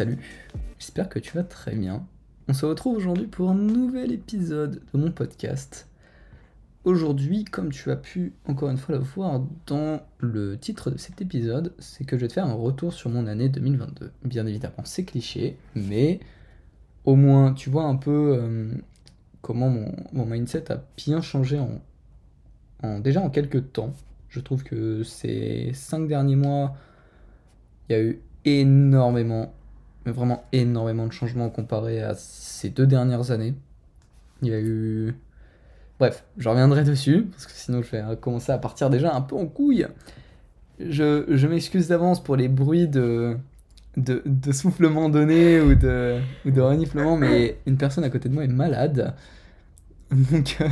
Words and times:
salut, 0.00 0.16
j'espère 0.78 1.10
que 1.10 1.18
tu 1.18 1.36
vas 1.36 1.42
très 1.42 1.76
bien. 1.76 2.06
On 2.48 2.54
se 2.54 2.64
retrouve 2.64 2.96
aujourd'hui 2.96 3.26
pour 3.26 3.50
un 3.50 3.54
nouvel 3.54 4.12
épisode 4.12 4.80
de 4.94 4.98
mon 4.98 5.10
podcast. 5.10 5.88
Aujourd'hui, 6.84 7.44
comme 7.44 7.70
tu 7.70 7.90
as 7.90 7.96
pu 7.96 8.32
encore 8.46 8.70
une 8.70 8.78
fois 8.78 8.94
le 8.94 9.02
voir 9.02 9.42
dans 9.66 10.00
le 10.18 10.56
titre 10.56 10.90
de 10.90 10.96
cet 10.96 11.20
épisode, 11.20 11.74
c'est 11.78 12.06
que 12.06 12.16
je 12.16 12.22
vais 12.22 12.28
te 12.28 12.32
faire 12.32 12.46
un 12.46 12.54
retour 12.54 12.94
sur 12.94 13.10
mon 13.10 13.26
année 13.26 13.50
2022. 13.50 14.10
Bien 14.24 14.46
évidemment, 14.46 14.82
c'est 14.84 15.04
cliché, 15.04 15.58
mais 15.74 16.20
au 17.04 17.14
moins 17.14 17.52
tu 17.52 17.68
vois 17.68 17.84
un 17.84 17.96
peu 17.96 18.38
euh, 18.40 18.72
comment 19.42 19.68
mon, 19.68 20.24
mindset 20.24 20.72
a 20.72 20.82
bien 20.96 21.20
changé 21.20 21.58
en, 21.58 21.78
en, 22.82 23.00
déjà 23.00 23.20
en 23.20 23.28
quelques 23.28 23.74
temps. 23.74 23.92
Je 24.30 24.40
trouve 24.40 24.62
que 24.62 25.02
ces 25.02 25.72
cinq 25.74 26.08
derniers 26.08 26.36
mois, 26.36 26.74
il 27.90 27.92
y 27.92 27.96
a 27.96 28.02
eu 28.02 28.22
énormément, 28.46 29.52
mais 30.04 30.12
vraiment 30.12 30.44
énormément 30.52 31.06
de 31.06 31.12
changements 31.12 31.50
comparé 31.50 32.02
à 32.02 32.14
ces 32.14 32.70
deux 32.70 32.86
dernières 32.86 33.30
années. 33.30 33.54
Il 34.42 34.48
y 34.48 34.54
a 34.54 34.60
eu... 34.60 35.14
Bref, 35.98 36.24
je 36.38 36.48
reviendrai 36.48 36.84
dessus, 36.84 37.26
parce 37.30 37.46
que 37.46 37.52
sinon 37.52 37.82
je 37.82 37.90
vais 37.90 38.02
commencer 38.18 38.52
à 38.52 38.58
partir 38.58 38.88
déjà 38.88 39.14
un 39.14 39.20
peu 39.20 39.36
en 39.36 39.46
couille. 39.46 39.86
Je, 40.78 41.24
je 41.28 41.46
m'excuse 41.46 41.88
d'avance 41.88 42.22
pour 42.24 42.36
les 42.36 42.48
bruits 42.48 42.88
de, 42.88 43.36
de, 43.98 44.22
de 44.24 44.52
soufflement 44.52 45.10
donné 45.10 45.60
ou 45.60 45.74
de, 45.74 46.18
ou 46.46 46.50
de 46.50 46.60
reniflement, 46.62 47.18
mais 47.18 47.58
une 47.66 47.76
personne 47.76 48.04
à 48.04 48.08
côté 48.08 48.30
de 48.30 48.34
moi 48.34 48.44
est 48.44 48.48
malade. 48.48 49.14
Donc 50.10 50.56
euh, 50.62 50.68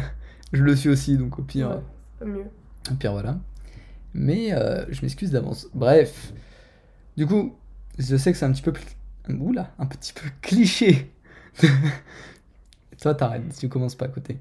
je 0.54 0.62
le 0.62 0.74
suis 0.74 0.88
aussi, 0.88 1.18
donc 1.18 1.38
au 1.38 1.42
pire... 1.42 1.82
Ouais, 2.22 2.26
mieux. 2.26 2.44
Au 2.90 2.94
pire, 2.94 3.12
voilà. 3.12 3.38
Mais 4.14 4.54
euh, 4.54 4.86
je 4.88 5.02
m'excuse 5.02 5.30
d'avance. 5.30 5.68
Bref. 5.74 6.32
Du 7.18 7.26
coup, 7.26 7.54
je 7.98 8.16
sais 8.16 8.32
que 8.32 8.38
c'est 8.38 8.46
un 8.46 8.52
petit 8.52 8.62
peu 8.62 8.72
Oula, 9.34 9.70
un 9.78 9.86
petit 9.86 10.12
peu 10.12 10.28
cliché. 10.40 11.12
Toi, 13.00 13.14
t'arrêtes 13.14 13.52
si 13.52 13.60
tu 13.60 13.68
commences 13.68 13.94
pas 13.94 14.06
à 14.06 14.08
côté. 14.08 14.38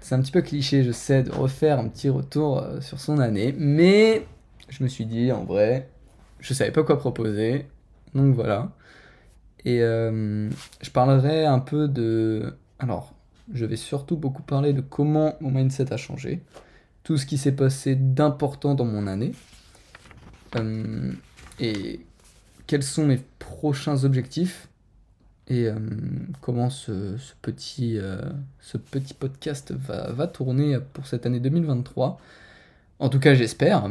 C'est 0.00 0.14
un 0.14 0.20
petit 0.20 0.30
peu 0.30 0.42
cliché, 0.42 0.84
je 0.84 0.92
sais, 0.92 1.24
de 1.24 1.32
refaire 1.32 1.80
un 1.80 1.88
petit 1.88 2.08
retour 2.08 2.58
euh, 2.58 2.80
sur 2.80 3.00
son 3.00 3.18
année, 3.18 3.54
mais 3.58 4.26
je 4.68 4.84
me 4.84 4.88
suis 4.88 5.04
dit, 5.04 5.32
en 5.32 5.44
vrai, 5.44 5.88
je 6.38 6.54
savais 6.54 6.70
pas 6.70 6.84
quoi 6.84 6.98
proposer, 6.98 7.66
donc 8.14 8.34
voilà. 8.34 8.70
Et 9.64 9.82
euh, 9.82 10.48
je 10.80 10.90
parlerai 10.90 11.44
un 11.44 11.58
peu 11.58 11.88
de... 11.88 12.54
Alors, 12.78 13.14
je 13.52 13.64
vais 13.64 13.76
surtout 13.76 14.16
beaucoup 14.16 14.42
parler 14.42 14.72
de 14.72 14.80
comment 14.80 15.34
mon 15.40 15.50
mindset 15.50 15.92
a 15.92 15.96
changé, 15.96 16.42
tout 17.02 17.16
ce 17.16 17.26
qui 17.26 17.36
s'est 17.36 17.56
passé 17.56 17.96
d'important 17.96 18.74
dans 18.76 18.84
mon 18.84 19.08
année, 19.08 19.32
euh, 20.54 21.12
et 21.58 22.00
quels 22.66 22.82
sont 22.82 23.06
mes 23.06 23.20
prochains 23.38 24.04
objectifs 24.04 24.68
et 25.48 25.66
euh, 25.66 25.74
comment 26.40 26.70
ce, 26.70 27.16
ce 27.18 27.32
petit, 27.40 27.98
euh, 27.98 28.20
ce 28.60 28.76
petit 28.78 29.14
podcast 29.14 29.72
va, 29.72 30.10
va, 30.10 30.26
tourner 30.26 30.78
pour 30.92 31.06
cette 31.06 31.24
année 31.24 31.38
2023. 31.38 32.18
En 32.98 33.08
tout 33.08 33.20
cas, 33.20 33.34
j'espère. 33.34 33.88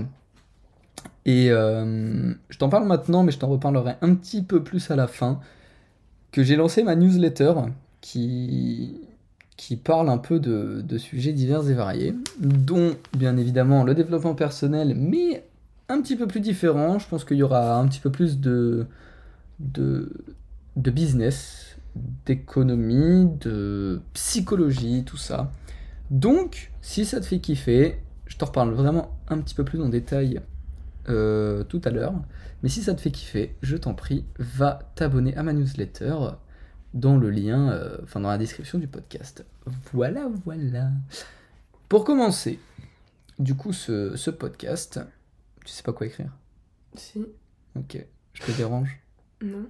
Et 1.26 1.50
euh, 1.52 2.34
je 2.50 2.58
t'en 2.58 2.70
parle 2.70 2.86
maintenant, 2.86 3.24
mais 3.24 3.32
je 3.32 3.40
t'en 3.40 3.48
reparlerai 3.48 3.94
un 4.02 4.16
petit 4.16 4.44
peu 4.44 4.64
plus 4.64 4.92
à 4.92 4.96
la 4.96 5.08
fin. 5.08 5.40
Que 6.32 6.44
j'ai 6.44 6.58
lancé 6.58 6.84
ma 6.84 6.96
newsletter 6.96 7.54
qui, 8.02 9.00
qui 9.56 9.78
parle 9.78 10.10
un 10.10 10.18
peu 10.18 10.42
de, 10.42 10.82
de 10.82 10.98
sujets 10.98 11.32
divers 11.32 11.70
et 11.70 11.74
variés, 11.74 12.14
dont 12.40 12.96
bien 13.14 13.38
évidemment 13.38 13.86
le 13.86 13.96
développement 13.96 14.36
personnel, 14.36 14.94
mais 14.98 15.45
un 15.90 16.02
petit 16.02 16.16
peu 16.16 16.28
plus 16.28 16.40
différent. 16.40 17.00
Je 17.00 17.08
pense 17.08 17.24
qu'il 17.24 17.38
y 17.38 17.44
aura 17.44 17.78
un 17.78 17.88
petit 17.88 18.00
peu 18.00 18.12
plus 18.12 18.40
de, 18.40 18.88
business, 20.76 21.78
d'économie, 22.26 23.30
de 23.40 24.02
psychologie, 24.14 25.04
tout 25.06 25.18
ça. 25.18 25.52
Donc, 26.12 26.72
si 26.82 27.06
ça 27.06 27.20
te 27.20 27.26
fait 27.26 27.40
kiffer, 27.40 28.00
je 28.26 28.38
t'en 28.38 28.48
reparle 28.48 28.72
vraiment 28.72 29.18
un 29.28 29.40
petit 29.40 29.56
peu 29.56 29.64
plus 29.64 29.82
en 29.82 29.90
détail 29.90 30.42
euh, 31.10 31.64
tout 31.64 31.82
à 31.84 31.90
l'heure. 31.90 32.14
Mais 32.64 32.70
si 32.70 32.82
ça 32.82 32.94
te 32.94 33.02
fait 33.02 33.12
kiffer, 33.12 33.56
je 33.62 33.78
t'en 33.78 33.94
prie, 33.94 34.26
va 34.40 34.80
t'abonner 34.96 35.36
à 35.36 35.44
ma 35.44 35.54
newsletter 35.54 36.16
dans 36.94 37.18
le 37.18 37.30
lien, 37.30 37.72
euh, 37.72 37.98
enfin 38.04 38.20
dans 38.20 38.30
la 38.30 38.38
description 38.38 38.80
du 38.80 38.88
podcast. 38.88 39.46
Voilà, 39.94 40.30
voilà. 40.46 40.90
Pour 41.90 42.04
commencer, 42.04 42.60
du 43.38 43.56
coup, 43.56 43.74
ce 43.74 44.30
podcast, 44.30 45.00
tu 45.66 45.72
sais 45.72 45.84
pas 45.84 45.94
quoi 45.94 46.08
écrire 46.08 46.32
Si. 46.96 47.26
Ok. 47.76 47.98
Je 48.34 48.42
te 48.44 48.52
dérange 48.52 49.00
Non. 49.42 49.66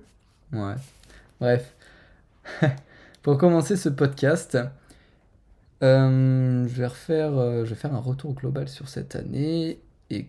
Ouais. 0.51 0.75
Bref. 1.39 1.73
Pour 3.23 3.38
commencer 3.38 3.75
ce 3.75 3.89
podcast, 3.89 4.57
euh, 5.81 6.67
je, 6.67 6.75
vais 6.75 6.88
refaire, 6.88 7.38
euh, 7.38 7.66
je 7.66 7.72
vais 7.72 7.75
faire 7.75 7.94
un 7.94 8.00
retour 8.00 8.33
global 8.33 8.67
sur 8.69 8.88
cette 8.88 9.16
année 9.16 9.79
et 10.09 10.28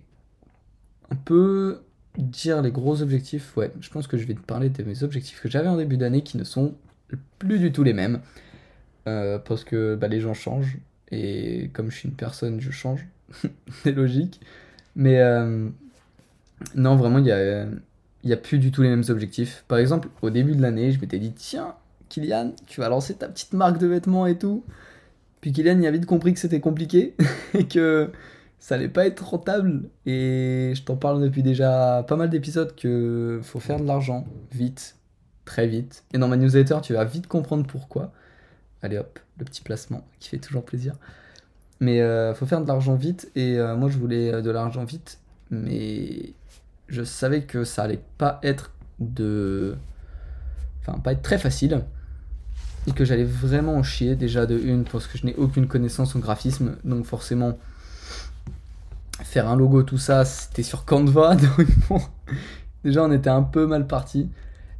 un 1.10 1.16
peu 1.16 1.82
dire 2.16 2.62
les 2.62 2.70
gros 2.70 3.02
objectifs. 3.02 3.56
Ouais, 3.56 3.70
je 3.80 3.90
pense 3.90 4.06
que 4.06 4.16
je 4.16 4.26
vais 4.26 4.34
te 4.34 4.40
parler 4.40 4.70
de 4.70 4.82
mes 4.82 5.02
objectifs 5.02 5.40
que 5.40 5.50
j'avais 5.50 5.68
en 5.68 5.76
début 5.76 5.96
d'année 5.96 6.22
qui 6.22 6.38
ne 6.38 6.44
sont 6.44 6.74
plus 7.38 7.58
du 7.58 7.72
tout 7.72 7.82
les 7.82 7.92
mêmes. 7.92 8.20
Euh, 9.08 9.38
parce 9.38 9.62
que 9.62 9.94
bah, 9.94 10.08
les 10.08 10.20
gens 10.20 10.34
changent 10.34 10.78
et 11.12 11.70
comme 11.72 11.90
je 11.90 11.96
suis 11.96 12.08
une 12.08 12.14
personne, 12.14 12.60
je 12.60 12.70
change. 12.70 13.06
C'est 13.82 13.92
logique. 13.92 14.40
Mais 14.96 15.20
euh, 15.20 15.68
non, 16.74 16.96
vraiment, 16.96 17.18
il 17.18 17.24
n'y 17.24 17.30
a, 17.30 17.66
y 18.24 18.32
a 18.32 18.36
plus 18.36 18.58
du 18.58 18.72
tout 18.72 18.82
les 18.82 18.88
mêmes 18.88 19.04
objectifs. 19.08 19.64
Par 19.68 19.78
exemple, 19.78 20.08
au 20.22 20.30
début 20.30 20.56
de 20.56 20.62
l'année, 20.62 20.90
je 20.90 21.00
m'étais 21.00 21.18
dit, 21.18 21.32
tiens, 21.32 21.74
Kylian, 22.08 22.52
tu 22.66 22.80
vas 22.80 22.88
lancer 22.88 23.14
ta 23.14 23.28
petite 23.28 23.52
marque 23.52 23.78
de 23.78 23.86
vêtements 23.86 24.26
et 24.26 24.38
tout. 24.38 24.64
Puis 25.40 25.52
Kylian, 25.52 25.78
il 25.80 25.86
a 25.86 25.90
vite 25.90 26.06
compris 26.06 26.32
que 26.32 26.40
c'était 26.40 26.60
compliqué 26.60 27.14
et 27.54 27.68
que 27.68 28.10
ça 28.58 28.76
allait 28.76 28.88
pas 28.88 29.06
être 29.06 29.20
rentable. 29.24 29.90
Et 30.06 30.72
je 30.74 30.82
t'en 30.82 30.96
parle 30.96 31.22
depuis 31.22 31.42
déjà 31.42 32.04
pas 32.08 32.16
mal 32.16 32.30
d'épisodes 32.30 32.74
que 32.74 33.40
faut 33.42 33.60
faire 33.60 33.78
de 33.78 33.86
l'argent 33.86 34.26
vite, 34.52 34.96
très 35.44 35.66
vite. 35.66 36.04
Et 36.14 36.18
dans 36.18 36.28
ma 36.28 36.36
newsletter, 36.36 36.78
tu 36.82 36.94
vas 36.94 37.04
vite 37.04 37.26
comprendre 37.26 37.66
pourquoi. 37.66 38.12
Allez 38.82 38.98
hop, 38.98 39.18
le 39.38 39.44
petit 39.44 39.62
placement 39.62 40.06
qui 40.20 40.30
fait 40.30 40.38
toujours 40.38 40.64
plaisir. 40.64 40.94
Mais 41.80 42.00
euh, 42.00 42.34
faut 42.34 42.46
faire 42.46 42.62
de 42.62 42.68
l'argent 42.68 42.94
vite. 42.94 43.30
Et 43.34 43.58
euh, 43.58 43.76
moi 43.76 43.88
je 43.88 43.98
voulais 43.98 44.32
euh, 44.32 44.42
de 44.42 44.50
l'argent 44.50 44.84
vite, 44.84 45.18
mais 45.50 46.32
je 46.88 47.02
savais 47.02 47.42
que 47.42 47.64
ça 47.64 47.82
allait 47.82 48.02
pas 48.18 48.40
être 48.42 48.72
de, 48.98 49.76
enfin 50.80 50.98
pas 50.98 51.12
être 51.12 51.22
très 51.22 51.38
facile. 51.38 51.84
Et 52.88 52.92
que 52.92 53.04
j'allais 53.04 53.24
vraiment 53.24 53.74
en 53.74 53.82
chier 53.82 54.14
déjà 54.14 54.46
de 54.46 54.56
une 54.56 54.84
parce 54.84 55.08
que 55.08 55.18
je 55.18 55.26
n'ai 55.26 55.34
aucune 55.34 55.66
connaissance 55.66 56.14
en 56.14 56.20
graphisme, 56.20 56.76
donc 56.84 57.04
forcément 57.04 57.58
faire 59.24 59.48
un 59.48 59.56
logo 59.56 59.82
tout 59.82 59.98
ça 59.98 60.24
c'était 60.24 60.62
sur 60.62 60.84
Canva. 60.84 61.34
Donc 61.56 61.66
bon 61.88 62.00
déjà 62.84 63.02
on 63.02 63.10
était 63.12 63.30
un 63.30 63.42
peu 63.42 63.66
mal 63.66 63.86
parti. 63.86 64.30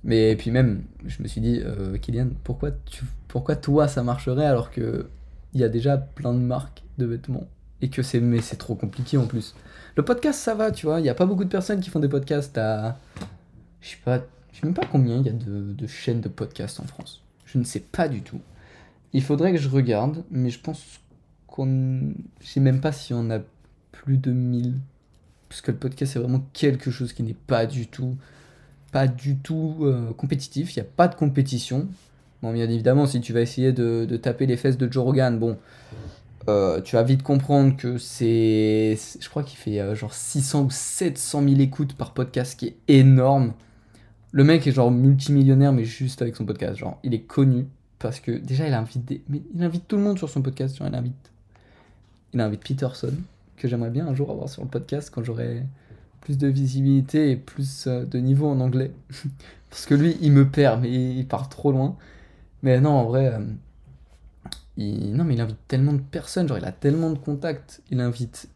Mais 0.05 0.37
puis 0.37 0.53
même, 0.53 0.85
je 1.05 1.21
me 1.21 1.27
suis 1.27 1.41
dit, 1.41 1.61
Kylian, 2.01 2.29
pourquoi, 2.45 2.71
tu, 2.71 3.05
pourquoi 3.27 3.57
toi 3.57 3.89
ça 3.89 4.05
marcherait 4.05 4.47
alors 4.47 4.71
que 4.71 5.09
il 5.53 5.61
y 5.61 5.65
a 5.65 5.69
déjà 5.69 5.97
plein 5.97 6.33
de 6.33 6.39
marques 6.39 6.86
de 6.99 7.07
vêtements 7.07 7.47
et 7.83 7.89
que 7.89 8.03
c'est 8.03 8.21
mais 8.21 8.41
c'est 8.41 8.57
trop 8.57 8.75
compliqué 8.75 9.17
en 9.17 9.27
plus. 9.27 9.55
Le 9.97 10.05
podcast 10.05 10.39
ça 10.41 10.55
va, 10.55 10.71
tu 10.71 10.87
vois, 10.87 11.01
il 11.01 11.03
n'y 11.03 11.09
a 11.09 11.15
pas 11.15 11.27
beaucoup 11.27 11.45
de 11.45 11.51
personnes 11.51 11.81
qui 11.81 11.91
font 11.91 12.01
des 12.01 12.09
podcasts 12.09 12.57
à 12.59 12.99
je 13.81 13.91
sais 13.91 13.99
pas, 14.05 14.19
je 14.53 14.61
sais 14.61 14.67
même 14.67 14.75
pas 14.75 14.87
combien 14.91 15.19
il 15.19 15.27
y 15.27 15.29
a 15.29 15.33
de, 15.33 15.73
de, 15.73 15.87
chaînes 15.87 16.21
de 16.21 16.29
podcasts 16.29 16.81
en 16.81 16.85
France. 16.85 17.23
Je 17.45 17.59
ne 17.59 17.65
sais 17.65 17.81
pas 17.81 18.09
du 18.09 18.23
tout. 18.23 18.41
Il 19.13 19.23
faudrait 19.23 19.53
que 19.53 19.59
je 19.59 19.69
regarde, 19.69 20.25
mais 20.31 20.51
je 20.51 20.61
pense 20.61 21.01
qu'on 21.47 22.13
je 22.41 22.47
sais 22.47 22.61
même 22.61 22.81
pas 22.81 22.93
si 22.93 23.15
on 23.15 23.31
a 23.31 23.39
plus 23.93 24.19
de 24.19 24.33
1000 24.33 24.75
parce 25.49 25.61
que 25.61 25.71
le 25.71 25.77
podcast 25.77 26.13
c'est 26.13 26.19
vraiment 26.19 26.45
quelque 26.53 26.91
chose 26.91 27.13
qui 27.13 27.23
n'est 27.23 27.35
pas 27.35 27.67
du 27.67 27.87
tout 27.87 28.17
pas 28.93 29.09
du 29.09 29.37
tout 29.37 29.77
euh, 29.83 30.13
compétitif, 30.15 30.75
il 30.75 30.81
n'y 30.81 30.87
a 30.87 30.91
pas 30.97 31.09
de 31.09 31.15
compétition. 31.15 31.89
Bien 32.43 32.71
évidemment, 32.71 33.07
si 33.07 33.21
tu 33.21 33.33
vas 33.33 33.41
essayer 33.41 33.73
de, 33.73 34.07
de 34.09 34.17
taper 34.17 34.47
les 34.47 34.57
fesses 34.57 34.79
de 34.79 34.91
Joe 34.91 35.05
Rogan, 35.05 35.39
bon, 35.39 35.59
euh, 36.49 36.81
tu 36.81 36.97
vas 36.97 37.03
vite 37.03 37.23
comprendre 37.23 37.77
que 37.77 37.99
c'est. 37.99 38.97
Je 39.21 39.29
crois 39.29 39.43
qu'il 39.43 39.59
fait 39.59 39.81
euh, 39.81 39.95
genre 39.95 40.15
600 40.15 40.65
ou 40.65 40.71
700 40.71 41.43
000 41.43 41.61
écoutes 41.61 41.95
par 41.95 42.15
podcast, 42.15 42.53
ce 42.53 42.57
qui 42.57 42.67
est 42.67 42.77
énorme. 42.89 43.53
Le 44.33 44.45
mec 44.45 44.67
est 44.67 44.73
genre 44.73 44.91
multimillionnaire, 44.91 45.73
mais 45.73 45.85
juste 45.85 46.23
avec 46.23 46.37
son 46.37 46.45
podcast. 46.45 46.77
Genre, 46.79 46.99
il 47.03 47.15
est 47.15 47.23
connu 47.23 47.67
parce 47.99 48.21
que 48.21 48.33
déjà, 48.33 48.67
il 48.69 48.75
invite, 48.75 49.23
mais 49.29 49.43
il 49.55 49.63
invite 49.63 49.89
tout 49.89 49.97
le 49.97 50.03
monde 50.03 50.19
sur 50.19 50.29
son 50.29 50.43
podcast. 50.43 50.77
Genre, 50.77 50.89
il 50.89 50.95
invite, 50.95 51.33
il 52.35 52.41
invite 52.41 52.63
Peterson, 52.63 53.15
que 53.57 53.67
j'aimerais 53.67 53.91
bien 53.91 54.07
un 54.07 54.15
jour 54.15 54.31
avoir 54.31 54.49
sur 54.49 54.63
le 54.63 54.69
podcast 54.69 55.11
quand 55.13 55.25
j'aurai 55.25 55.63
plus 56.21 56.39
de 56.39 56.49
visibilité 56.49 57.31
et 57.31 57.37
plus 57.37 57.87
euh, 57.87 58.05
de 58.05 58.19
niveau 58.19 58.49
en 58.49 58.61
anglais. 58.61 58.93
parce 59.71 59.87
que 59.87 59.95
lui, 59.95 60.17
il 60.21 60.33
me 60.33 60.49
perd, 60.49 60.83
mais 60.83 60.93
il 60.93 61.27
part 61.27 61.49
trop 61.49 61.73
loin. 61.73 61.97
Mais 62.63 62.81
non, 62.81 62.91
en 62.91 63.05
vrai. 63.05 63.39
Non, 64.79 65.25
mais 65.25 65.35
il 65.35 65.41
invite 65.41 65.57
tellement 65.69 65.95
de 65.95 66.01
personnes, 66.01 66.49
genre 66.49 66.59
il 66.59 66.65
a 66.65 66.73
tellement 66.73 67.11
de 67.11 67.19
contacts. 67.19 67.83
Il 67.91 68.01
invite 68.01 68.49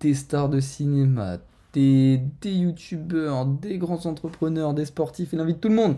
des 0.00 0.14
stars 0.14 0.48
de 0.48 0.60
cinéma, 0.60 1.38
des, 1.72 2.20
des 2.40 2.52
youtubeurs, 2.52 3.46
des 3.46 3.78
grands 3.78 4.06
entrepreneurs, 4.06 4.74
des 4.74 4.86
sportifs, 4.86 5.30
il 5.32 5.40
invite 5.40 5.60
tout 5.60 5.68
le 5.68 5.76
monde. 5.76 5.96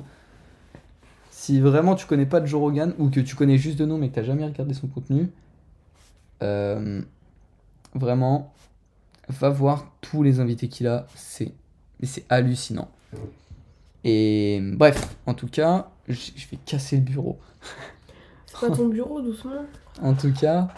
si 1.30 1.60
vraiment 1.60 1.94
tu 1.94 2.06
connais 2.06 2.26
pas 2.26 2.44
Joe 2.44 2.60
Rogan 2.60 2.94
ou 2.98 3.08
que 3.08 3.20
tu 3.20 3.36
connais 3.36 3.56
juste 3.56 3.78
de 3.78 3.86
nom 3.86 3.96
mais 3.98 4.10
que 4.10 4.16
t'as 4.16 4.22
jamais 4.22 4.44
regardé 4.44 4.74
son 4.74 4.88
contenu, 4.88 5.30
euh, 6.42 7.02
vraiment, 7.94 8.52
va 9.28 9.50
voir 9.50 9.92
tous 10.00 10.22
les 10.22 10.40
invités 10.40 10.68
qu'il 10.68 10.86
a. 10.88 11.06
C'est, 11.14 11.52
c'est 12.02 12.24
hallucinant. 12.28 12.90
Et 14.04 14.60
bref, 14.62 15.16
en 15.26 15.34
tout 15.34 15.48
cas, 15.48 15.90
je 16.08 16.48
vais 16.50 16.58
casser 16.64 16.96
le 16.96 17.02
bureau. 17.02 17.38
Ton 18.68 18.88
bureau, 18.88 19.20
doucement. 19.22 19.64
En 20.02 20.14
tout 20.14 20.32
cas, 20.32 20.68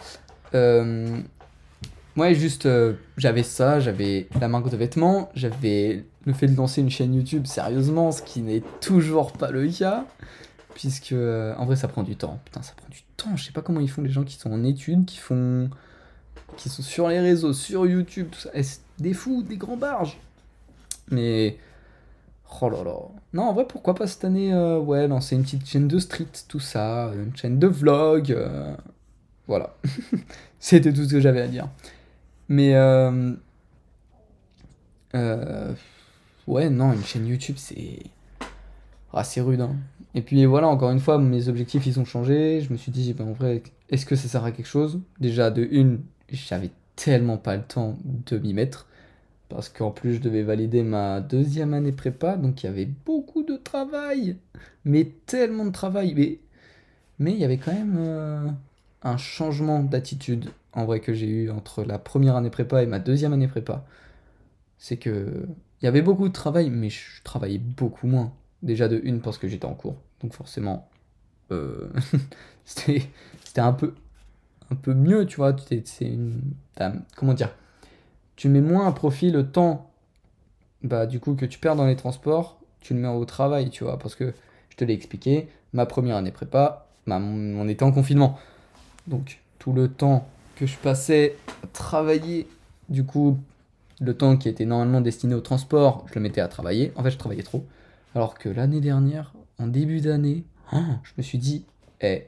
euh, 0.55 1.21
ouais, 2.17 2.35
juste, 2.35 2.67
euh, 2.67 2.95
j'avais 3.17 3.43
ça, 3.43 3.81
j'avais 3.81 4.29
la 4.41 4.49
marque 4.49 4.71
de 4.71 4.77
vêtements, 4.77 5.31
j'avais 5.35 6.05
le 6.25 6.33
fait 6.33 6.47
de 6.47 6.57
lancer 6.57 6.81
une 6.81 6.91
chaîne 6.91 7.15
YouTube 7.15 7.47
sérieusement, 7.47 8.13
ce 8.13 8.23
qui 8.23 8.43
n'est 8.43 8.63
toujours 8.81 9.33
pas 9.33 9.51
le 9.51 9.69
cas, 9.69 10.05
puisque 10.75 11.13
euh, 11.13 11.55
en 11.57 11.67
vrai, 11.67 11.77
ça 11.77 11.89
prend 11.89 12.03
du 12.03 12.17
temps. 12.17 12.41
Putain, 12.45 12.63
ça 12.63 12.75
prend 12.77 12.89
du 12.89 13.03
temps. 13.17 13.37
Je 13.37 13.45
sais 13.45 13.53
pas 13.53 13.63
comment 13.63 13.81
ils 13.81 13.91
font 13.91 14.03
les 14.03 14.11
gens 14.11 14.25
qui 14.25 14.37
sont 14.37 14.53
en 14.53 14.65
études, 14.65 15.05
qui 15.05 15.19
font, 15.19 15.69
qui 16.57 16.69
sont 16.69 16.83
sur 16.83 17.09
les 17.09 17.21
réseaux, 17.21 17.53
sur 17.53 17.87
YouTube, 17.87 18.29
tout 18.31 18.41
ça. 18.41 18.51
C'est 18.63 18.81
des 18.99 19.15
fous, 19.15 19.43
des 19.43 19.57
grands 19.57 19.77
barges. 19.77 20.19
Mais 21.11 21.59
Oh 22.61 22.69
là 22.69 22.85
là. 22.85 22.95
Non, 23.33 23.45
en 23.45 23.53
vrai, 23.55 23.67
pourquoi 23.67 23.95
pas 23.95 24.07
cette 24.07 24.25
année, 24.25 24.53
euh, 24.53 24.79
ouais, 24.79 25.09
lancer 25.09 25.35
une 25.37 25.43
petite 25.43 25.67
chaîne 25.67 25.89
de 25.89 25.99
street, 25.99 26.27
tout 26.49 26.61
ça, 26.61 27.11
une 27.15 27.35
chaîne 27.37 27.59
de 27.59 27.67
vlog. 27.67 28.31
euh, 28.31 28.77
voilà. 29.49 29.75
C'était 30.61 30.93
tout 30.93 31.05
ce 31.05 31.11
que 31.11 31.21
j'avais 31.21 31.41
à 31.41 31.49
dire. 31.49 31.69
Mais, 32.49 32.75
euh, 32.75 33.33
euh, 35.15 35.73
ouais, 36.47 36.71
non, 36.71 36.93
une 36.93 37.03
chaîne 37.05 37.27
YouTube, 37.27 37.57
c'est 37.59 37.99
assez 39.13 39.41
rude. 39.41 39.61
hein. 39.61 39.77
Et 40.15 40.23
puis 40.23 40.45
voilà, 40.45 40.69
encore 40.69 40.91
une 40.91 41.01
fois, 41.01 41.19
mes 41.19 41.49
objectifs, 41.49 41.87
ils 41.87 41.99
ont 41.99 42.05
changé. 42.05 42.61
Je 42.61 42.73
me 42.73 42.77
suis 42.79 42.93
dit, 42.93 43.13
ben, 43.15 43.27
en 43.29 43.33
vrai, 43.33 43.63
est-ce 43.91 44.07
que 44.07 44.15
ça 44.17 44.29
sert 44.29 44.45
à 44.45 44.53
quelque 44.53 44.67
chose? 44.67 45.01
Déjà, 45.21 45.51
de 45.51 45.67
une, 45.71 46.01
j'avais 46.31 46.71
tellement 46.97 47.39
pas 47.39 47.57
le 47.57 47.63
temps 47.63 47.97
de 48.27 48.39
m'y 48.39 48.53
mettre 48.53 48.87
parce 49.53 49.69
qu'en 49.69 49.91
plus 49.91 50.15
je 50.15 50.21
devais 50.21 50.43
valider 50.43 50.83
ma 50.83 51.21
deuxième 51.21 51.75
année 51.75 51.93
prépa, 51.93 52.37
donc 52.37 52.63
il 52.63 52.67
y 52.67 52.69
avait 52.69 52.87
beaucoup 52.87 53.43
de 53.43 53.57
travail, 53.57 54.37
mais 54.85 55.13
tellement 55.27 55.67
de 55.67 55.73
travail, 55.73 56.15
mais 56.17 56.41
mais 57.19 57.33
il 57.33 57.39
y 57.39 57.45
avait 57.45 57.59
quand 57.59 57.73
même 57.73 57.97
euh, 57.99 58.49
un 59.03 59.17
changement 59.17 59.83
d'attitude 59.83 60.51
en 60.73 60.87
vrai 60.87 61.01
que 61.01 61.13
j'ai 61.13 61.29
eu 61.29 61.51
entre 61.51 61.85
la 61.85 61.99
première 61.99 62.37
année 62.37 62.51
prépa 62.51 62.83
et 62.83 62.87
ma 62.87 62.99
deuxième 62.99 63.33
année 63.33 63.49
prépa. 63.49 63.85
C'est 64.79 64.97
que 64.97 65.47
il 65.81 65.85
y 65.85 65.89
avait 65.89 66.03
beaucoup 66.03 66.29
de 66.29 66.33
travail, 66.33 66.71
mais 66.71 66.91
je 66.91 67.23
travaillais 67.25 67.59
beaucoup 67.59 68.07
moins. 68.07 68.33
Déjà 68.63 68.89
de 68.89 69.01
une 69.05 69.21
parce 69.21 69.39
que 69.39 69.49
j'étais 69.49 69.67
en 69.67 69.75
cours, 69.75 69.97
donc 70.23 70.33
forcément 70.33 70.89
euh, 71.51 71.91
c'était 72.65 73.11
un 73.57 73.73
peu 73.73 73.95
un 74.71 74.77
peu 74.77 74.95
mieux, 74.95 75.27
tu 75.27 75.37
vois. 75.37 75.55
une 76.01 76.41
comment 77.17 77.35
dire 77.35 77.51
tu 78.37 78.49
mets 78.49 78.61
moins 78.61 78.89
à 78.89 78.93
profit 78.93 79.31
le 79.31 79.51
temps 79.51 79.93
bah, 80.83 81.07
du 81.07 81.21
coup, 81.21 81.35
que 81.35 81.47
tu 81.47 81.59
perds 81.59 81.77
dans 81.77 81.87
les 81.87 81.97
transports, 81.97 82.59
tu 82.81 82.95
le 82.95 83.01
mets 83.01 83.09
au 83.09 83.25
travail, 83.25 83.71
tu 83.71 83.85
vois. 83.85 83.99
Parce 83.99 84.15
que, 84.15 84.33
je 84.71 84.77
te 84.77 84.85
l'ai 84.85 84.95
expliqué, 84.95 85.49
ma 85.73 85.87
première 85.87 86.17
année 86.17 86.33
prépa, 86.33 86.87
bah, 87.07 87.21
on 87.21 87.69
était 87.69 87.85
en 87.85 87.93
confinement. 87.93 88.39
Donc, 89.07 89.41
tout 89.59 89.73
le 89.73 89.89
temps 89.89 90.27
que 90.57 90.67
je 90.67 90.77
passais 90.77 91.37
à 91.63 91.67
travailler, 91.69 92.49
du 92.89 93.05
coup, 93.05 93.39
le 94.01 94.17
temps 94.17 94.37
qui 94.37 94.49
était 94.49 94.65
normalement 94.65 95.01
destiné 95.01 95.35
au 95.35 95.41
transport, 95.41 96.05
je 96.09 96.15
le 96.15 96.21
mettais 96.21 96.41
à 96.41 96.49
travailler. 96.49 96.93
En 96.97 97.03
fait, 97.03 97.11
je 97.11 97.19
travaillais 97.19 97.43
trop. 97.43 97.65
Alors 98.15 98.35
que 98.35 98.49
l'année 98.49 98.81
dernière, 98.81 99.33
en 99.59 99.69
début 99.69 100.01
d'année, 100.01 100.45
oh, 100.73 100.79
je 101.05 101.13
me 101.17 101.23
suis 101.23 101.39
dit, 101.39 101.65
hé, 102.01 102.27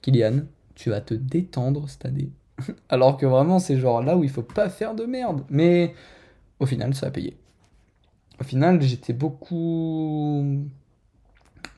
Kylian, 0.00 0.42
tu 0.74 0.90
vas 0.90 1.00
te 1.00 1.14
détendre 1.14 1.88
cette 1.88 2.06
année. 2.06 2.30
Alors 2.88 3.16
que 3.16 3.26
vraiment, 3.26 3.58
c'est 3.58 3.78
genre 3.78 4.02
là 4.02 4.16
où 4.16 4.24
il 4.24 4.30
faut 4.30 4.42
pas 4.42 4.68
faire 4.68 4.94
de 4.94 5.04
merde. 5.04 5.44
Mais 5.50 5.94
au 6.60 6.66
final, 6.66 6.94
ça 6.94 7.06
a 7.06 7.10
payé. 7.10 7.36
Au 8.40 8.44
final, 8.44 8.80
j'étais 8.82 9.12
beaucoup. 9.12 10.66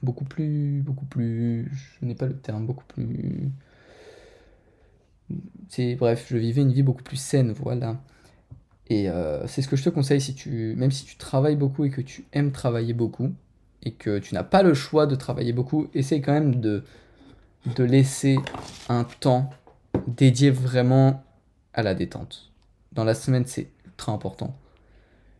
Beaucoup 0.02 0.24
plus. 0.24 0.82
Beaucoup 0.82 1.06
plus. 1.06 1.70
Je 2.00 2.06
n'ai 2.06 2.14
pas 2.14 2.26
le 2.26 2.36
terme, 2.36 2.66
beaucoup 2.66 2.84
plus. 2.84 3.50
C'est 5.68 5.96
bref, 5.96 6.26
je 6.30 6.36
vivais 6.36 6.62
une 6.62 6.72
vie 6.72 6.84
beaucoup 6.84 7.02
plus 7.02 7.16
saine, 7.16 7.52
voilà. 7.52 8.00
Et 8.88 9.10
euh, 9.10 9.46
c'est 9.48 9.62
ce 9.62 9.68
que 9.68 9.76
je 9.76 9.82
te 9.82 9.88
conseille 9.88 10.20
si 10.20 10.34
tu. 10.34 10.74
Même 10.76 10.92
si 10.92 11.04
tu 11.04 11.16
travailles 11.16 11.56
beaucoup 11.56 11.84
et 11.84 11.90
que 11.90 12.00
tu 12.00 12.24
aimes 12.32 12.52
travailler 12.52 12.92
beaucoup, 12.92 13.32
et 13.82 13.92
que 13.92 14.18
tu 14.18 14.34
n'as 14.34 14.44
pas 14.44 14.62
le 14.62 14.74
choix 14.74 15.06
de 15.06 15.16
travailler 15.16 15.52
beaucoup, 15.52 15.88
essaye 15.94 16.20
quand 16.20 16.32
même 16.32 16.56
de, 16.56 16.84
de 17.74 17.84
laisser 17.84 18.38
un 18.88 19.04
temps 19.04 19.50
dédié 20.06 20.50
vraiment 20.50 21.24
à 21.74 21.82
la 21.82 21.94
détente. 21.94 22.50
Dans 22.92 23.04
la 23.04 23.14
semaine, 23.14 23.44
c'est 23.46 23.70
ultra 23.84 24.12
important. 24.12 24.56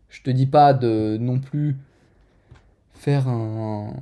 Je 0.08 0.22
te 0.22 0.30
dis 0.30 0.46
pas 0.46 0.74
de 0.74 1.16
non 1.20 1.38
plus 1.38 1.76
faire 2.94 3.28
un, 3.28 3.92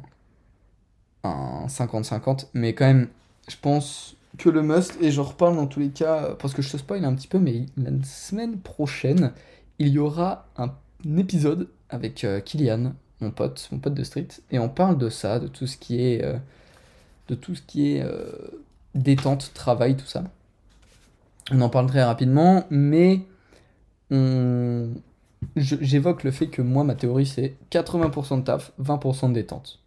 un 1.24 1.66
50-50, 1.66 2.48
mais 2.54 2.74
quand 2.74 2.86
même, 2.86 3.08
je 3.48 3.56
pense 3.60 4.16
que 4.38 4.48
le 4.48 4.62
must, 4.62 4.96
et 5.00 5.10
j'en 5.10 5.24
reparle 5.24 5.56
dans 5.56 5.66
tous 5.66 5.80
les 5.80 5.90
cas, 5.90 6.34
parce 6.38 6.54
que 6.54 6.62
je 6.62 6.70
te 6.70 6.76
spoil 6.76 7.04
un 7.04 7.14
petit 7.14 7.28
peu, 7.28 7.38
mais 7.38 7.66
la 7.76 7.90
semaine 8.04 8.58
prochaine, 8.58 9.32
il 9.78 9.88
y 9.88 9.98
aura 9.98 10.46
un 10.56 10.72
épisode 11.16 11.68
avec 11.88 12.24
euh, 12.24 12.40
Kylian, 12.40 12.94
mon 13.20 13.30
pote, 13.30 13.68
mon 13.70 13.78
pote 13.78 13.94
de 13.94 14.02
street, 14.02 14.28
et 14.50 14.58
on 14.58 14.68
parle 14.68 14.98
de 14.98 15.08
ça, 15.08 15.38
de 15.38 15.46
tout 15.46 15.66
ce 15.66 15.76
qui 15.76 16.04
est, 16.04 16.24
euh, 16.24 16.36
de 17.28 17.34
tout 17.34 17.54
ce 17.54 17.62
qui 17.62 17.92
est 17.92 18.02
euh, 18.02 18.32
détente, 18.94 19.52
travail, 19.54 19.96
tout 19.96 20.06
ça. 20.06 20.24
On 21.50 21.60
en 21.60 21.68
parle 21.68 21.86
très 21.86 22.02
rapidement, 22.02 22.64
mais 22.70 23.20
j'évoque 25.56 26.24
le 26.24 26.30
fait 26.30 26.48
que 26.48 26.62
moi, 26.62 26.84
ma 26.84 26.94
théorie, 26.94 27.26
c'est 27.26 27.56
80% 27.70 28.38
de 28.38 28.44
taf, 28.44 28.72
20% 28.80 29.28
de 29.28 29.34
détente. 29.34 29.80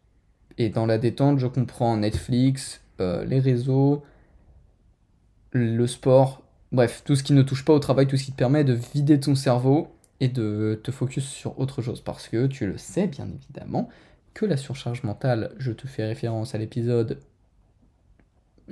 Et 0.58 0.70
dans 0.70 0.86
la 0.86 0.98
détente, 0.98 1.40
je 1.40 1.48
comprends 1.48 1.98
Netflix, 1.98 2.82
euh, 3.00 3.26
les 3.26 3.40
réseaux, 3.40 4.04
le 5.52 5.88
sport, 5.88 6.44
bref, 6.72 7.04
tout 7.06 7.16
ce 7.16 7.24
qui 7.24 7.34
ne 7.34 7.42
touche 7.42 7.64
pas 7.66 7.74
au 7.74 7.80
travail, 7.80 8.08
tout 8.08 8.18
ce 8.18 8.24
qui 8.24 8.32
te 8.32 8.38
permet 8.38 8.64
de 8.64 8.74
vider 8.74 9.20
ton 9.20 9.36
cerveau 9.36 9.90
et 10.20 10.28
de 10.28 10.80
te 10.84 10.92
focus 10.92 11.26
sur 11.26 11.60
autre 11.60 11.82
chose. 11.82 12.02
Parce 12.02 12.28
que 12.28 12.48
tu 12.48 12.66
le 12.66 12.78
sais, 12.78 13.08
bien 13.08 13.28
évidemment, 13.28 13.90
que 14.34 14.46
la 14.46 14.58
surcharge 14.58 15.04
mentale, 15.04 15.52
je 15.58 15.72
te 15.72 15.88
fais 15.88 16.06
référence 16.06 16.56
à 16.56 16.58
l'épisode 16.58 17.20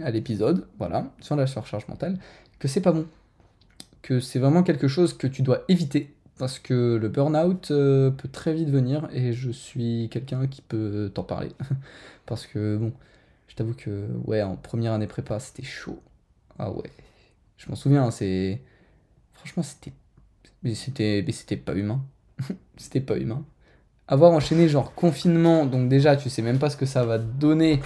à 0.03 0.11
l'épisode, 0.11 0.67
voilà, 0.77 1.13
sur 1.21 1.35
la 1.35 1.47
surcharge 1.47 1.87
mentale, 1.87 2.19
que 2.59 2.67
c'est 2.67 2.81
pas 2.81 2.91
bon. 2.91 3.05
Que 4.01 4.19
c'est 4.19 4.39
vraiment 4.39 4.63
quelque 4.63 4.87
chose 4.87 5.13
que 5.17 5.27
tu 5.27 5.41
dois 5.41 5.63
éviter. 5.67 6.13
Parce 6.37 6.59
que 6.59 6.97
le 7.01 7.07
burn-out 7.07 7.71
euh, 7.71 8.11
peut 8.11 8.27
très 8.27 8.53
vite 8.53 8.69
venir 8.69 9.07
et 9.13 9.31
je 9.31 9.51
suis 9.51 10.09
quelqu'un 10.11 10.47
qui 10.47 10.61
peut 10.61 11.09
t'en 11.13 11.23
parler. 11.23 11.51
parce 12.25 12.45
que 12.45 12.75
bon, 12.77 12.91
je 13.47 13.55
t'avoue 13.55 13.73
que 13.73 14.07
ouais, 14.25 14.41
en 14.41 14.57
première 14.57 14.91
année 14.93 15.07
prépa, 15.07 15.39
c'était 15.39 15.63
chaud. 15.63 15.99
Ah 16.59 16.71
ouais. 16.71 16.91
Je 17.57 17.69
m'en 17.69 17.75
souviens, 17.75 18.11
c'est. 18.11 18.61
Franchement, 19.33 19.63
c'était. 19.63 19.93
Mais 20.63 20.75
c'était. 20.75 21.23
Mais 21.25 21.31
c'était 21.31 21.57
pas 21.57 21.73
humain. 21.73 22.03
c'était 22.77 23.01
pas 23.01 23.17
humain. 23.17 23.45
Avoir 24.07 24.33
enchaîné 24.33 24.67
genre 24.67 24.93
confinement, 24.93 25.65
donc 25.65 25.89
déjà 25.89 26.15
tu 26.15 26.29
sais 26.29 26.43
même 26.43 26.59
pas 26.59 26.69
ce 26.69 26.77
que 26.77 26.85
ça 26.85 27.05
va 27.05 27.17
donner 27.17 27.81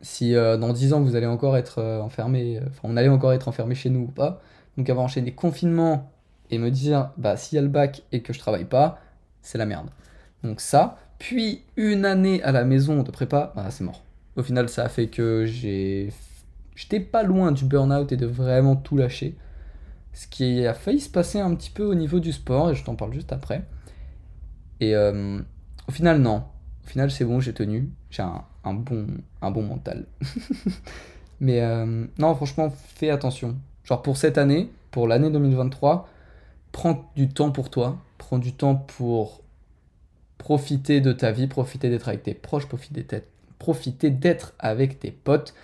si 0.00 0.34
euh, 0.34 0.56
dans 0.56 0.72
10 0.72 0.92
ans 0.92 1.00
vous 1.00 1.16
allez 1.16 1.26
encore 1.26 1.56
être 1.56 1.78
euh, 1.78 2.00
enfermé, 2.00 2.58
euh, 2.58 2.62
enfin 2.68 2.80
on 2.84 2.96
allait 2.96 3.08
encore 3.08 3.32
être 3.32 3.48
enfermé 3.48 3.74
chez 3.74 3.90
nous 3.90 4.00
ou 4.00 4.10
pas. 4.10 4.40
Donc 4.76 4.88
avoir 4.90 5.04
enchaîné 5.04 5.32
confinement 5.32 6.12
et 6.50 6.58
me 6.58 6.70
dire 6.70 7.10
bah 7.16 7.36
s'il 7.36 7.56
y 7.56 7.58
a 7.58 7.62
le 7.62 7.68
bac 7.68 8.02
et 8.12 8.22
que 8.22 8.32
je 8.32 8.38
travaille 8.38 8.64
pas, 8.64 8.98
c'est 9.42 9.58
la 9.58 9.66
merde. 9.66 9.88
Donc 10.42 10.60
ça, 10.60 10.98
puis 11.18 11.62
une 11.76 12.04
année 12.04 12.42
à 12.42 12.52
la 12.52 12.64
maison 12.64 13.02
de 13.02 13.10
prépa, 13.10 13.52
bah 13.56 13.66
c'est 13.70 13.84
mort. 13.84 14.02
Au 14.36 14.42
final 14.42 14.68
ça 14.68 14.84
a 14.84 14.88
fait 14.88 15.08
que 15.08 15.46
j'ai 15.46 16.12
j'étais 16.74 17.00
pas 17.00 17.22
loin 17.22 17.52
du 17.52 17.64
burn-out 17.64 18.12
et 18.12 18.16
de 18.16 18.26
vraiment 18.26 18.76
tout 18.76 18.96
lâcher. 18.96 19.36
Ce 20.12 20.26
qui 20.28 20.66
a 20.66 20.74
failli 20.74 21.00
se 21.00 21.10
passer 21.10 21.40
un 21.40 21.54
petit 21.54 21.70
peu 21.70 21.84
au 21.84 21.94
niveau 21.94 22.20
du 22.20 22.32
sport, 22.32 22.70
et 22.70 22.74
je 22.74 22.84
t'en 22.84 22.94
parle 22.94 23.12
juste 23.12 23.32
après. 23.32 23.64
Et 24.80 24.94
au 24.96 25.92
final, 25.92 26.20
non. 26.20 26.44
Au 26.84 26.88
final, 26.88 27.10
c'est 27.10 27.24
bon, 27.24 27.40
j'ai 27.40 27.52
tenu. 27.52 27.90
J'ai 28.10 28.22
un, 28.22 28.44
un 28.64 28.74
bon, 28.74 29.06
un 29.42 29.50
bon 29.50 29.62
mental. 29.62 30.06
Mais 31.40 31.60
euh, 31.60 32.06
non, 32.18 32.34
franchement, 32.34 32.70
fais 32.70 33.10
attention. 33.10 33.56
Genre 33.84 34.02
pour 34.02 34.16
cette 34.16 34.38
année, 34.38 34.70
pour 34.90 35.06
l'année 35.08 35.30
2023, 35.30 36.08
prends 36.72 37.10
du 37.16 37.28
temps 37.28 37.50
pour 37.50 37.70
toi. 37.70 37.98
Prends 38.18 38.38
du 38.38 38.52
temps 38.52 38.76
pour 38.76 39.42
profiter 40.38 41.00
de 41.00 41.12
ta 41.12 41.32
vie, 41.32 41.46
profiter 41.46 41.90
d'être 41.90 42.08
avec 42.08 42.22
tes 42.22 42.34
proches, 42.34 42.66
profiter 42.66 43.02
d'être, 44.10 44.54
avec 44.58 45.00
tes 45.00 45.10
potes, 45.10 45.54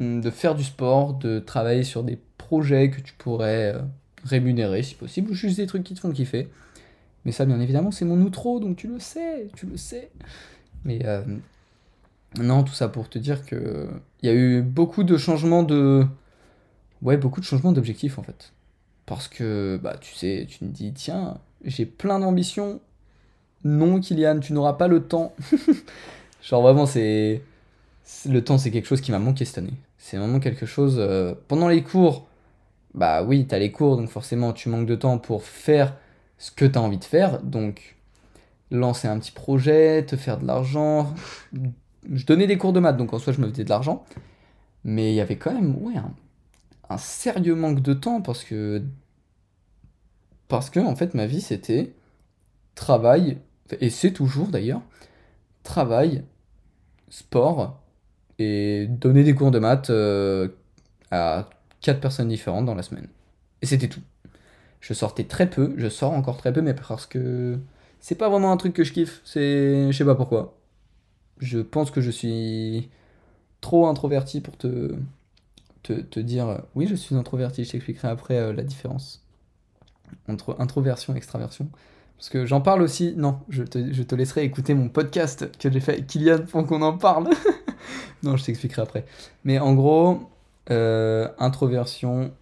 hum, 0.00 0.20
de 0.20 0.30
faire 0.30 0.54
du 0.54 0.64
sport, 0.64 1.14
de 1.14 1.38
travailler 1.38 1.84
sur 1.84 2.02
des 2.02 2.18
projets 2.38 2.90
que 2.90 3.00
tu 3.00 3.14
pourrais 3.14 3.74
euh, 3.74 3.80
rémunérer 4.24 4.82
si 4.82 4.94
possible, 4.94 5.30
ou 5.30 5.34
juste 5.34 5.56
des 5.56 5.66
trucs 5.66 5.84
qui 5.84 5.94
te 5.94 6.00
font 6.00 6.10
kiffer. 6.10 6.48
Mais 7.24 7.32
ça, 7.32 7.44
bien 7.44 7.60
évidemment, 7.60 7.90
c'est 7.90 8.04
mon 8.04 8.20
outro, 8.22 8.60
donc 8.60 8.76
tu 8.76 8.88
le 8.88 9.00
sais, 9.00 9.48
tu 9.56 9.66
le 9.66 9.76
sais. 9.76 10.10
Mais 10.84 11.04
euh, 11.04 11.22
Non, 12.36 12.62
tout 12.62 12.74
ça 12.74 12.88
pour 12.88 13.08
te 13.08 13.18
dire 13.18 13.44
que 13.44 13.88
il 14.22 14.26
y 14.26 14.28
a 14.30 14.34
eu 14.34 14.62
beaucoup 14.62 15.02
de 15.04 15.16
changements 15.16 15.62
de. 15.62 16.06
Ouais, 17.02 17.16
beaucoup 17.16 17.40
de 17.40 17.46
changements 17.46 17.72
d'objectifs 17.72 18.18
en 18.18 18.22
fait. 18.22 18.52
Parce 19.06 19.28
que, 19.28 19.80
bah, 19.82 19.96
tu 20.00 20.14
sais, 20.14 20.46
tu 20.48 20.64
me 20.64 20.70
dis, 20.70 20.92
tiens, 20.94 21.38
j'ai 21.64 21.86
plein 21.86 22.20
d'ambitions. 22.20 22.80
Non, 23.64 24.00
Kylian, 24.00 24.40
tu 24.40 24.52
n'auras 24.54 24.74
pas 24.74 24.88
le 24.88 25.04
temps. 25.04 25.34
Genre, 26.42 26.62
vraiment, 26.62 26.86
c'est. 26.86 27.42
Le 28.28 28.42
temps, 28.44 28.58
c'est 28.58 28.70
quelque 28.70 28.86
chose 28.86 29.00
qui 29.02 29.12
m'a 29.12 29.18
manqué 29.18 29.44
cette 29.44 29.58
année. 29.58 29.74
C'est 29.98 30.16
vraiment 30.18 30.40
quelque 30.40 30.66
chose. 30.66 30.96
euh, 30.98 31.34
Pendant 31.48 31.68
les 31.68 31.82
cours, 31.82 32.26
bah 32.94 33.22
oui, 33.24 33.46
t'as 33.48 33.58
les 33.58 33.72
cours, 33.72 33.96
donc 33.98 34.10
forcément, 34.10 34.52
tu 34.52 34.68
manques 34.70 34.86
de 34.86 34.96
temps 34.96 35.18
pour 35.18 35.44
faire 35.44 35.94
ce 36.38 36.50
que 36.52 36.64
t'as 36.66 36.80
envie 36.80 36.98
de 36.98 37.04
faire. 37.04 37.42
Donc, 37.42 37.96
lancer 38.70 39.08
un 39.08 39.18
petit 39.20 39.32
projet, 39.32 40.04
te 40.06 40.16
faire 40.16 40.38
de 40.38 40.46
l'argent. 40.46 41.14
Je 42.12 42.24
donnais 42.26 42.46
des 42.46 42.58
cours 42.58 42.72
de 42.72 42.80
maths, 42.80 42.96
donc 42.96 43.12
en 43.12 43.18
soi, 43.18 43.32
je 43.32 43.40
me 43.40 43.48
faisais 43.48 43.64
de 43.64 43.68
l'argent. 43.68 44.04
Mais 44.84 45.12
il 45.12 45.14
y 45.16 45.20
avait 45.20 45.36
quand 45.36 45.52
même, 45.52 45.76
un 46.90 46.98
sérieux 46.98 47.54
manque 47.54 47.80
de 47.80 47.94
temps 47.94 48.20
parce 48.22 48.44
que. 48.44 48.82
Parce 50.48 50.70
que, 50.70 50.80
en 50.80 50.96
fait, 50.96 51.14
ma 51.14 51.26
vie, 51.26 51.42
c'était 51.42 51.92
travail, 52.74 53.38
et 53.80 53.90
c'est 53.90 54.12
toujours 54.12 54.48
d'ailleurs, 54.48 54.80
travail, 55.62 56.24
sport, 57.10 57.78
et 58.38 58.86
donner 58.88 59.24
des 59.24 59.34
cours 59.34 59.50
de 59.50 59.58
maths 59.58 59.90
euh, 59.90 60.48
à 61.10 61.50
quatre 61.80 62.00
personnes 62.00 62.28
différentes 62.28 62.66
dans 62.66 62.74
la 62.74 62.82
semaine. 62.82 63.08
Et 63.62 63.66
c'était 63.66 63.88
tout. 63.88 64.00
Je 64.80 64.94
sortais 64.94 65.24
très 65.24 65.50
peu, 65.50 65.74
je 65.76 65.88
sors 65.88 66.12
encore 66.12 66.36
très 66.38 66.52
peu, 66.52 66.62
mais 66.62 66.74
parce 66.74 67.06
que 67.06 67.58
c'est 68.00 68.14
pas 68.14 68.28
vraiment 68.28 68.52
un 68.52 68.56
truc 68.56 68.74
que 68.74 68.84
je 68.84 68.92
kiffe, 68.92 69.20
c'est. 69.24 69.92
Je 69.92 69.96
sais 69.96 70.04
pas 70.04 70.14
pourquoi. 70.14 70.57
Je 71.40 71.58
pense 71.58 71.90
que 71.90 72.00
je 72.00 72.10
suis 72.10 72.88
trop 73.60 73.86
introverti 73.86 74.40
pour 74.40 74.56
te, 74.56 74.94
dire 76.16 76.48
euh, 76.48 76.58
oui, 76.74 76.86
je 76.86 76.94
suis 76.94 77.14
introverti, 77.14 77.64
je 77.64 77.72
t'expliquerai 77.72 78.08
après 78.08 78.36
euh, 78.36 78.52
la 78.52 78.62
différence 78.62 79.24
entre 80.28 80.56
introversion 80.58 81.14
et 81.14 81.16
extraversion. 81.16 81.68
Parce 82.16 82.30
que 82.30 82.46
j'en 82.46 82.60
parle 82.60 82.82
aussi, 82.82 83.14
non, 83.16 83.38
je 83.48 83.62
te, 83.62 83.92
je 83.92 84.02
te 84.02 84.14
laisserai 84.14 84.42
écouter 84.42 84.74
mon 84.74 84.88
podcast 84.88 85.56
que 85.58 85.70
j'ai 85.70 85.80
fait 85.80 85.92
avec 85.92 86.06
Kylian 86.08 86.46
pour 86.46 86.66
qu'on 86.66 86.82
en 86.82 86.98
parle. 86.98 87.28
non, 88.22 88.36
je 88.36 88.44
t'expliquerai 88.44 88.82
après. 88.82 89.04
Mais 89.44 89.58
en 89.60 89.74
gros, 89.74 90.28
euh, 90.70 91.28
introversion, 91.38 92.32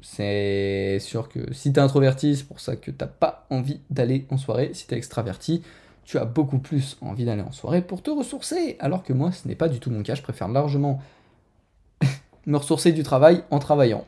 c'est 0.00 0.98
sûr 1.00 1.28
que 1.28 1.52
si 1.54 1.72
t'es 1.72 1.80
introverti, 1.80 2.36
c'est 2.36 2.46
pour 2.46 2.60
ça 2.60 2.76
que 2.76 2.90
t'as 2.90 3.06
pas 3.06 3.46
envie 3.48 3.80
d'aller 3.90 4.26
en 4.30 4.36
soirée. 4.36 4.70
Si 4.74 4.86
t'es 4.86 4.96
extraverti, 4.96 5.62
tu 6.04 6.18
as 6.18 6.24
beaucoup 6.24 6.58
plus 6.58 6.96
envie 7.00 7.24
d'aller 7.24 7.42
en 7.42 7.52
soirée 7.52 7.82
pour 7.82 8.02
te 8.02 8.10
ressourcer. 8.10 8.76
Alors 8.80 9.02
que 9.02 9.12
moi, 9.12 9.32
ce 9.32 9.46
n'est 9.46 9.54
pas 9.54 9.68
du 9.68 9.80
tout 9.80 9.90
mon 9.90 10.02
cas. 10.02 10.14
Je 10.14 10.22
préfère 10.22 10.48
largement 10.48 11.00
me 12.46 12.56
ressourcer 12.56 12.92
du 12.92 13.02
travail 13.02 13.44
en 13.50 13.58
travaillant. 13.58 14.04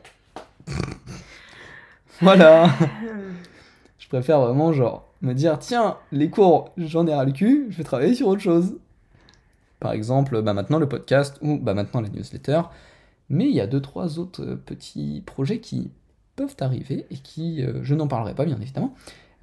voilà. 2.21 2.69
Je 3.97 4.07
préfère 4.07 4.39
vraiment, 4.41 4.73
genre, 4.73 5.07
me 5.21 5.33
dire 5.33 5.57
tiens, 5.59 5.97
les 6.11 6.29
cours, 6.29 6.71
j'en 6.77 7.07
ai 7.07 7.13
ras 7.13 7.25
le 7.25 7.31
cul, 7.31 7.67
je 7.69 7.77
vais 7.77 7.83
travailler 7.83 8.15
sur 8.15 8.27
autre 8.27 8.41
chose. 8.41 8.77
Par 9.79 9.93
exemple, 9.93 10.41
bah 10.41 10.53
maintenant 10.53 10.79
le 10.79 10.87
podcast 10.87 11.37
ou 11.41 11.57
bah 11.57 11.73
maintenant 11.73 12.01
la 12.01 12.09
newsletter. 12.09 12.61
Mais 13.29 13.45
il 13.45 13.55
y 13.55 13.61
a 13.61 13.67
deux, 13.67 13.81
trois 13.81 14.19
autres 14.19 14.45
petits 14.45 15.23
projets 15.25 15.59
qui 15.59 15.91
peuvent 16.35 16.55
arriver 16.59 17.05
et 17.09 17.15
qui, 17.15 17.63
euh, 17.63 17.83
je 17.83 17.95
n'en 17.95 18.07
parlerai 18.07 18.35
pas 18.35 18.45
bien 18.45 18.59
évidemment, 18.61 18.93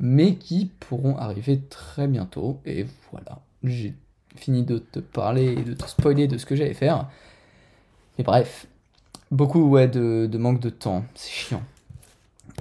mais 0.03 0.35
qui 0.35 0.71
pourront 0.81 1.17
arriver 1.17 1.61
très 1.71 2.09
bientôt. 2.09 2.61
Et 2.67 2.85
voilà, 3.13 3.39
j'ai 3.63 3.95
fini 4.35 4.65
de 4.65 4.79
te 4.79 4.99
parler 4.99 5.53
et 5.53 5.63
de 5.63 5.73
te 5.73 5.87
spoiler 5.87 6.27
de 6.27 6.37
ce 6.37 6.45
que 6.45 6.57
j'allais 6.57 6.75
faire. 6.75 7.09
Et 8.19 8.25
bref, 8.25 8.67
beaucoup 9.31 9.63
ouais, 9.69 9.87
de, 9.89 10.29
de 10.31 10.39
manque 10.39 10.61
de 10.61 10.71
temps, 10.71 11.05
c'est 11.15 11.31
chiant. 11.31 11.63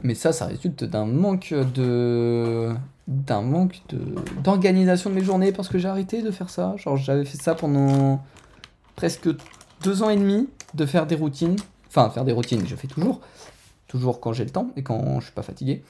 Mais 0.03 0.13
ça, 0.13 0.31
ça 0.31 0.45
résulte 0.45 0.83
d'un 0.86 1.05
manque 1.05 1.53
de 1.53 2.74
d'un 3.07 3.41
manque 3.41 3.81
de 3.89 4.00
d'organisation 4.41 5.10
de 5.10 5.15
mes 5.15 5.24
journées 5.24 5.51
parce 5.51 5.67
que 5.67 5.79
j'ai 5.79 5.88
arrêté 5.88 6.21
de 6.21 6.31
faire 6.31 6.50
ça. 6.50 6.75
Genre 6.77 6.95
j'avais 6.95 7.25
fait 7.25 7.41
ça 7.41 7.55
pendant 7.55 8.24
presque 8.95 9.27
deux 9.83 10.03
ans 10.03 10.12
et 10.12 10.15
demi 10.15 10.48
de 10.75 10.86
faire 10.86 11.07
des 11.07 11.15
routines. 11.15 11.55
Enfin, 11.88 12.10
faire 12.12 12.24
des 12.24 12.31
routines, 12.31 12.65
je 12.67 12.75
fais 12.75 12.88
toujours. 12.88 13.19
Toujours 13.88 14.21
quand 14.21 14.31
j'ai 14.31 14.45
le 14.45 14.51
temps 14.51 14.69
et 14.75 14.83
quand 14.83 15.19
je 15.19 15.25
suis 15.25 15.33
pas 15.33 15.41
fatigué. 15.41 15.83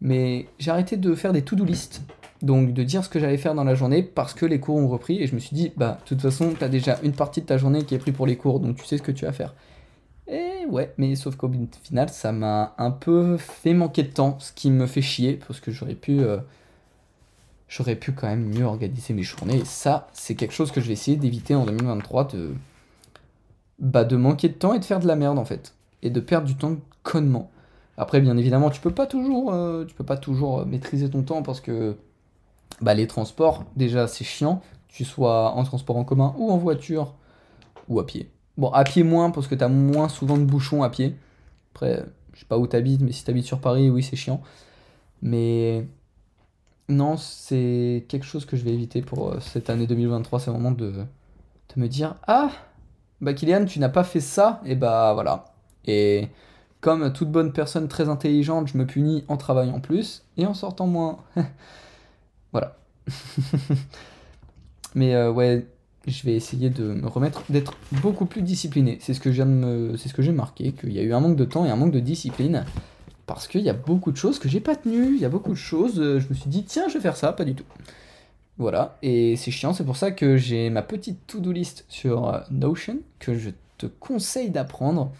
Mais 0.00 0.46
j'ai 0.58 0.70
arrêté 0.70 0.96
de 0.96 1.14
faire 1.14 1.32
des 1.32 1.42
to-do 1.42 1.64
list. 1.64 2.02
Donc 2.40 2.72
de 2.72 2.84
dire 2.84 3.02
ce 3.04 3.08
que 3.08 3.18
j'allais 3.18 3.36
faire 3.36 3.54
dans 3.54 3.64
la 3.64 3.74
journée 3.74 4.02
parce 4.02 4.32
que 4.32 4.46
les 4.46 4.60
cours 4.60 4.76
ont 4.76 4.86
repris 4.88 5.20
et 5.22 5.26
je 5.26 5.34
me 5.34 5.40
suis 5.40 5.56
dit, 5.56 5.72
bah, 5.76 5.98
de 6.04 6.08
toute 6.08 6.20
façon, 6.22 6.54
t'as 6.58 6.68
déjà 6.68 6.98
une 7.02 7.12
partie 7.12 7.40
de 7.40 7.46
ta 7.46 7.58
journée 7.58 7.84
qui 7.84 7.94
est 7.96 7.98
prise 7.98 8.14
pour 8.14 8.26
les 8.26 8.36
cours, 8.36 8.60
donc 8.60 8.76
tu 8.76 8.84
sais 8.84 8.96
ce 8.96 9.02
que 9.02 9.10
tu 9.12 9.24
vas 9.24 9.32
faire. 9.32 9.54
Et 10.28 10.66
ouais, 10.68 10.92
mais 10.98 11.16
sauf 11.16 11.36
qu'au 11.36 11.50
final, 11.82 12.08
ça 12.10 12.32
m'a 12.32 12.74
un 12.78 12.90
peu 12.92 13.38
fait 13.38 13.74
manquer 13.74 14.04
de 14.04 14.08
temps, 14.10 14.36
ce 14.40 14.52
qui 14.52 14.70
me 14.70 14.86
fait 14.86 15.02
chier 15.02 15.40
parce 15.46 15.58
que 15.60 15.72
j'aurais 15.72 15.94
pu. 15.94 16.20
euh, 16.20 16.38
J'aurais 17.68 17.96
pu 17.96 18.12
quand 18.12 18.26
même 18.28 18.46
mieux 18.46 18.64
organiser 18.64 19.12
mes 19.12 19.22
journées. 19.22 19.58
Et 19.58 19.64
ça, 19.64 20.08
c'est 20.14 20.34
quelque 20.34 20.54
chose 20.54 20.72
que 20.72 20.80
je 20.80 20.86
vais 20.86 20.94
essayer 20.94 21.16
d'éviter 21.16 21.54
en 21.54 21.66
2023 21.66 22.24
de. 22.28 22.54
Bah, 23.78 24.04
de 24.04 24.16
manquer 24.16 24.48
de 24.48 24.54
temps 24.54 24.74
et 24.74 24.78
de 24.80 24.84
faire 24.84 25.00
de 25.00 25.06
la 25.06 25.16
merde 25.16 25.38
en 25.38 25.44
fait. 25.44 25.74
Et 26.02 26.10
de 26.10 26.20
perdre 26.20 26.46
du 26.46 26.56
temps 26.56 26.76
connement. 27.02 27.50
Après, 27.98 28.20
bien 28.20 28.36
évidemment, 28.36 28.70
tu 28.70 28.80
peux 28.80 28.92
pas 28.92 29.06
toujours, 29.06 29.52
euh, 29.52 29.84
tu 29.84 29.94
peux 29.94 30.04
pas 30.04 30.16
toujours 30.16 30.60
euh, 30.60 30.64
maîtriser 30.64 31.10
ton 31.10 31.22
temps 31.22 31.42
parce 31.42 31.60
que 31.60 31.96
bah, 32.80 32.94
les 32.94 33.08
transports, 33.08 33.64
déjà, 33.76 34.06
c'est 34.06 34.24
chiant. 34.24 34.62
Tu 34.86 35.04
sois 35.04 35.50
en 35.52 35.64
transport 35.64 35.96
en 35.96 36.04
commun 36.04 36.34
ou 36.38 36.50
en 36.50 36.56
voiture 36.56 37.14
ou 37.88 37.98
à 37.98 38.06
pied. 38.06 38.30
Bon, 38.56 38.70
à 38.70 38.84
pied 38.84 39.02
moins 39.02 39.30
parce 39.30 39.48
que 39.48 39.54
t'as 39.56 39.68
moins 39.68 40.08
souvent 40.08 40.38
de 40.38 40.44
bouchons 40.44 40.84
à 40.84 40.90
pied. 40.90 41.16
Après, 41.74 42.04
je 42.34 42.40
sais 42.40 42.46
pas 42.46 42.58
où 42.58 42.68
t'habites, 42.68 43.02
mais 43.02 43.12
si 43.12 43.24
t'habites 43.24 43.46
sur 43.46 43.60
Paris, 43.60 43.90
oui, 43.90 44.02
c'est 44.04 44.16
chiant. 44.16 44.40
Mais 45.20 45.88
non, 46.88 47.16
c'est 47.16 48.06
quelque 48.08 48.24
chose 48.26 48.44
que 48.44 48.56
je 48.56 48.64
vais 48.64 48.72
éviter 48.72 49.02
pour 49.02 49.30
euh, 49.30 49.40
cette 49.40 49.70
année 49.70 49.88
2023. 49.88 50.38
C'est 50.38 50.50
vraiment 50.52 50.70
de, 50.70 50.92
de 50.92 51.04
me 51.76 51.88
dire 51.88 52.14
Ah, 52.28 52.50
bah 53.20 53.34
Kylian, 53.34 53.64
tu 53.64 53.80
n'as 53.80 53.88
pas 53.88 54.04
fait 54.04 54.20
ça, 54.20 54.60
et 54.64 54.76
bah 54.76 55.12
voilà. 55.14 55.46
Et 55.86 56.28
comme 56.80 57.12
toute 57.12 57.30
bonne 57.30 57.52
personne 57.52 57.88
très 57.88 58.08
intelligente, 58.08 58.68
je 58.68 58.78
me 58.78 58.86
punis 58.86 59.24
en 59.28 59.36
travaillant 59.36 59.80
plus 59.80 60.22
et 60.36 60.46
en 60.46 60.54
sortant 60.54 60.86
moins. 60.86 61.18
voilà. 62.52 62.76
Mais 64.94 65.14
euh, 65.14 65.30
ouais, 65.30 65.66
je 66.06 66.24
vais 66.24 66.34
essayer 66.34 66.70
de 66.70 66.84
me 66.84 67.06
remettre, 67.06 67.42
d'être 67.48 67.74
beaucoup 68.02 68.26
plus 68.26 68.42
discipliné. 68.42 68.98
C'est 69.00 69.14
ce 69.14 69.20
que 69.20 69.28
me, 69.28 69.96
c'est 69.96 70.08
ce 70.08 70.22
j'ai 70.22 70.32
marqué, 70.32 70.72
qu'il 70.72 70.92
y 70.92 70.98
a 70.98 71.02
eu 71.02 71.12
un 71.12 71.20
manque 71.20 71.36
de 71.36 71.44
temps 71.44 71.64
et 71.64 71.70
un 71.70 71.76
manque 71.76 71.92
de 71.92 72.00
discipline. 72.00 72.64
Parce 73.26 73.46
qu'il 73.46 73.60
y 73.60 73.68
a 73.68 73.74
beaucoup 73.74 74.10
de 74.10 74.16
choses 74.16 74.38
que 74.38 74.48
j'ai 74.48 74.60
pas 74.60 74.74
tenues, 74.74 75.16
il 75.16 75.20
y 75.20 75.24
a 75.26 75.28
beaucoup 75.28 75.50
de 75.50 75.56
choses, 75.56 76.00
euh, 76.00 76.18
je 76.18 76.28
me 76.30 76.34
suis 76.34 76.48
dit, 76.48 76.64
tiens, 76.64 76.88
je 76.88 76.94
vais 76.94 77.00
faire 77.00 77.16
ça, 77.16 77.32
pas 77.32 77.44
du 77.44 77.54
tout. 77.54 77.64
Voilà, 78.56 78.96
et 79.02 79.36
c'est 79.36 79.50
chiant, 79.50 79.74
c'est 79.74 79.84
pour 79.84 79.96
ça 79.96 80.10
que 80.10 80.36
j'ai 80.36 80.70
ma 80.70 80.82
petite 80.82 81.26
to-do 81.26 81.52
list 81.52 81.84
sur 81.88 82.28
euh, 82.28 82.40
Notion, 82.50 82.98
que 83.18 83.34
je 83.34 83.50
te 83.76 83.86
conseille 83.86 84.50
d'apprendre. 84.50 85.12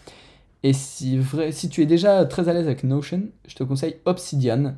Et 0.62 0.72
si, 0.72 1.18
vrai, 1.18 1.52
si 1.52 1.68
tu 1.68 1.82
es 1.82 1.86
déjà 1.86 2.24
très 2.24 2.48
à 2.48 2.52
l'aise 2.52 2.66
avec 2.66 2.84
Notion, 2.84 3.22
je 3.46 3.54
te 3.54 3.62
conseille 3.62 3.96
Obsidian. 4.04 4.74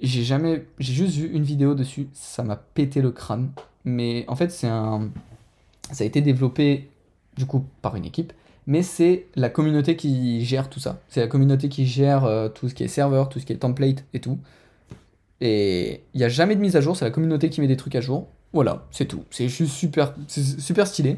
J'ai 0.00 0.24
jamais, 0.24 0.66
j'ai 0.78 0.92
juste 0.92 1.16
vu 1.16 1.28
une 1.28 1.42
vidéo 1.42 1.74
dessus, 1.74 2.08
ça 2.12 2.42
m'a 2.42 2.56
pété 2.56 3.02
le 3.02 3.10
crâne. 3.10 3.50
Mais 3.84 4.24
en 4.28 4.36
fait, 4.36 4.50
c'est 4.50 4.66
un, 4.66 5.10
ça 5.92 6.04
a 6.04 6.06
été 6.06 6.20
développé 6.20 6.88
du 7.36 7.46
coup 7.46 7.64
par 7.82 7.96
une 7.96 8.04
équipe, 8.04 8.32
mais 8.66 8.82
c'est 8.82 9.26
la 9.34 9.48
communauté 9.48 9.96
qui 9.96 10.44
gère 10.44 10.68
tout 10.68 10.80
ça. 10.80 11.00
C'est 11.08 11.20
la 11.20 11.26
communauté 11.26 11.68
qui 11.68 11.86
gère 11.86 12.24
euh, 12.24 12.48
tout 12.48 12.68
ce 12.68 12.74
qui 12.74 12.82
est 12.84 12.88
serveur, 12.88 13.28
tout 13.28 13.38
ce 13.40 13.46
qui 13.46 13.52
est 13.52 13.56
template 13.56 14.04
et 14.14 14.20
tout. 14.20 14.38
Et 15.40 16.02
il 16.14 16.18
n'y 16.18 16.24
a 16.24 16.28
jamais 16.28 16.56
de 16.56 16.60
mise 16.60 16.76
à 16.76 16.80
jour, 16.80 16.96
c'est 16.96 17.04
la 17.04 17.10
communauté 17.10 17.48
qui 17.50 17.60
met 17.60 17.66
des 17.66 17.76
trucs 17.76 17.94
à 17.94 18.00
jour. 18.00 18.28
Voilà, 18.52 18.86
c'est 18.90 19.06
tout. 19.06 19.24
C'est 19.30 19.48
juste 19.48 19.72
super, 19.72 20.14
super 20.28 20.86
stylé. 20.86 21.16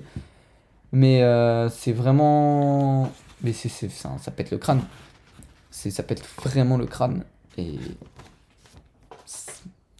Mais 0.92 1.22
euh, 1.22 1.68
c'est 1.70 1.92
vraiment. 1.92 3.10
Mais 3.42 3.52
c'est, 3.52 3.68
ça, 3.68 4.16
ça 4.18 4.30
pète 4.30 4.50
le 4.50 4.58
crâne. 4.58 4.82
C'est, 5.70 5.90
ça 5.90 6.02
pète 6.02 6.22
vraiment 6.42 6.76
le 6.76 6.86
crâne. 6.86 7.24
Et. 7.58 7.78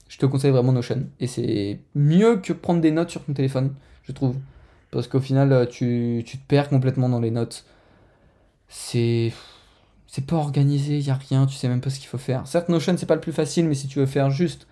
Je 0.08 0.18
te 0.18 0.26
conseille 0.26 0.50
vraiment 0.50 0.72
Notion. 0.72 1.06
Et 1.20 1.26
c'est 1.26 1.80
mieux 1.94 2.36
que 2.36 2.52
prendre 2.52 2.80
des 2.80 2.90
notes 2.90 3.10
sur 3.10 3.24
ton 3.24 3.32
téléphone, 3.32 3.74
je 4.04 4.12
trouve. 4.12 4.36
Parce 4.90 5.08
qu'au 5.08 5.20
final, 5.20 5.68
tu, 5.70 6.22
tu 6.26 6.38
te 6.38 6.46
perds 6.46 6.68
complètement 6.68 7.08
dans 7.08 7.20
les 7.20 7.30
notes. 7.30 7.64
C'est. 8.68 9.32
C'est 10.06 10.26
pas 10.26 10.36
organisé, 10.36 10.98
y 10.98 11.08
a 11.08 11.14
rien, 11.14 11.46
tu 11.46 11.56
sais 11.56 11.68
même 11.68 11.80
pas 11.80 11.88
ce 11.88 11.98
qu'il 11.98 12.08
faut 12.08 12.18
faire. 12.18 12.46
Certes, 12.46 12.68
Notion, 12.68 12.94
c'est 12.98 13.06
pas 13.06 13.14
le 13.14 13.22
plus 13.22 13.32
facile, 13.32 13.66
mais 13.66 13.74
si 13.74 13.88
tu 13.88 13.98
veux 13.98 14.04
faire 14.04 14.28
juste 14.30 14.66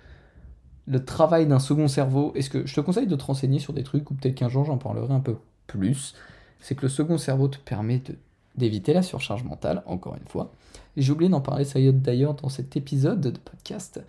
le 0.86 1.02
travail 1.02 1.46
d'un 1.46 1.58
second 1.58 1.88
cerveau, 1.88 2.32
est-ce 2.34 2.50
que 2.50 2.66
je 2.66 2.74
te 2.74 2.80
conseille 2.82 3.06
de 3.06 3.16
te 3.16 3.24
renseigner 3.24 3.58
sur 3.58 3.72
des 3.72 3.82
trucs, 3.82 4.10
ou 4.10 4.14
peut-être 4.14 4.34
qu'un 4.34 4.50
jour 4.50 4.66
j'en 4.66 4.76
parlerai 4.76 5.14
un 5.14 5.20
peu 5.20 5.36
plus, 5.66 6.14
c'est 6.60 6.74
que 6.74 6.82
le 6.82 6.90
second 6.90 7.16
cerveau 7.16 7.48
te 7.48 7.56
permet 7.56 8.00
de- 8.00 8.16
d'éviter 8.60 8.92
la 8.92 9.02
surcharge 9.02 9.42
mentale, 9.44 9.82
encore 9.86 10.14
une 10.14 10.28
fois. 10.28 10.52
J'ai 10.96 11.12
oublié 11.12 11.30
d'en 11.30 11.40
parler, 11.40 11.64
ça 11.64 11.80
y 11.80 11.88
est 11.88 11.92
d'ailleurs, 11.92 12.34
dans 12.34 12.48
cet 12.48 12.76
épisode 12.76 13.20
de 13.20 13.30
podcast. 13.30 14.00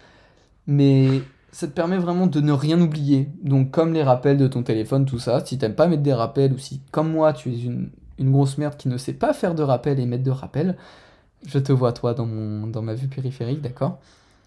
Mais 0.68 1.22
ça 1.52 1.68
te 1.68 1.74
permet 1.74 1.98
vraiment 1.98 2.28
de 2.28 2.40
ne 2.40 2.52
rien 2.52 2.80
oublier. 2.80 3.30
Donc, 3.44 3.72
comme 3.72 3.94
les 3.94 4.04
rappels 4.04 4.38
de 4.38 4.48
ton 4.48 4.64
téléphone, 4.64 5.06
tout 5.06 5.20
ça, 5.20 5.44
si 5.46 5.58
t'aimes 5.58 5.76
pas 5.76 5.88
mettre 5.88 6.04
des 6.04 6.14
rappels 6.14 6.54
ou 6.54 6.58
si, 6.58 6.82
comme 6.92 7.12
moi, 7.12 7.34
tu 7.34 7.52
es 7.52 7.62
une, 7.62 7.90
une 8.20 8.32
grosse 8.32 8.58
merde 8.58 8.78
qui 8.78 8.88
ne 8.88 8.98
sait 8.98 9.14
pas 9.14 9.34
faire 9.34 9.56
de 9.56 9.64
rappels 9.64 10.00
et 10.00 10.06
mettre 10.06 10.24
de 10.24 10.32
rappels, 10.32 10.78
je 11.46 11.60
te 11.60 11.72
vois, 11.72 11.92
toi, 11.92 12.14
dans, 12.14 12.26
mon, 12.26 12.68
dans 12.68 12.82
ma 12.82 12.94
vue 12.94 13.08
périphérique, 13.08 13.62
d'accord? 13.62 14.00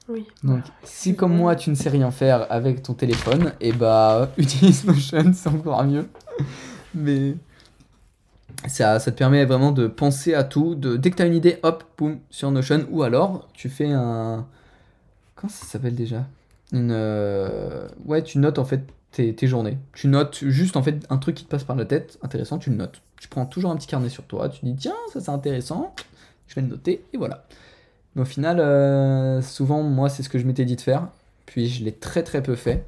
Oui. 0.09 0.27
Donc, 0.43 0.63
si 0.83 1.17
comme 1.17 1.35
moi, 1.35 1.57
tu 1.57 1.71
ne 1.71 1.75
sais 1.75 1.89
rien 1.89 2.11
faire 2.11 2.47
avec 2.51 2.83
ton 2.83 2.95
téléphone, 2.95 3.53
et 3.61 3.73
bah, 3.73 4.31
utilise 4.39 4.85
Notion, 4.85 5.33
c'est 5.33 5.49
encore 5.49 5.85
mieux. 5.85 6.09
Mais 6.95 7.35
ça, 8.67 8.99
ça 8.99 9.13
te 9.13 9.17
permet 9.17 9.45
vraiment 9.45 9.73
de 9.73 9.87
penser 9.87 10.35
à 10.35 10.45
tout. 10.45 10.75
Dès 10.75 11.11
que 11.11 11.17
tu 11.17 11.23
as 11.23 11.27
une 11.27 11.35
idée, 11.35 11.59
hop, 11.63 11.85
boum, 11.99 12.19
sur 12.31 12.51
Notion. 12.51 12.87
Ou 12.91 13.03
alors, 13.03 13.49
tu 13.53 13.69
fais 13.69 13.91
un. 13.91 14.47
Comment 15.35 15.51
ça 15.51 15.67
s'appelle 15.67 15.95
déjà? 15.95 16.27
Euh, 16.73 17.89
Ouais, 18.07 18.23
tu 18.23 18.39
notes 18.39 18.59
en 18.59 18.65
fait 18.65 18.83
tes, 19.13 19.35
tes 19.35 19.47
journées. 19.47 19.79
Tu 19.93 20.09
notes 20.09 20.45
juste 20.45 20.77
en 20.77 20.83
fait 20.83 21.05
un 21.11 21.19
truc 21.19 21.37
qui 21.37 21.45
te 21.45 21.51
passe 21.51 21.65
par 21.65 21.77
la 21.77 21.85
tête, 21.85 22.19
intéressant, 22.23 22.59
tu 22.59 22.71
le 22.71 22.77
notes. 22.77 23.01
Tu 23.21 23.29
prends 23.29 23.47
toujours 23.47 23.71
un 23.71 23.77
petit 23.77 23.87
carnet 23.87 24.09
sur 24.09 24.25
toi, 24.25 24.49
tu 24.49 24.65
dis 24.65 24.75
tiens, 24.75 24.95
ça 25.13 25.21
c'est 25.21 25.31
intéressant, 25.31 25.95
je 26.47 26.55
vais 26.57 26.63
le 26.63 26.69
noter, 26.69 27.05
et 27.13 27.17
voilà. 27.17 27.47
Mais 28.15 28.23
au 28.23 28.25
final, 28.25 28.61
euh, 28.61 29.43
souvent, 29.43 29.83
moi, 29.83 30.09
c'est 30.09 30.23
ce 30.23 30.29
que 30.29 30.39
je 30.39 30.47
m'étais 30.47 30.65
dit 30.65 30.77
de 30.77 30.81
faire. 30.81 31.09
Puis 31.47 31.69
je 31.69 31.85
l'ai 31.85 31.93
très 31.93 32.23
très 32.23 32.43
peu 32.43 32.55
fait. 32.55 32.87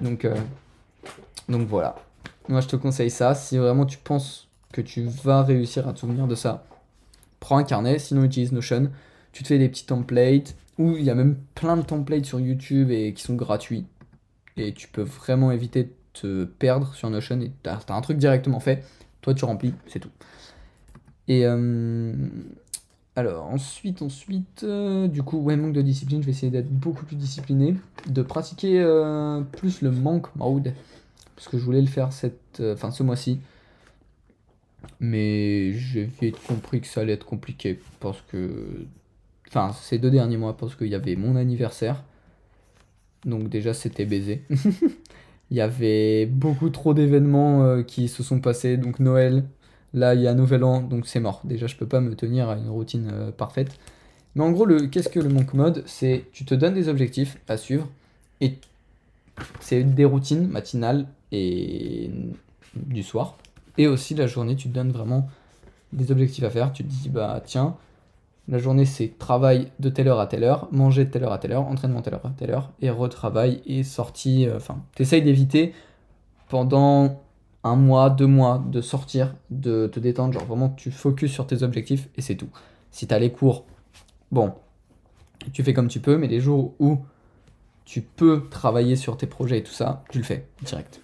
Donc, 0.00 0.24
euh, 0.24 0.34
donc 1.48 1.66
voilà. 1.68 1.96
Moi, 2.48 2.60
je 2.60 2.68
te 2.68 2.76
conseille 2.76 3.10
ça. 3.10 3.34
Si 3.34 3.56
vraiment 3.56 3.86
tu 3.86 3.98
penses 3.98 4.48
que 4.72 4.80
tu 4.80 5.04
vas 5.04 5.42
réussir 5.42 5.86
à 5.86 5.92
te 5.92 6.00
souvenir 6.00 6.26
de 6.26 6.34
ça, 6.34 6.64
prends 7.40 7.58
un 7.58 7.64
carnet, 7.64 7.98
sinon 7.98 8.24
utilise 8.24 8.52
Notion. 8.52 8.90
Tu 9.32 9.42
te 9.42 9.48
fais 9.48 9.58
des 9.58 9.68
petits 9.68 9.86
templates, 9.86 10.54
ou 10.78 10.96
il 10.96 11.04
y 11.04 11.10
a 11.10 11.14
même 11.14 11.36
plein 11.54 11.76
de 11.76 11.82
templates 11.82 12.26
sur 12.26 12.40
YouTube 12.40 12.90
et 12.90 13.12
qui 13.14 13.22
sont 13.22 13.34
gratuits. 13.34 13.86
Et 14.56 14.72
tu 14.72 14.88
peux 14.88 15.02
vraiment 15.02 15.50
éviter 15.50 15.84
de 15.84 15.92
te 16.12 16.44
perdre 16.44 16.94
sur 16.94 17.08
Notion 17.10 17.40
et 17.40 17.50
t'as 17.62 17.78
as 17.88 17.94
un 17.94 18.00
truc 18.00 18.18
directement 18.18 18.60
fait. 18.60 18.84
Toi, 19.20 19.34
tu 19.34 19.44
remplis, 19.44 19.74
c'est 19.86 20.00
tout. 20.00 20.10
Et 21.28 21.46
euh, 21.46 22.14
alors, 23.16 23.46
ensuite, 23.46 24.02
ensuite, 24.02 24.64
euh, 24.64 25.06
du 25.08 25.22
coup, 25.22 25.38
ouais, 25.38 25.56
manque 25.56 25.72
de 25.72 25.82
discipline, 25.82 26.20
je 26.20 26.26
vais 26.26 26.32
essayer 26.32 26.50
d'être 26.50 26.70
beaucoup 26.70 27.04
plus 27.04 27.16
discipliné, 27.16 27.76
de 28.08 28.22
pratiquer 28.22 28.80
euh, 28.80 29.40
plus 29.40 29.80
le 29.82 29.90
monk 29.90 30.34
mode, 30.36 30.74
parce 31.36 31.48
que 31.48 31.58
je 31.58 31.64
voulais 31.64 31.80
le 31.80 31.86
faire 31.86 32.12
cette, 32.12 32.60
enfin, 32.60 32.90
ce 32.90 33.02
mois-ci, 33.02 33.40
mais 35.00 35.72
j'ai 35.72 36.04
vite 36.04 36.38
compris 36.46 36.80
que 36.80 36.86
ça 36.86 37.00
allait 37.02 37.14
être 37.14 37.26
compliqué, 37.26 37.80
parce 38.00 38.20
que, 38.30 38.86
enfin, 39.48 39.72
ces 39.80 39.98
deux 39.98 40.10
derniers 40.10 40.36
mois, 40.36 40.56
parce 40.56 40.74
qu'il 40.74 40.88
y 40.88 40.94
avait 40.94 41.16
mon 41.16 41.36
anniversaire, 41.36 42.02
donc 43.24 43.48
déjà 43.48 43.74
c'était 43.74 44.06
baisé. 44.06 44.42
Il 45.50 45.56
y 45.56 45.60
avait 45.60 46.24
beaucoup 46.24 46.70
trop 46.70 46.94
d'événements 46.94 47.62
euh, 47.62 47.82
qui 47.82 48.08
se 48.08 48.22
sont 48.22 48.40
passés, 48.40 48.78
donc 48.78 49.00
Noël, 49.00 49.44
Là, 49.94 50.14
il 50.14 50.22
y 50.22 50.26
a 50.26 50.34
Nouvel 50.34 50.64
An, 50.64 50.80
donc 50.80 51.06
c'est 51.06 51.20
mort. 51.20 51.40
Déjà, 51.44 51.66
je 51.66 51.76
peux 51.76 51.86
pas 51.86 52.00
me 52.00 52.14
tenir 52.14 52.48
à 52.48 52.56
une 52.56 52.70
routine 52.70 53.10
euh, 53.12 53.30
parfaite. 53.30 53.78
Mais 54.34 54.42
en 54.42 54.50
gros, 54.50 54.64
le, 54.64 54.86
qu'est-ce 54.86 55.10
que 55.10 55.20
le 55.20 55.28
monk 55.28 55.52
mode? 55.52 55.82
C'est 55.86 56.24
tu 56.32 56.44
te 56.44 56.54
donnes 56.54 56.74
des 56.74 56.88
objectifs 56.88 57.36
à 57.48 57.58
suivre 57.58 57.88
et 58.40 58.54
c'est 59.60 59.84
des 59.84 60.06
routines 60.06 60.46
matinales 60.48 61.06
et 61.30 62.10
du 62.74 63.02
soir. 63.02 63.36
Et 63.78 63.86
aussi 63.86 64.14
la 64.14 64.26
journée, 64.26 64.56
tu 64.56 64.68
donnes 64.68 64.92
vraiment 64.92 65.28
des 65.92 66.10
objectifs 66.10 66.44
à 66.44 66.50
faire. 66.50 66.72
Tu 66.72 66.84
te 66.84 66.88
dis, 66.88 67.08
bah 67.08 67.40
tiens, 67.44 67.76
la 68.48 68.58
journée 68.58 68.84
c'est 68.84 69.18
travail 69.18 69.70
de 69.78 69.88
telle 69.88 70.08
heure 70.08 70.20
à 70.20 70.26
telle 70.26 70.44
heure, 70.44 70.68
manger 70.72 71.04
de 71.04 71.10
telle 71.10 71.24
heure 71.24 71.32
à 71.32 71.38
telle 71.38 71.52
heure, 71.52 71.66
entraînement 71.66 72.00
de 72.00 72.04
telle 72.04 72.14
heure 72.14 72.26
à 72.26 72.30
telle 72.30 72.50
heure, 72.50 72.70
et 72.80 72.90
retravail 72.90 73.62
et 73.66 73.84
sortie. 73.84 74.46
euh, 74.46 74.56
Enfin, 74.56 74.82
t'essayes 74.94 75.22
d'éviter 75.22 75.74
pendant 76.48 77.20
un 77.64 77.76
mois, 77.76 78.10
deux 78.10 78.26
mois 78.26 78.62
de 78.66 78.80
sortir, 78.80 79.34
de 79.50 79.86
te 79.86 80.00
détendre, 80.00 80.34
genre 80.34 80.44
vraiment 80.44 80.70
tu 80.70 80.90
focuses 80.90 81.30
sur 81.30 81.46
tes 81.46 81.62
objectifs 81.62 82.08
et 82.16 82.20
c'est 82.20 82.34
tout. 82.34 82.48
Si 82.90 83.06
t'as 83.06 83.18
les 83.18 83.30
cours, 83.30 83.64
bon, 84.32 84.52
tu 85.52 85.62
fais 85.62 85.72
comme 85.72 85.88
tu 85.88 86.00
peux, 86.00 86.18
mais 86.18 86.26
les 86.26 86.40
jours 86.40 86.74
où 86.80 86.98
tu 87.84 88.00
peux 88.02 88.48
travailler 88.50 88.96
sur 88.96 89.16
tes 89.16 89.26
projets 89.26 89.58
et 89.58 89.62
tout 89.62 89.72
ça, 89.72 90.04
tu 90.10 90.18
le 90.18 90.24
fais 90.24 90.46
direct. 90.62 91.00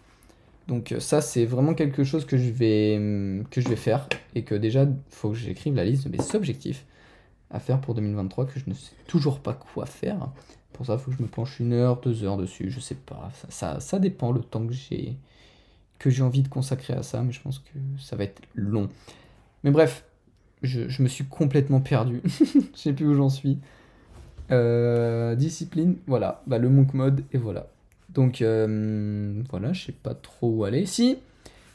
Donc 0.69 0.93
euh, 0.93 1.01
ça 1.01 1.21
c'est 1.23 1.47
vraiment 1.47 1.75
quelque 1.75 2.05
chose 2.05 2.27
que 2.27 2.37
je 2.37 2.51
vais 2.51 2.97
hum, 2.99 3.45
que 3.51 3.61
je 3.61 3.69
vais 3.69 3.77
faire 3.77 4.09
et 4.35 4.45
que 4.45 4.55
déjà 4.55 4.87
faut 5.09 5.31
que 5.31 5.37
j'écrive 5.37 5.75
la 5.75 5.85
liste 5.85 6.07
de 6.07 6.17
mes 6.17 6.35
objectifs 6.35 6.85
à 7.51 7.59
faire 7.59 7.81
pour 7.81 7.95
2023 7.95 8.45
que 8.47 8.61
je 8.61 8.65
ne 8.69 8.75
sais 8.75 8.93
toujours 9.07 9.41
pas 9.41 9.55
quoi 9.55 9.87
faire. 9.87 10.29
Pour 10.75 10.85
ça, 10.87 10.95
il 10.95 10.99
faut 10.99 11.11
que 11.11 11.17
je 11.17 11.23
me 11.23 11.29
penche 11.29 11.59
une 11.61 11.73
heure, 11.73 12.01
deux 12.01 12.23
heures 12.23 12.37
dessus, 12.37 12.71
je 12.71 12.79
sais 12.79 12.95
pas. 12.95 13.33
Ça, 13.49 13.81
ça, 13.81 13.99
dépend 13.99 14.33
le 14.33 14.43
temps 14.43 14.67
que 14.67 14.75
j'ai 14.75 15.17
que 15.99 16.11
j'ai 16.11 16.23
envie 16.23 16.43
de 16.43 16.49
consacrer 16.49 16.93
à 16.93 17.03
ça, 17.03 17.23
mais 17.23 17.33
je 17.33 17.41
pense 17.41 17.59
que 17.59 17.79
ça 17.99 18.15
va 18.15 18.25
être 18.25 18.43
long. 18.55 18.89
Mais 19.65 19.71
bref, 19.71 20.05
je, 20.63 20.89
je 20.89 21.03
me 21.03 21.09
suis 21.09 21.25
complètement 21.25 21.81
perdu. 21.81 22.21
Je 22.27 22.61
sais 22.75 22.93
plus 22.93 23.07
où 23.07 23.15
j'en 23.15 23.31
suis. 23.31 23.59
Euh, 24.51 25.35
discipline, 25.35 25.97
voilà. 26.07 26.43
Bah, 26.47 26.59
le 26.59 26.69
monk 26.69 26.95
mode, 26.95 27.25
et 27.33 27.39
voilà. 27.39 27.69
Donc, 28.19 28.43
euh, 28.43 29.45
voilà, 29.49 29.73
je 29.73 29.87
sais 29.87 29.93
pas 29.93 30.13
trop 30.13 30.51
où 30.51 30.65
aller. 30.65 30.87
Si, 30.87 31.19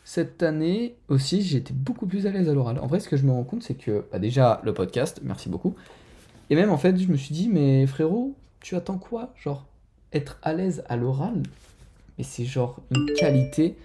cette 0.03 0.43
année 0.43 0.97
aussi, 1.07 1.55
été 1.55 1.73
beaucoup 1.73 2.05
plus 2.05 2.27
à 2.27 2.31
l'aise 2.31 2.49
à 2.49 2.53
l'oral. 2.53 2.79
En 2.79 2.87
vrai, 2.87 2.99
ce 2.99 3.07
que 3.07 3.15
je 3.15 3.23
me 3.23 3.31
rends 3.31 3.45
compte, 3.45 3.63
c'est 3.63 3.75
que, 3.75 4.03
bah, 4.11 4.19
déjà, 4.19 4.59
le 4.65 4.73
podcast, 4.73 5.21
merci 5.23 5.47
beaucoup. 5.47 5.73
Et 6.49 6.57
même, 6.57 6.69
en 6.69 6.77
fait, 6.77 6.97
je 6.97 7.07
me 7.07 7.15
suis 7.15 7.33
dit, 7.33 7.47
mais 7.47 7.87
frérot, 7.87 8.35
tu 8.59 8.75
attends 8.75 8.97
quoi 8.97 9.33
Genre, 9.41 9.65
être 10.11 10.37
à 10.41 10.51
l'aise 10.51 10.83
à 10.89 10.97
l'oral? 10.97 11.43
Mais 12.17 12.25
c'est 12.25 12.43
genre 12.43 12.81
une 12.91 13.13
qualité. 13.13 13.77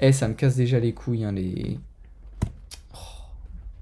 Eh, 0.00 0.10
ça 0.10 0.26
me 0.26 0.34
casse 0.34 0.56
déjà 0.56 0.80
les 0.80 0.94
couilles, 0.94 1.22
hein, 1.22 1.30
les. 1.30 1.78
Oh, 2.94 2.98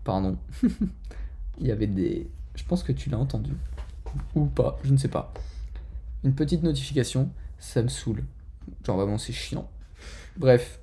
pardon. 0.05 0.37
Il 1.59 1.67
y 1.67 1.71
avait 1.71 1.87
des. 1.87 2.29
Je 2.55 2.65
pense 2.65 2.83
que 2.83 2.93
tu 2.93 3.09
l'as 3.09 3.19
entendu. 3.19 3.53
Ou 4.35 4.45
pas, 4.45 4.79
je 4.85 4.93
ne 4.93 4.99
sais 4.99 5.09
pas. 5.09 5.33
Une 6.23 6.35
petite 6.35 6.63
notification, 6.63 7.31
ça 7.61 7.83
me 7.83 7.89
saoule. 7.89 8.25
Genre 8.85 8.97
vraiment, 8.97 9.19
c'est 9.19 9.33
chiant. 9.33 9.71
Bref, 10.37 10.81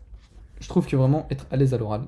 je 0.62 0.70
trouve 0.70 0.88
que 0.88 0.96
vraiment 0.96 1.28
être 1.30 1.46
à 1.52 1.58
l'aise 1.58 1.74
à 1.74 1.78
l'oral, 1.78 2.04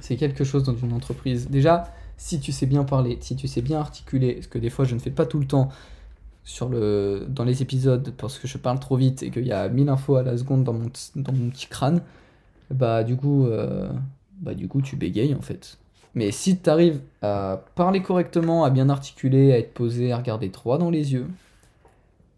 c'est 0.00 0.16
quelque 0.16 0.44
chose 0.44 0.62
dans 0.62 0.76
une 0.76 0.92
entreprise. 0.92 1.48
Déjà, 1.48 1.92
si 2.16 2.38
tu 2.38 2.52
sais 2.52 2.66
bien 2.66 2.84
parler, 2.84 3.18
si 3.20 3.34
tu 3.34 3.48
sais 3.48 3.62
bien 3.62 3.80
articuler, 3.80 4.40
ce 4.42 4.48
que 4.48 4.58
des 4.58 4.70
fois 4.70 4.84
je 4.84 4.94
ne 4.94 5.00
fais 5.00 5.10
pas 5.10 5.26
tout 5.26 5.40
le 5.40 5.46
temps 5.46 5.70
dans 6.58 7.44
les 7.44 7.62
épisodes 7.62 8.12
parce 8.16 8.38
que 8.38 8.48
je 8.48 8.58
parle 8.58 8.80
trop 8.80 8.96
vite 8.96 9.22
et 9.22 9.30
qu'il 9.30 9.46
y 9.46 9.52
a 9.52 9.68
1000 9.68 9.88
infos 9.88 10.16
à 10.16 10.22
la 10.22 10.36
seconde 10.36 10.64
dans 10.64 10.72
mon, 10.72 10.88
petit 10.88 11.66
crâne, 11.68 12.02
bah 12.70 13.04
du 13.04 13.16
coup, 13.16 13.46
euh, 13.46 13.90
bah 14.40 14.54
du 14.54 14.68
coup 14.68 14.82
tu 14.82 14.96
bégayes 14.96 15.34
en 15.34 15.42
fait. 15.42 15.78
Mais 16.14 16.32
si 16.32 16.58
tu 16.58 16.68
arrives 16.68 17.00
à 17.22 17.62
parler 17.74 18.02
correctement, 18.02 18.64
à 18.64 18.70
bien 18.70 18.88
articuler, 18.88 19.52
à 19.52 19.58
être 19.58 19.72
posé, 19.72 20.12
à 20.12 20.16
regarder 20.16 20.48
droit 20.48 20.76
dans 20.76 20.90
les 20.90 21.12
yeux, 21.12 21.28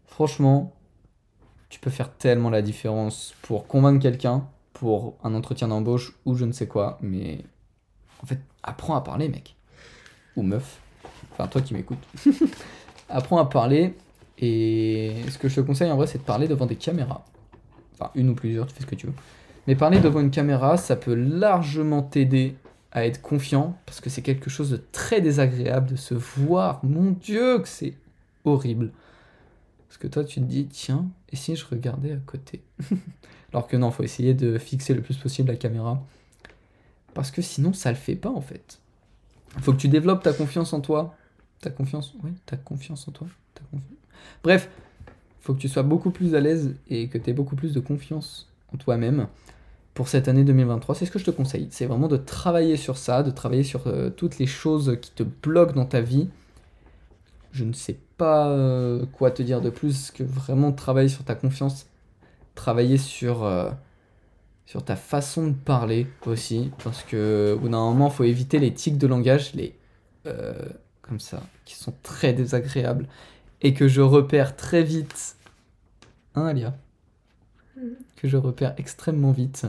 franchement, 0.05 0.73
tu 1.73 1.79
peux 1.79 1.89
faire 1.89 2.11
tellement 2.11 2.51
la 2.51 2.61
différence 2.61 3.33
pour 3.41 3.65
convaincre 3.65 3.99
quelqu'un, 3.99 4.47
pour 4.73 5.15
un 5.23 5.33
entretien 5.33 5.69
d'embauche 5.69 6.13
ou 6.23 6.35
je 6.35 6.45
ne 6.45 6.51
sais 6.51 6.67
quoi. 6.67 6.99
Mais 7.01 7.39
en 8.21 8.27
fait, 8.27 8.39
apprends 8.61 8.95
à 8.95 9.01
parler, 9.01 9.27
mec. 9.27 9.55
Ou 10.35 10.43
meuf. 10.43 10.79
Enfin, 11.31 11.47
toi 11.47 11.61
qui 11.61 11.73
m'écoutes. 11.73 12.05
apprends 13.09 13.39
à 13.39 13.45
parler. 13.45 13.95
Et 14.37 15.15
ce 15.31 15.39
que 15.39 15.49
je 15.49 15.55
te 15.55 15.61
conseille 15.61 15.89
en 15.89 15.95
vrai, 15.95 16.05
c'est 16.05 16.19
de 16.19 16.23
parler 16.23 16.47
devant 16.47 16.67
des 16.67 16.75
caméras. 16.75 17.25
Enfin, 17.95 18.11
une 18.13 18.29
ou 18.29 18.35
plusieurs, 18.35 18.67
tu 18.67 18.75
fais 18.75 18.81
ce 18.81 18.85
que 18.85 18.93
tu 18.93 19.07
veux. 19.07 19.13
Mais 19.65 19.75
parler 19.75 19.99
devant 19.99 20.19
une 20.19 20.29
caméra, 20.29 20.77
ça 20.77 20.95
peut 20.95 21.15
largement 21.15 22.03
t'aider 22.03 22.55
à 22.91 23.07
être 23.07 23.19
confiant 23.19 23.75
parce 23.87 23.99
que 23.99 24.11
c'est 24.11 24.21
quelque 24.21 24.51
chose 24.51 24.69
de 24.69 24.79
très 24.91 25.21
désagréable 25.21 25.89
de 25.89 25.95
se 25.95 26.13
voir. 26.13 26.81
Mon 26.83 27.09
Dieu, 27.09 27.57
que 27.57 27.67
c'est 27.67 27.95
horrible. 28.45 28.91
Parce 29.93 30.01
que 30.01 30.07
toi, 30.07 30.23
tu 30.23 30.41
te 30.41 30.45
dis, 30.45 30.65
tiens, 30.65 31.05
et 31.31 31.35
si 31.35 31.55
je 31.55 31.63
regardais 31.67 32.13
à 32.13 32.17
côté 32.17 32.63
Alors 33.53 33.67
que 33.67 33.77
non, 33.77 33.91
faut 33.91 34.01
essayer 34.01 34.33
de 34.33 34.57
fixer 34.57 34.95
le 34.95 35.03
plus 35.03 35.17
possible 35.17 35.51
la 35.51 35.55
caméra. 35.55 36.03
Parce 37.13 37.29
que 37.29 37.43
sinon, 37.43 37.73
ça 37.73 37.91
le 37.91 37.95
fait 37.95 38.15
pas 38.15 38.31
en 38.31 38.41
fait. 38.41 38.79
Faut 39.59 39.71
que 39.71 39.77
tu 39.77 39.89
développes 39.89 40.23
ta 40.23 40.33
confiance 40.33 40.73
en 40.73 40.81
toi. 40.81 41.15
Ta 41.61 41.69
confiance, 41.69 42.15
oui, 42.23 42.31
ta 42.47 42.57
confiance 42.57 43.07
en 43.07 43.11
toi. 43.11 43.27
Bref, 44.43 44.67
faut 45.41 45.53
que 45.53 45.59
tu 45.59 45.69
sois 45.69 45.83
beaucoup 45.83 46.09
plus 46.09 46.33
à 46.33 46.39
l'aise 46.39 46.73
et 46.89 47.07
que 47.07 47.19
tu 47.19 47.29
aies 47.29 47.33
beaucoup 47.33 47.55
plus 47.55 47.73
de 47.73 47.79
confiance 47.79 48.51
en 48.73 48.77
toi-même 48.77 49.27
pour 49.93 50.07
cette 50.07 50.27
année 50.27 50.43
2023. 50.43 50.95
C'est 50.95 51.05
ce 51.05 51.11
que 51.11 51.19
je 51.19 51.25
te 51.25 51.31
conseille. 51.31 51.67
C'est 51.69 51.85
vraiment 51.85 52.07
de 52.07 52.17
travailler 52.17 52.77
sur 52.77 52.97
ça, 52.97 53.21
de 53.21 53.29
travailler 53.29 53.63
sur 53.63 53.85
euh, 53.85 54.09
toutes 54.09 54.39
les 54.39 54.47
choses 54.47 54.97
qui 55.03 55.11
te 55.11 55.21
bloquent 55.21 55.73
dans 55.73 55.85
ta 55.85 56.01
vie. 56.01 56.29
Je 57.51 57.63
ne 57.63 57.73
sais 57.73 57.99
pas 58.23 58.47
euh, 58.47 59.05
quoi 59.11 59.31
te 59.31 59.43
dire 59.43 59.59
de 59.59 59.69
plus 59.69 60.09
que 60.09 60.23
vraiment 60.23 60.71
travailler 60.71 61.09
sur 61.09 61.25
ta 61.25 61.35
confiance, 61.35 61.87
travailler 62.55 62.97
sur, 62.97 63.43
euh, 63.43 63.69
sur 64.65 64.85
ta 64.85 64.95
façon 64.95 65.47
de 65.47 65.53
parler 65.53 66.07
aussi, 66.25 66.71
parce 66.85 67.03
que 67.03 67.53
au 67.57 67.59
bout 67.59 67.67
d'un 67.67 67.79
moment, 67.79 68.07
il 68.07 68.13
faut 68.13 68.23
éviter 68.23 68.59
les 68.59 68.73
tics 68.73 68.97
de 68.97 69.07
langage, 69.07 69.53
les 69.55 69.75
euh, 70.25 70.53
comme 71.01 71.19
ça, 71.19 71.43
qui 71.65 71.75
sont 71.75 71.93
très 72.01 72.31
désagréables 72.31 73.07
et 73.61 73.73
que 73.73 73.89
je 73.89 73.99
repère 73.99 74.55
très 74.55 74.83
vite 74.83 75.35
un 76.33 76.45
alia? 76.45 76.73
Mhm. 77.75 77.95
que 78.15 78.29
je 78.29 78.37
repère 78.37 78.73
extrêmement 78.77 79.33
vite. 79.33 79.65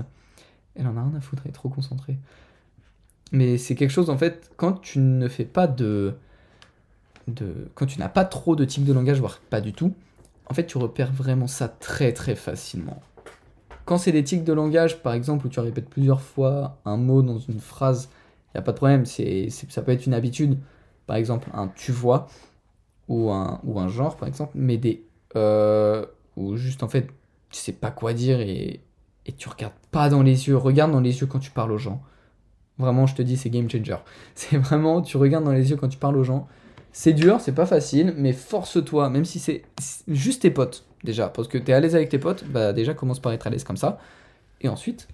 Elle 0.76 0.86
en 0.86 0.96
a 0.96 1.02
rien 1.02 1.14
à 1.16 1.20
foutre, 1.20 1.42
elle 1.44 1.50
est 1.50 1.54
trop 1.54 1.70
concentrée. 1.70 2.18
Mais 3.32 3.58
c'est 3.58 3.74
quelque 3.74 3.90
chose, 3.90 4.10
en 4.10 4.18
fait, 4.18 4.52
quand 4.56 4.74
tu 4.74 5.00
ne 5.00 5.26
fais 5.26 5.44
pas 5.44 5.66
de. 5.66 6.14
De 7.28 7.68
quand 7.74 7.86
tu 7.86 7.98
n'as 7.98 8.08
pas 8.08 8.24
trop 8.24 8.56
de 8.56 8.64
types 8.64 8.84
de 8.84 8.92
langage, 8.92 9.18
voire 9.20 9.38
pas 9.50 9.60
du 9.60 9.72
tout, 9.72 9.94
en 10.48 10.54
fait, 10.54 10.66
tu 10.66 10.78
repères 10.78 11.12
vraiment 11.12 11.46
ça 11.46 11.68
très 11.68 12.12
très 12.12 12.34
facilement. 12.34 13.00
Quand 13.84 13.98
c'est 13.98 14.12
des 14.12 14.24
tics 14.24 14.44
de 14.44 14.52
langage, 14.52 15.02
par 15.02 15.12
exemple, 15.12 15.46
où 15.46 15.48
tu 15.50 15.60
répètes 15.60 15.88
plusieurs 15.88 16.20
fois 16.22 16.78
un 16.84 16.96
mot 16.96 17.22
dans 17.22 17.38
une 17.38 17.60
phrase, 17.60 18.08
il 18.48 18.56
n'y 18.56 18.60
a 18.60 18.62
pas 18.62 18.72
de 18.72 18.76
problème, 18.76 19.04
c'est- 19.06 19.48
ça 19.50 19.82
peut 19.82 19.92
être 19.92 20.06
une 20.06 20.14
habitude. 20.14 20.58
Par 21.06 21.16
exemple, 21.16 21.48
un 21.54 21.68
tu 21.68 21.92
vois, 21.92 22.28
ou 23.08 23.30
un, 23.30 23.60
ou 23.64 23.78
un 23.80 23.88
genre, 23.88 24.16
par 24.16 24.28
exemple, 24.28 24.52
mais 24.54 24.78
des. 24.78 25.04
euh, 25.36 26.06
ou 26.36 26.56
juste 26.56 26.82
en 26.82 26.88
fait, 26.88 27.08
tu 27.50 27.58
sais 27.60 27.72
pas 27.72 27.90
quoi 27.90 28.12
dire 28.14 28.40
et, 28.40 28.80
et 29.26 29.32
tu 29.32 29.48
regardes 29.48 29.74
pas 29.90 30.08
dans 30.08 30.22
les 30.22 30.48
yeux. 30.48 30.56
Regarde 30.56 30.92
dans 30.92 31.00
les 31.00 31.20
yeux 31.20 31.26
quand 31.26 31.38
tu 31.38 31.50
parles 31.50 31.72
aux 31.72 31.78
gens. 31.78 32.02
Vraiment, 32.78 33.06
je 33.06 33.14
te 33.14 33.22
dis, 33.22 33.36
c'est 33.36 33.50
game 33.50 33.70
changer. 33.70 33.96
C'est 34.34 34.56
vraiment, 34.58 35.00
tu 35.02 35.16
regardes 35.16 35.44
dans 35.44 35.52
les 35.52 35.70
yeux 35.70 35.76
quand 35.76 35.88
tu 35.88 35.98
parles 35.98 36.16
aux 36.16 36.24
gens. 36.24 36.48
C'est 36.96 37.12
dur, 37.12 37.40
c'est 37.40 37.52
pas 37.52 37.66
facile, 37.66 38.14
mais 38.16 38.32
force-toi, 38.32 39.10
même 39.10 39.24
si 39.24 39.40
c'est 39.40 39.64
juste 40.06 40.42
tes 40.42 40.52
potes, 40.52 40.84
déjà, 41.02 41.26
parce 41.28 41.48
que 41.48 41.58
t'es 41.58 41.72
à 41.72 41.80
l'aise 41.80 41.96
avec 41.96 42.08
tes 42.08 42.20
potes, 42.20 42.44
bah 42.44 42.72
déjà 42.72 42.94
commence 42.94 43.18
par 43.18 43.32
être 43.32 43.48
à 43.48 43.50
l'aise 43.50 43.64
comme 43.64 43.76
ça. 43.76 43.98
Et 44.60 44.68
ensuite, 44.68 45.08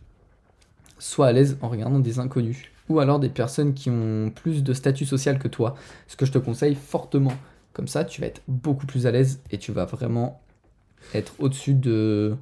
sois 0.98 1.28
à 1.28 1.32
l'aise 1.32 1.56
en 1.62 1.70
regardant 1.70 1.98
des 1.98 2.18
inconnus. 2.18 2.66
Ou 2.90 3.00
alors 3.00 3.18
des 3.18 3.30
personnes 3.30 3.72
qui 3.72 3.88
ont 3.88 4.30
plus 4.30 4.62
de 4.62 4.74
statut 4.74 5.06
social 5.06 5.38
que 5.38 5.48
toi. 5.48 5.74
Ce 6.06 6.16
que 6.16 6.26
je 6.26 6.32
te 6.32 6.38
conseille 6.38 6.74
fortement. 6.74 7.32
Comme 7.72 7.88
ça, 7.88 8.04
tu 8.04 8.20
vas 8.20 8.26
être 8.26 8.42
beaucoup 8.46 8.84
plus 8.84 9.06
à 9.06 9.10
l'aise 9.10 9.40
et 9.50 9.56
tu 9.56 9.72
vas 9.72 9.86
vraiment 9.86 10.38
être 11.14 11.32
au-dessus 11.38 11.72
de. 11.72 12.36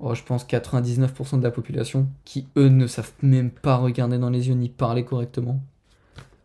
Oh, 0.00 0.16
je 0.16 0.22
pense 0.24 0.44
99% 0.44 1.38
de 1.38 1.44
la 1.44 1.52
population 1.52 2.08
qui, 2.24 2.48
eux, 2.56 2.70
ne 2.70 2.88
savent 2.88 3.12
même 3.22 3.50
pas 3.50 3.76
regarder 3.76 4.18
dans 4.18 4.30
les 4.30 4.48
yeux 4.48 4.54
ni 4.54 4.68
parler 4.68 5.04
correctement. 5.04 5.60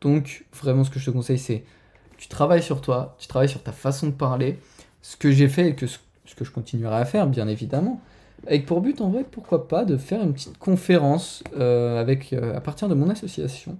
Donc, 0.01 0.45
vraiment, 0.53 0.83
ce 0.83 0.89
que 0.89 0.99
je 0.99 1.05
te 1.05 1.11
conseille, 1.11 1.39
c'est 1.39 1.63
tu 2.17 2.27
travailles 2.27 2.63
sur 2.63 2.81
toi, 2.81 3.15
tu 3.19 3.27
travailles 3.27 3.49
sur 3.49 3.63
ta 3.63 3.71
façon 3.71 4.07
de 4.07 4.13
parler. 4.13 4.59
Ce 5.01 5.15
que 5.15 5.31
j'ai 5.31 5.47
fait 5.47 5.69
et 5.69 5.75
que 5.75 5.87
ce 5.87 5.97
que 6.35 6.43
je 6.43 6.51
continuerai 6.51 6.97
à 6.97 7.05
faire, 7.05 7.27
bien 7.27 7.47
évidemment. 7.47 8.01
Avec 8.47 8.65
pour 8.65 8.81
but, 8.81 9.01
en 9.01 9.09
vrai, 9.09 9.25
pourquoi 9.29 9.67
pas, 9.67 9.85
de 9.85 9.97
faire 9.97 10.21
une 10.21 10.33
petite 10.33 10.57
conférence 10.57 11.43
euh, 11.57 11.99
avec, 11.99 12.33
euh, 12.33 12.55
à 12.55 12.61
partir 12.61 12.87
de 12.87 12.93
mon 12.93 13.09
association 13.09 13.77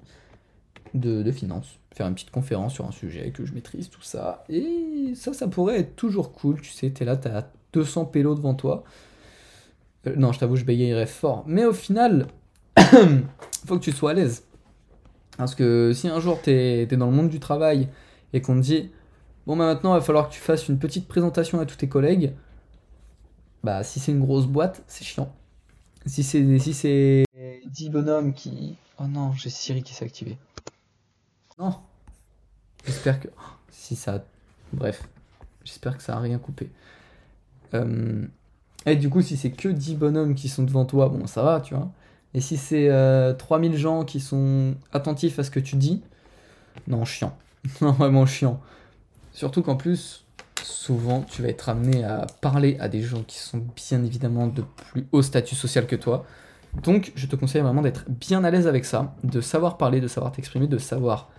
de, 0.94 1.24
de 1.24 1.32
finances. 1.32 1.80
Faire 1.94 2.08
une 2.08 2.14
petite 2.14 2.32
conférence 2.32 2.74
sur 2.74 2.86
un 2.86 2.92
sujet 2.92 3.32
que 3.32 3.46
je 3.46 3.54
maîtrise, 3.54 3.90
tout 3.90 4.02
ça. 4.02 4.44
Et 4.50 5.14
ça, 5.16 5.34
ça 5.34 5.48
pourrait 5.48 5.80
être 5.80 5.96
toujours 5.96 6.32
cool. 6.32 6.62
Tu 6.62 6.72
sais, 6.72 6.90
t'es 6.90 7.06
là, 7.06 7.18
t'as 7.18 7.46
200 7.74 8.06
pélos 8.06 8.36
devant 8.36 8.54
toi. 8.54 8.84
Euh, 10.08 10.16
non, 10.16 10.32
je 10.32 10.40
t'avoue, 10.40 10.56
je 10.56 10.66
bégayerais 10.66 11.06
fort. 11.06 11.44
Mais 11.48 11.66
au 11.66 11.74
final, 11.74 12.28
faut 13.66 13.78
que 13.78 13.84
tu 13.84 13.92
sois 13.92 14.12
à 14.12 14.14
l'aise. 14.14 14.44
Parce 15.40 15.56
que 15.56 15.94
si 15.94 16.08
un 16.08 16.20
jour 16.20 16.40
t'es 16.42 16.84
es 16.84 16.98
dans 16.98 17.08
le 17.08 17.16
monde 17.16 17.30
du 17.30 17.40
travail 17.40 17.88
et 18.34 18.42
qu'on 18.42 18.56
te 18.58 18.62
dit 18.62 18.92
Bon, 19.48 19.58
bah 19.58 19.66
maintenant, 19.66 19.96
il 19.96 20.00
va 20.00 20.06
falloir 20.06 20.30
que 20.30 20.34
tu 20.36 20.40
fasses 20.42 20.68
une 20.70 20.78
petite 20.78 21.08
présentation 21.08 21.60
à 21.60 21.66
tous 21.66 21.78
tes 21.78 21.90
collègues. 21.90 22.34
Bah, 23.64 23.84
si 23.84 24.00
c'est 24.00 24.12
une 24.12 24.20
grosse 24.22 24.46
boîte, 24.48 24.84
c'est 24.88 25.04
chiant. 25.04 25.34
Si 26.06 26.24
c'est 26.24 26.60
si 26.60 26.74
c'est 26.74 27.26
10 27.66 27.90
bonhommes 27.90 28.34
qui. 28.34 28.78
Oh 29.00 29.08
non, 29.08 29.34
j'ai 29.34 29.50
Siri 29.50 29.82
qui 29.84 29.94
s'est 29.94 30.06
activé. 30.06 30.38
Non. 31.58 31.76
J'espère 32.86 33.20
que. 33.20 33.28
oh, 33.38 33.42
Si 33.72 33.96
ça. 33.96 34.24
Bref. 34.74 35.04
J'espère 35.64 35.98
que 35.98 36.04
ça 36.04 36.16
a 36.16 36.20
rien 36.20 36.38
coupé. 36.38 36.70
Euh, 37.74 38.26
Et 38.86 38.96
du 38.96 39.10
coup, 39.10 39.22
si 39.22 39.38
c'est 39.38 39.52
que 39.52 39.70
10 39.70 39.96
bonhommes 39.96 40.36
qui 40.36 40.50
sont 40.50 40.64
devant 40.64 40.86
toi, 40.86 41.10
bon, 41.10 41.28
ça 41.28 41.44
va, 41.44 41.62
tu 41.62 41.76
vois. 41.76 41.92
Et 42.34 42.42
si 42.42 42.58
c'est 42.58 42.90
euh, 42.90 43.34
3000 43.34 43.76
gens 43.78 44.04
qui 44.06 44.20
sont 44.20 44.76
attentifs 44.94 45.40
à 45.40 45.44
ce 45.44 45.52
que 45.52 45.60
tu 45.60 45.76
dis, 45.76 46.02
non, 46.88 47.06
chiant. 47.06 47.38
Non, 47.82 47.92
vraiment 47.92 48.26
chiant. 48.26 48.62
Surtout 49.34 49.62
qu'en 49.62 49.76
plus, 49.76 50.26
souvent, 50.64 51.22
tu 51.22 51.42
vas 51.42 51.50
être 51.50 51.70
amené 51.70 52.04
à 52.04 52.26
parler 52.42 52.78
à 52.80 52.88
des 52.88 53.02
gens 53.02 53.24
qui 53.24 53.38
sont 53.38 53.62
bien 53.76 54.04
évidemment 54.04 54.48
de 54.48 54.62
plus 54.62 55.08
haut 55.12 55.22
statut 55.22 55.56
social 55.56 55.88
que 55.88 55.96
toi. 55.96 56.26
Donc, 56.84 57.12
je 57.16 57.26
te 57.26 57.36
conseille 57.36 57.62
vraiment 57.62 57.82
d'être 57.82 58.06
bien 58.08 58.44
à 58.44 58.52
l'aise 58.52 58.68
avec 58.68 58.86
ça, 58.86 59.16
de 59.24 59.42
savoir 59.42 59.78
parler, 59.78 60.02
de 60.02 60.08
savoir 60.08 60.32
t'exprimer, 60.32 60.68
de 60.68 60.78
savoir 60.78 61.30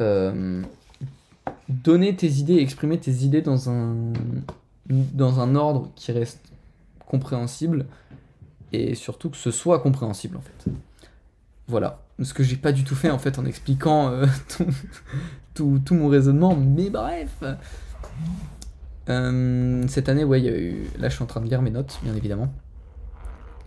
euh, 0.00 0.62
donner 1.68 2.14
tes 2.14 2.28
idées, 2.28 2.56
exprimer 2.56 2.98
tes 2.98 3.12
idées 3.24 3.42
dans 3.42 3.70
un, 3.70 4.12
dans 4.88 5.40
un 5.40 5.54
ordre 5.54 5.90
qui 5.96 6.12
reste 6.12 6.40
compréhensible 7.06 7.86
et 8.72 8.94
surtout 8.94 9.30
que 9.30 9.36
ce 9.36 9.50
soit 9.50 9.80
compréhensible 9.80 10.36
en 10.36 10.40
fait. 10.40 10.70
Voilà, 11.68 12.02
ce 12.20 12.34
que 12.34 12.42
j'ai 12.42 12.56
pas 12.56 12.72
du 12.72 12.84
tout 12.84 12.94
fait 12.94 13.10
en 13.10 13.18
fait 13.18 13.38
en 13.38 13.44
expliquant 13.44 14.08
euh, 14.08 14.26
tout, 15.54 15.80
tout, 15.84 15.94
mon 15.94 16.08
raisonnement, 16.08 16.56
mais 16.56 16.90
bref. 16.90 17.42
Euh, 19.08 19.84
cette 19.88 20.08
année, 20.08 20.24
ouais, 20.24 20.40
il 20.40 20.44
y 20.44 20.48
a 20.48 20.56
eu. 20.56 20.84
Là, 20.98 21.08
je 21.08 21.14
suis 21.14 21.22
en 21.22 21.26
train 21.26 21.40
de 21.40 21.48
lire 21.48 21.62
mes 21.62 21.70
notes, 21.70 21.98
bien 22.02 22.14
évidemment. 22.14 22.52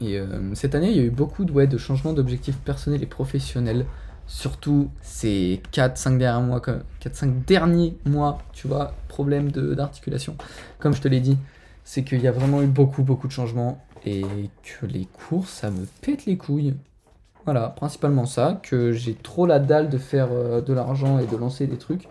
Et 0.01 0.19
euh, 0.19 0.53
cette 0.55 0.75
année, 0.75 0.91
il 0.91 0.97
y 0.97 0.99
a 0.99 1.03
eu 1.03 1.09
beaucoup 1.09 1.45
de, 1.45 1.51
ouais, 1.51 1.67
de 1.67 1.77
changements 1.77 2.13
d'objectifs 2.13 2.57
personnels 2.57 3.03
et 3.03 3.07
professionnels. 3.07 3.85
Surtout 4.27 4.89
ces 5.01 5.61
4-5 5.71 6.17
derniers 6.17 6.47
mois, 6.47 6.61
4-5 7.01 7.45
derniers 7.45 7.95
mois, 8.05 8.39
tu 8.53 8.67
vois, 8.67 8.93
problème 9.07 9.51
d'articulation. 9.51 10.35
Comme 10.79 10.95
je 10.95 11.01
te 11.01 11.07
l'ai 11.07 11.19
dit, 11.19 11.37
c'est 11.85 12.03
qu'il 12.03 12.19
y 12.19 12.27
a 12.27 12.31
vraiment 12.31 12.61
eu 12.61 12.67
beaucoup, 12.67 13.03
beaucoup 13.03 13.27
de 13.27 13.31
changements 13.31 13.79
et 14.05 14.25
que 14.63 14.85
les 14.85 15.05
cours, 15.05 15.47
ça 15.47 15.71
me 15.71 15.85
pète 16.01 16.25
les 16.25 16.35
couilles. 16.35 16.73
Voilà, 17.45 17.69
principalement 17.69 18.25
ça, 18.25 18.59
que 18.63 18.91
j'ai 18.91 19.13
trop 19.13 19.45
la 19.45 19.59
dalle 19.59 19.89
de 19.89 19.99
faire 19.99 20.29
euh, 20.31 20.61
de 20.61 20.73
l'argent 20.73 21.19
et 21.19 21.27
de 21.27 21.37
lancer 21.37 21.67
des 21.67 21.77
trucs, 21.77 22.07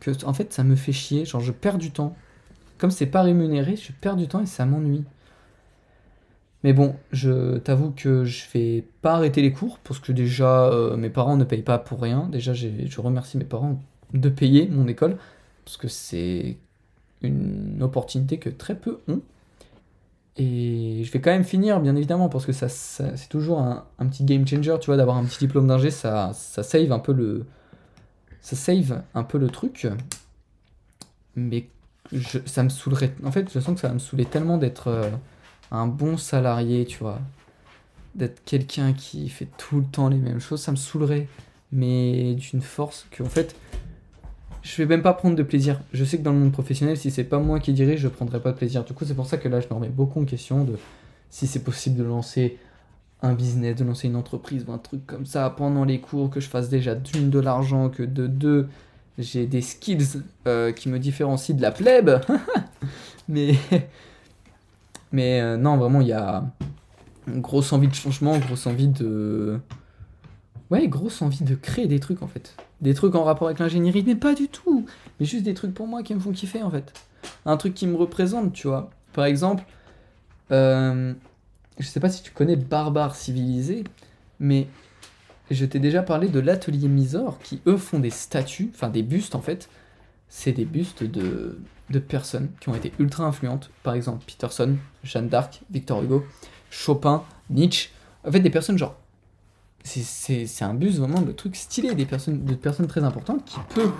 que 0.00 0.10
en 0.26 0.34
fait 0.34 0.52
ça 0.52 0.64
me 0.64 0.76
fait 0.76 0.92
chier, 0.92 1.24
genre 1.24 1.40
je 1.40 1.50
perds 1.50 1.78
du 1.78 1.90
temps. 1.90 2.14
Comme 2.78 2.90
c'est 2.90 3.06
pas 3.06 3.22
rémunéré, 3.22 3.76
je 3.76 3.92
perds 3.92 4.16
du 4.16 4.28
temps 4.28 4.42
et 4.42 4.46
ça 4.46 4.66
m'ennuie. 4.66 5.04
Mais 6.62 6.74
bon, 6.74 6.94
je 7.10 7.56
t'avoue 7.56 7.90
que 7.90 8.24
je 8.24 8.44
vais 8.52 8.84
pas 9.00 9.14
arrêter 9.14 9.40
les 9.40 9.52
cours 9.52 9.78
parce 9.78 9.98
que 9.98 10.12
déjà 10.12 10.66
euh, 10.66 10.96
mes 10.96 11.08
parents 11.08 11.38
ne 11.38 11.44
payent 11.44 11.62
pas 11.62 11.78
pour 11.78 12.02
rien. 12.02 12.28
Déjà, 12.30 12.52
je 12.52 13.00
remercie 13.00 13.38
mes 13.38 13.44
parents 13.44 13.80
de 14.12 14.28
payer 14.28 14.68
mon 14.68 14.86
école 14.88 15.16
parce 15.64 15.78
que 15.78 15.88
c'est 15.88 16.58
une 17.22 17.82
opportunité 17.82 18.38
que 18.38 18.50
très 18.50 18.74
peu 18.74 19.00
ont. 19.08 19.20
Et 20.36 21.02
je 21.04 21.12
vais 21.12 21.20
quand 21.20 21.30
même 21.30 21.44
finir, 21.44 21.80
bien 21.80 21.96
évidemment, 21.96 22.28
parce 22.28 22.46
que 22.46 22.52
ça, 22.52 22.68
c'est 22.68 23.28
toujours 23.28 23.60
un, 23.60 23.84
petit 24.06 24.24
game 24.24 24.46
changer, 24.46 24.76
tu 24.80 24.86
vois, 24.86 24.96
d'avoir 24.96 25.16
un 25.16 25.24
petit 25.24 25.38
diplôme 25.38 25.66
d'ingé, 25.66 25.90
ça, 25.90 26.32
ça 26.32 26.62
save 26.62 26.92
un 26.92 26.98
peu 26.98 27.12
le, 27.12 27.44
ça 28.40 28.56
save 28.56 29.02
un 29.14 29.22
peu 29.22 29.38
le 29.38 29.48
truc. 29.48 29.88
Mais 31.36 31.66
ça 32.46 32.62
me 32.62 32.68
saoulerait. 32.68 33.14
En 33.24 33.32
fait, 33.32 33.50
je 33.52 33.60
sens 33.60 33.74
que 33.74 33.80
ça 33.80 33.88
va 33.88 33.94
me 33.94 33.98
saouler 33.98 34.24
tellement 34.24 34.58
d'être 34.58 34.88
euh, 34.88 35.10
un 35.70 35.86
bon 35.86 36.16
salarié, 36.16 36.84
tu 36.84 36.98
vois. 36.98 37.20
D'être 38.14 38.42
quelqu'un 38.44 38.92
qui 38.92 39.28
fait 39.28 39.48
tout 39.56 39.80
le 39.80 39.86
temps 39.86 40.08
les 40.08 40.16
mêmes 40.16 40.40
choses, 40.40 40.60
ça 40.60 40.72
me 40.72 40.76
saoulerait. 40.76 41.28
Mais 41.72 42.34
d'une 42.34 42.62
force 42.62 43.06
que, 43.10 43.22
en 43.22 43.28
fait, 43.28 43.54
je 44.62 44.76
vais 44.76 44.86
même 44.86 45.02
pas 45.02 45.12
prendre 45.12 45.36
de 45.36 45.42
plaisir. 45.42 45.80
Je 45.92 46.04
sais 46.04 46.18
que 46.18 46.22
dans 46.22 46.32
le 46.32 46.38
monde 46.38 46.52
professionnel, 46.52 46.96
si 46.96 47.10
c'est 47.10 47.24
pas 47.24 47.38
moi 47.38 47.60
qui 47.60 47.72
dirige, 47.72 48.00
je 48.00 48.08
prendrai 48.08 48.40
pas 48.40 48.52
de 48.52 48.56
plaisir. 48.56 48.84
Du 48.84 48.92
coup, 48.92 49.04
c'est 49.04 49.14
pour 49.14 49.26
ça 49.26 49.38
que 49.38 49.48
là, 49.48 49.60
je 49.60 49.66
me 49.68 49.74
remets 49.74 49.88
beaucoup 49.88 50.20
en 50.20 50.24
question 50.24 50.64
de 50.64 50.76
si 51.30 51.46
c'est 51.46 51.62
possible 51.62 51.96
de 51.96 52.04
lancer 52.04 52.58
un 53.22 53.34
business, 53.34 53.76
de 53.76 53.84
lancer 53.84 54.08
une 54.08 54.16
entreprise 54.16 54.64
ou 54.66 54.72
un 54.72 54.78
truc 54.78 55.06
comme 55.06 55.26
ça 55.26 55.48
pendant 55.50 55.84
les 55.84 56.00
cours, 56.00 56.30
que 56.30 56.40
je 56.40 56.48
fasse 56.48 56.68
déjà 56.68 56.94
d'une 56.94 57.30
de 57.30 57.38
l'argent, 57.38 57.88
que 57.88 58.02
de 58.02 58.26
deux, 58.26 58.68
j'ai 59.18 59.46
des 59.46 59.60
skills 59.60 60.22
euh, 60.46 60.72
qui 60.72 60.88
me 60.88 60.98
différencient 60.98 61.56
de 61.56 61.62
la 61.62 61.70
plèbe. 61.70 62.20
mais 63.28 63.54
mais 65.12 65.40
euh, 65.40 65.56
non, 65.56 65.76
vraiment, 65.76 66.00
il 66.00 66.08
y 66.08 66.12
a 66.12 66.44
une 67.26 67.40
grosse 67.40 67.72
envie 67.72 67.88
de 67.88 67.94
changement, 67.94 68.38
grosse 68.38 68.66
envie 68.66 68.88
de... 68.88 69.60
Ouais, 70.70 70.86
grosse 70.86 71.20
envie 71.20 71.42
de 71.42 71.54
créer 71.54 71.86
des 71.86 71.98
trucs 71.98 72.22
en 72.22 72.28
fait. 72.28 72.54
Des 72.80 72.94
trucs 72.94 73.14
en 73.14 73.24
rapport 73.24 73.48
avec 73.48 73.58
l'ingénierie, 73.58 74.04
mais 74.06 74.14
pas 74.14 74.34
du 74.34 74.48
tout. 74.48 74.86
Mais 75.18 75.26
juste 75.26 75.42
des 75.42 75.54
trucs 75.54 75.74
pour 75.74 75.86
moi 75.86 76.02
qui 76.02 76.14
me 76.14 76.20
font 76.20 76.32
kiffer 76.32 76.62
en 76.62 76.70
fait. 76.70 76.92
Un 77.44 77.56
truc 77.56 77.74
qui 77.74 77.86
me 77.86 77.96
représente, 77.96 78.52
tu 78.52 78.68
vois. 78.68 78.90
Par 79.12 79.24
exemple, 79.24 79.64
euh, 80.52 81.12
je 81.78 81.86
sais 81.86 82.00
pas 82.00 82.08
si 82.08 82.22
tu 82.22 82.30
connais 82.30 82.56
Barbare 82.56 83.16
Civilisé, 83.16 83.84
mais 84.38 84.68
je 85.50 85.64
t'ai 85.64 85.80
déjà 85.80 86.02
parlé 86.02 86.28
de 86.28 86.38
l'atelier 86.38 86.86
Misor 86.86 87.40
qui 87.40 87.60
eux 87.66 87.76
font 87.76 87.98
des 87.98 88.10
statues, 88.10 88.70
enfin 88.72 88.88
des 88.88 89.02
bustes 89.02 89.34
en 89.34 89.40
fait. 89.40 89.68
C'est 90.28 90.52
des 90.52 90.64
bustes 90.64 91.02
de, 91.02 91.58
de 91.90 91.98
personnes 91.98 92.50
qui 92.60 92.68
ont 92.68 92.74
été 92.76 92.92
ultra 93.00 93.24
influentes. 93.24 93.70
Par 93.82 93.94
exemple, 93.94 94.24
Peterson, 94.24 94.76
Jeanne 95.02 95.28
d'Arc, 95.28 95.62
Victor 95.70 96.04
Hugo, 96.04 96.24
Chopin, 96.70 97.24
Nietzsche. 97.50 97.90
En 98.24 98.30
fait, 98.30 98.38
des 98.38 98.50
personnes 98.50 98.78
genre 98.78 98.94
c'est 99.82 100.62
un 100.62 100.74
bus 100.74 100.98
vraiment 100.98 101.22
de 101.22 101.32
trucs 101.32 101.56
stylés, 101.56 101.94
des 101.94 102.06
personnes, 102.06 102.44
de 102.44 102.54
personnes 102.54 102.86
très 102.86 103.02
importantes 103.02 103.44
qui 103.44 103.58
peut 103.74 103.90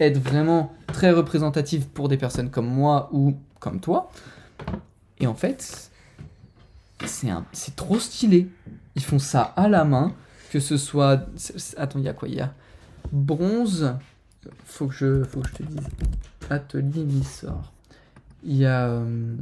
être 0.00 0.18
vraiment 0.18 0.74
très 0.88 1.12
représentative 1.12 1.86
pour 1.88 2.08
des 2.08 2.16
personnes 2.16 2.50
comme 2.50 2.66
moi 2.68 3.08
ou 3.12 3.36
comme 3.58 3.80
toi. 3.80 4.10
Et 5.18 5.26
en 5.26 5.34
fait, 5.34 5.90
c'est 7.06 7.76
trop 7.76 7.98
stylé. 7.98 8.48
Ils 8.96 9.04
font 9.04 9.18
ça 9.18 9.42
à 9.56 9.68
la 9.68 9.84
main, 9.84 10.12
que 10.50 10.60
ce 10.60 10.76
soit. 10.76 11.26
Attends, 11.76 11.98
il 11.98 12.04
y 12.04 12.08
a 12.08 12.12
quoi? 12.12 12.28
Il 12.28 12.34
y 12.34 12.40
a 12.40 12.52
bronze. 13.12 13.94
Faut 14.64 14.86
que 14.86 14.94
je, 14.94 15.22
faut 15.24 15.40
que 15.40 15.48
je 15.48 15.54
te 15.54 15.62
dise. 15.62 15.86
Atelier 16.48 17.04
Missor. 17.04 17.72
Il 18.42 18.56
y 18.56 18.66
a. 18.66 18.86
euh, 18.88 19.36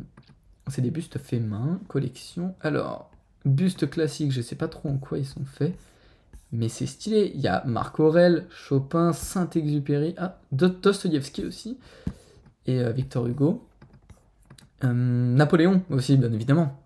C'est 0.68 0.82
des 0.82 0.90
bustes 0.90 1.18
faits 1.18 1.42
main, 1.42 1.80
collection. 1.88 2.54
Alors, 2.60 3.10
buste 3.44 3.88
classique, 3.90 4.32
je 4.32 4.40
sais 4.40 4.56
pas 4.56 4.68
trop 4.68 4.88
en 4.88 4.98
quoi 4.98 5.18
ils 5.18 5.26
sont 5.26 5.44
faits. 5.44 5.74
Mais 6.52 6.68
c'est 6.68 6.86
stylé. 6.86 7.32
Il 7.34 7.40
y 7.40 7.48
a 7.48 7.62
Marc 7.66 8.00
Aurel, 8.00 8.46
Chopin, 8.50 9.12
Saint-Exupéry. 9.12 10.14
Ah, 10.16 10.38
aussi. 11.44 11.78
Et 12.66 12.80
euh, 12.80 12.90
Victor 12.90 13.26
Hugo. 13.26 13.66
Euh, 14.84 14.92
Napoléon 14.92 15.82
aussi, 15.90 16.16
bien 16.16 16.32
évidemment. 16.32 16.80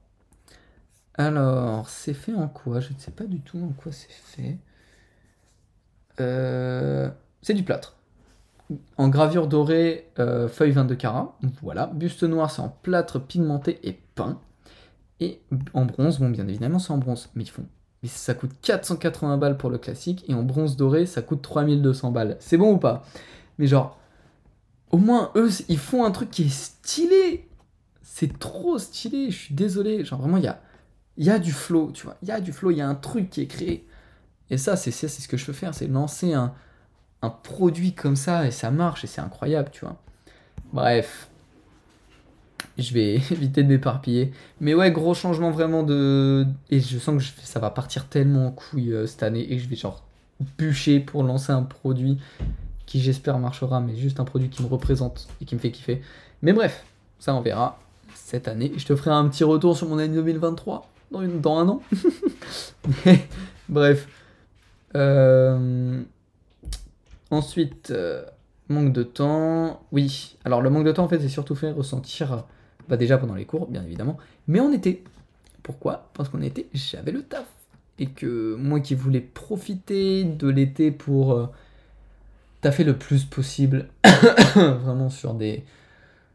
Alors, 1.15 1.89
c'est 1.89 2.15
fait 2.15 2.35
en 2.35 2.49
quoi? 2.49 2.81
Je 2.81 2.93
ne 2.93 2.99
sais 2.99 3.11
pas 3.11 3.25
du 3.25 3.41
tout 3.41 3.59
en 3.59 3.73
quoi 3.73 3.93
c'est 3.93 4.11
fait. 4.11 4.59
Euh, 6.21 7.11
c'est 7.43 7.55
du 7.55 7.63
plâtre. 7.63 7.97
En 8.97 9.09
gravure 9.09 9.49
dorée, 9.49 10.11
feuille 10.17 10.71
22 10.71 10.95
carats. 10.97 11.39
Voilà. 11.61 11.89
Buste 11.89 12.23
noir, 12.23 12.51
c'est 12.51 12.63
en 12.63 12.71
plâtre 12.71 13.21
pigmenté 13.21 13.79
et 13.87 14.01
peint. 14.15 14.41
Et 15.23 15.41
en 15.73 15.85
bronze, 15.85 16.19
bon, 16.19 16.31
bien 16.31 16.49
évidemment, 16.49 16.81
c'est 16.81 16.93
en 16.93 16.99
bronze. 16.99 17.29
Mais 17.37 17.45
ils 17.45 17.51
font. 17.51 17.65
Mais 18.03 18.09
ça 18.09 18.35
coûte 18.35 18.51
480 18.63 19.37
balles 19.37 19.57
pour 19.57 19.71
le 19.71 19.79
classique. 19.79 20.25
Et 20.29 20.35
en 20.35 20.43
bronze 20.43 20.77
doré, 20.77 21.07
ça 21.07 21.23
coûte 21.23 21.43
3200 21.43 22.11
balles. 22.11 22.37
C'est 22.41 22.57
bon 22.57 22.73
ou 22.73 22.79
pas? 22.79 23.05
Mais 23.59 23.69
genre, 23.69 23.99
au 24.91 24.99
moins, 24.99 25.31
eux, 25.37 25.49
ils 25.69 25.79
font 25.79 26.05
un 26.05 26.11
truc 26.11 26.31
qui 26.31 26.43
est 26.45 26.53
stylé. 26.53 27.49
C'est 28.03 28.39
trop 28.41 28.79
stylé. 28.79 29.31
Je 29.31 29.39
suis 29.39 29.55
désolé. 29.55 30.05
Genre, 30.05 30.19
vraiment, 30.19 30.39
il 30.39 30.45
y 30.45 30.49
a, 30.49 30.61
y 31.19 31.31
a 31.31 31.39
du 31.39 31.53
flow, 31.53 31.93
tu 31.93 32.05
vois. 32.05 32.17
Il 32.23 32.29
y 32.29 32.33
a 32.33 32.41
du 32.41 32.53
flow, 32.53 32.73
il 32.73 32.79
y 32.79 32.81
a 32.81 32.89
un 32.89 32.97
truc 32.97 33.31
qui 33.31 33.43
est 33.43 33.47
créé. 33.47 33.87
Et 34.51 34.59
ça, 34.59 34.75
c'est 34.77 34.91
ce 34.91 35.29
que 35.29 35.37
je 35.37 35.47
veux 35.47 35.53
faire. 35.53 35.73
C'est 35.73 35.87
lancer 35.87 36.33
un, 36.33 36.53
un 37.23 37.31
produit 37.31 37.95
comme 37.95 38.17
ça 38.17 38.47
et 38.47 38.51
ça 38.51 38.73
marche 38.73 39.05
et 39.05 39.07
c'est 39.07 39.21
incroyable, 39.21 39.71
tu 39.71 39.85
vois. 39.85 40.03
Bref. 40.73 41.29
Je 42.79 42.95
vais 42.95 43.15
éviter 43.31 43.63
de 43.63 43.69
m'éparpiller. 43.69 44.33
Mais 44.61 44.75
ouais, 44.75 44.91
gros 44.91 45.15
changement 45.15 45.51
vraiment 45.51 45.83
de. 45.83 46.47
Et 46.71 46.81
je 46.81 46.99
sens 46.99 47.23
que 47.23 47.41
ça 47.43 47.61
va 47.61 47.71
partir 47.71 48.07
tellement 48.07 48.49
en 48.49 48.51
couille 48.51 48.93
euh, 48.93 49.07
cette 49.07 49.23
année 49.23 49.41
et 49.41 49.57
que 49.57 49.63
je 49.63 49.69
vais 49.69 49.77
genre 49.77 50.03
bûcher 50.59 51.01
pour 51.01 51.23
lancer 51.23 51.53
un 51.53 51.63
produit 51.63 52.19
qui 52.87 53.01
j'espère 53.01 53.39
marchera, 53.39 53.81
mais 53.81 53.97
juste 53.97 54.21
un 54.21 54.25
produit 54.25 54.49
qui 54.49 54.63
me 54.63 54.69
représente 54.69 55.29
et 55.41 55.45
qui 55.45 55.55
me 55.55 55.61
fait 55.61 55.71
kiffer. 55.71 56.03
Mais 56.43 56.53
bref, 56.53 56.85
ça 57.19 57.35
on 57.35 57.41
verra 57.41 57.79
cette 58.15 58.49
année. 58.49 58.73
Je 58.77 58.85
te 58.85 58.97
ferai 58.97 59.11
un 59.11 59.29
petit 59.29 59.45
retour 59.45 59.77
sur 59.77 59.89
mon 59.89 59.99
année 59.99 60.15
2023 60.15 60.91
dans, 61.11 61.23
dans 61.23 61.59
un 61.59 61.69
an. 61.69 61.83
Bref. 63.69 64.09
Euh, 64.95 66.03
Ensuite, 67.33 67.91
euh, 67.91 68.23
manque 68.73 68.93
de 68.93 69.05
temps. 69.05 69.83
Oui, 69.93 70.37
alors 70.45 70.61
le 70.61 70.71
manque 70.71 70.85
de 70.85 70.93
temps 70.93 71.05
en 71.05 71.09
fait 71.09 71.21
c'est 71.21 71.29
surtout 71.29 71.55
fait 71.55 71.71
ressentir 71.71 72.45
bah, 72.89 72.97
déjà 72.97 73.19
pendant 73.19 73.35
les 73.35 73.45
cours, 73.45 73.69
bien 73.69 73.83
évidemment, 73.83 74.19
mais 74.49 74.61
en 74.61 74.73
été. 74.73 75.05
Pourquoi? 75.63 76.11
Parce 76.15 76.29
qu'en 76.29 76.43
été, 76.43 76.69
j'avais 76.75 77.13
le 77.13 77.23
taf. 77.23 77.47
Et 77.99 78.07
que 78.07 78.57
moi 78.57 78.81
qui 78.81 78.95
voulais 78.95 79.21
profiter 79.21 80.25
de 80.25 80.49
l'été 80.49 80.91
pour 80.91 81.33
euh, 81.33 81.47
taffer 82.61 82.85
le 82.85 82.97
plus 82.97 83.25
possible, 83.25 83.89
vraiment 84.55 85.11
sur 85.11 85.35
des, 85.35 85.65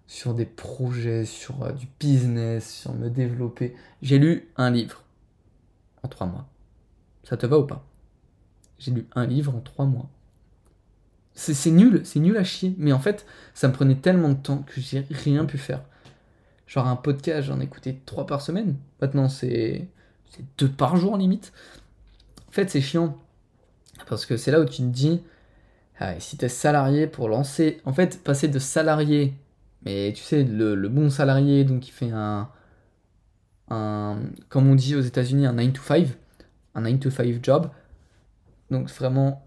sur 0.06 0.34
des 0.34 0.46
projets, 0.46 1.26
sur 1.26 1.64
euh, 1.64 1.72
du 1.74 1.88
business, 2.00 2.74
sur 2.74 2.94
me 2.94 3.10
développer, 3.10 3.76
j'ai 4.02 4.18
lu 4.18 4.48
un 4.56 4.70
livre 4.70 5.04
en 6.04 6.08
trois 6.08 6.28
mois. 6.28 6.48
Ça 7.24 7.36
te 7.36 7.46
va 7.46 7.60
ou 7.60 7.66
pas? 7.66 7.86
J'ai 8.80 8.92
lu 8.92 9.08
un 9.16 9.26
livre 9.26 9.54
en 9.54 9.60
trois 9.60 9.86
mois. 9.86 10.10
C'est 11.40 11.70
nul, 11.70 12.02
c'est 12.04 12.20
nul 12.20 12.36
à 12.36 12.44
chier. 12.44 12.74
Mais 12.80 12.92
en 12.92 13.00
fait, 13.00 13.26
ça 13.54 13.68
me 13.68 13.74
prenait 13.74 13.96
tellement 13.96 14.30
de 14.30 14.34
temps 14.34 14.64
que 14.64 14.82
j'ai 14.82 15.06
rien 15.12 15.46
pu 15.46 15.60
faire. 15.60 15.84
Genre 16.66 16.88
un 16.88 16.96
podcast, 16.96 17.48
j'en 17.48 17.60
écoutais 17.60 18.02
trois 18.08 18.26
par 18.26 18.42
semaine. 18.42 18.76
Maintenant, 19.02 19.30
c'est 19.30 19.88
deux 20.58 20.68
par 20.68 20.98
jour 20.98 21.16
limite. 21.16 21.54
En 22.50 22.52
fait, 22.52 22.70
c'est 22.72 22.82
chiant. 22.82 23.18
Parce 24.10 24.26
que 24.26 24.36
c'est 24.36 24.50
là 24.50 24.60
où 24.60 24.66
tu 24.66 24.78
te 24.78 24.88
dis, 24.88 25.22
ah, 26.00 26.20
si 26.20 26.38
t'es 26.38 26.50
salarié 26.50 27.06
pour 27.06 27.30
lancer... 27.30 27.82
En 27.86 27.94
fait, 27.94 28.24
passer 28.24 28.48
de 28.48 28.60
salarié, 28.60 29.36
mais 29.86 30.14
tu 30.16 30.24
sais, 30.24 30.44
le, 30.44 30.74
le 30.74 30.90
bon 30.90 31.12
salarié, 31.12 31.64
donc 31.66 31.82
qui 31.82 31.92
fait 31.92 32.12
un... 32.12 32.50
un 33.70 34.18
comme 34.50 34.68
on 34.68 34.76
dit 34.76 34.96
aux 34.96 35.02
États-Unis, 35.02 35.46
un 35.46 35.54
9 35.54 35.74
to 35.74 35.82
5, 35.84 36.08
un 36.74 36.82
9 36.82 37.00
to 37.00 37.12
5 37.12 37.44
job. 37.44 37.70
Donc 38.72 38.90
vraiment 38.90 39.47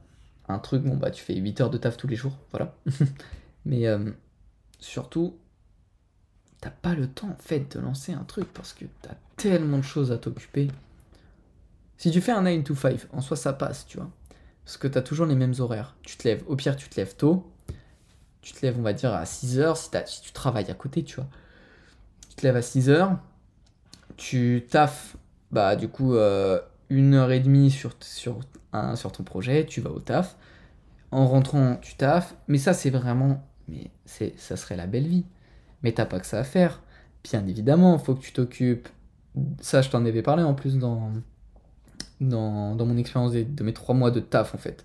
un 0.50 0.58
truc, 0.58 0.82
bon 0.82 0.96
bah 0.96 1.10
tu 1.10 1.22
fais 1.22 1.34
8 1.34 1.60
heures 1.60 1.70
de 1.70 1.78
taf 1.78 1.96
tous 1.96 2.06
les 2.06 2.16
jours, 2.16 2.36
voilà. 2.50 2.74
Mais 3.64 3.86
euh, 3.86 4.10
surtout, 4.78 5.38
t'as 6.60 6.70
pas 6.70 6.94
le 6.94 7.06
temps 7.08 7.28
en 7.28 7.42
fait 7.42 7.76
de 7.76 7.80
lancer 7.80 8.12
un 8.12 8.24
truc 8.24 8.52
parce 8.52 8.72
que 8.72 8.84
t'as 9.02 9.14
tellement 9.36 9.78
de 9.78 9.82
choses 9.82 10.12
à 10.12 10.18
t'occuper. 10.18 10.68
Si 11.98 12.10
tu 12.10 12.20
fais 12.20 12.32
un 12.32 12.42
9 12.42 12.64
to 12.64 12.74
5, 12.74 13.08
en 13.12 13.20
soi 13.20 13.36
ça 13.36 13.52
passe, 13.52 13.86
tu 13.86 13.98
vois. 13.98 14.10
Parce 14.64 14.76
que 14.76 14.88
t'as 14.88 15.02
toujours 15.02 15.26
les 15.26 15.34
mêmes 15.34 15.54
horaires. 15.58 15.96
Tu 16.02 16.16
te 16.16 16.28
lèves, 16.28 16.44
au 16.46 16.56
pire 16.56 16.76
tu 16.76 16.88
te 16.88 16.96
lèves 16.96 17.16
tôt. 17.16 17.50
Tu 18.42 18.54
te 18.54 18.64
lèves, 18.64 18.78
on 18.78 18.82
va 18.82 18.92
dire, 18.92 19.12
à 19.12 19.26
6 19.26 19.58
heures 19.58 19.76
si, 19.76 19.90
tu 20.22 20.32
travailles 20.32 20.70
à 20.70 20.74
côté, 20.74 21.04
tu 21.04 21.16
vois. 21.16 21.28
Tu 22.28 22.36
te 22.36 22.42
lèves 22.46 22.56
à 22.56 22.62
6 22.62 22.88
heures. 22.88 23.18
Tu 24.16 24.66
taffes, 24.70 25.16
bah 25.50 25.76
du 25.76 25.88
coup, 25.88 26.14
euh, 26.14 26.60
une 26.90 27.14
heure 27.14 27.32
et 27.32 27.40
demie 27.40 27.70
sur, 27.70 27.94
sur, 28.00 28.40
un, 28.72 28.96
sur 28.96 29.12
ton 29.12 29.22
projet. 29.22 29.64
Tu 29.64 29.80
vas 29.80 29.90
au 29.90 30.00
taf. 30.00 30.36
En 31.12 31.26
rentrant, 31.26 31.76
tu 31.76 31.96
taffes. 31.96 32.34
Mais 32.48 32.58
ça, 32.58 32.74
c'est 32.74 32.90
vraiment. 32.90 33.42
Mais 33.68 33.90
c'est, 34.04 34.38
ça 34.38 34.56
serait 34.56 34.76
la 34.76 34.86
belle 34.86 35.06
vie. 35.06 35.24
Mais 35.82 35.92
t'as 35.92 36.06
pas 36.06 36.20
que 36.20 36.26
ça 36.26 36.40
à 36.40 36.44
faire. 36.44 36.82
Bien 37.24 37.46
évidemment, 37.46 37.98
faut 37.98 38.14
que 38.14 38.22
tu 38.22 38.32
t'occupes. 38.32 38.88
Ça, 39.60 39.80
je 39.82 39.90
t'en 39.90 40.04
avais 40.04 40.22
parlé 40.22 40.42
en 40.42 40.54
plus 40.54 40.76
dans, 40.76 41.12
dans, 42.20 42.74
dans 42.74 42.86
mon 42.86 42.96
expérience 42.96 43.32
de 43.32 43.64
mes 43.64 43.72
trois 43.72 43.94
mois 43.94 44.10
de 44.10 44.20
taf 44.20 44.54
en 44.54 44.58
fait, 44.58 44.84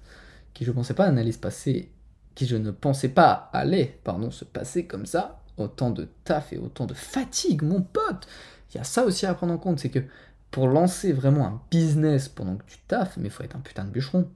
qui 0.53 0.65
je 0.65 0.71
pensais 0.71 0.93
pas 0.93 1.05
allait 1.05 1.31
se 1.31 1.39
passer, 1.39 1.91
qui 2.35 2.45
je 2.45 2.55
ne 2.55 2.71
pensais 2.71 3.09
pas 3.09 3.49
allait, 3.53 3.99
pardon, 4.03 4.31
se 4.31 4.45
passer 4.45 4.85
comme 4.85 5.05
ça, 5.05 5.41
autant 5.57 5.89
de 5.89 6.07
taf 6.23 6.53
et 6.53 6.57
autant 6.57 6.85
de 6.85 6.93
fatigue, 6.93 7.63
mon 7.63 7.81
pote. 7.81 8.27
Il 8.73 8.77
y 8.77 8.79
a 8.79 8.83
ça 8.83 9.03
aussi 9.03 9.25
à 9.25 9.33
prendre 9.33 9.53
en 9.53 9.57
compte, 9.57 9.79
c'est 9.79 9.89
que 9.89 10.03
pour 10.51 10.67
lancer 10.67 11.11
vraiment 11.11 11.45
un 11.47 11.61
business 11.69 12.29
pendant 12.29 12.55
que 12.55 12.63
tu 12.65 12.77
taffes, 12.87 13.17
mais 13.17 13.29
faut 13.29 13.43
être 13.43 13.55
un 13.55 13.59
putain 13.59 13.83
de 13.83 13.89
bûcheron. 13.89 14.29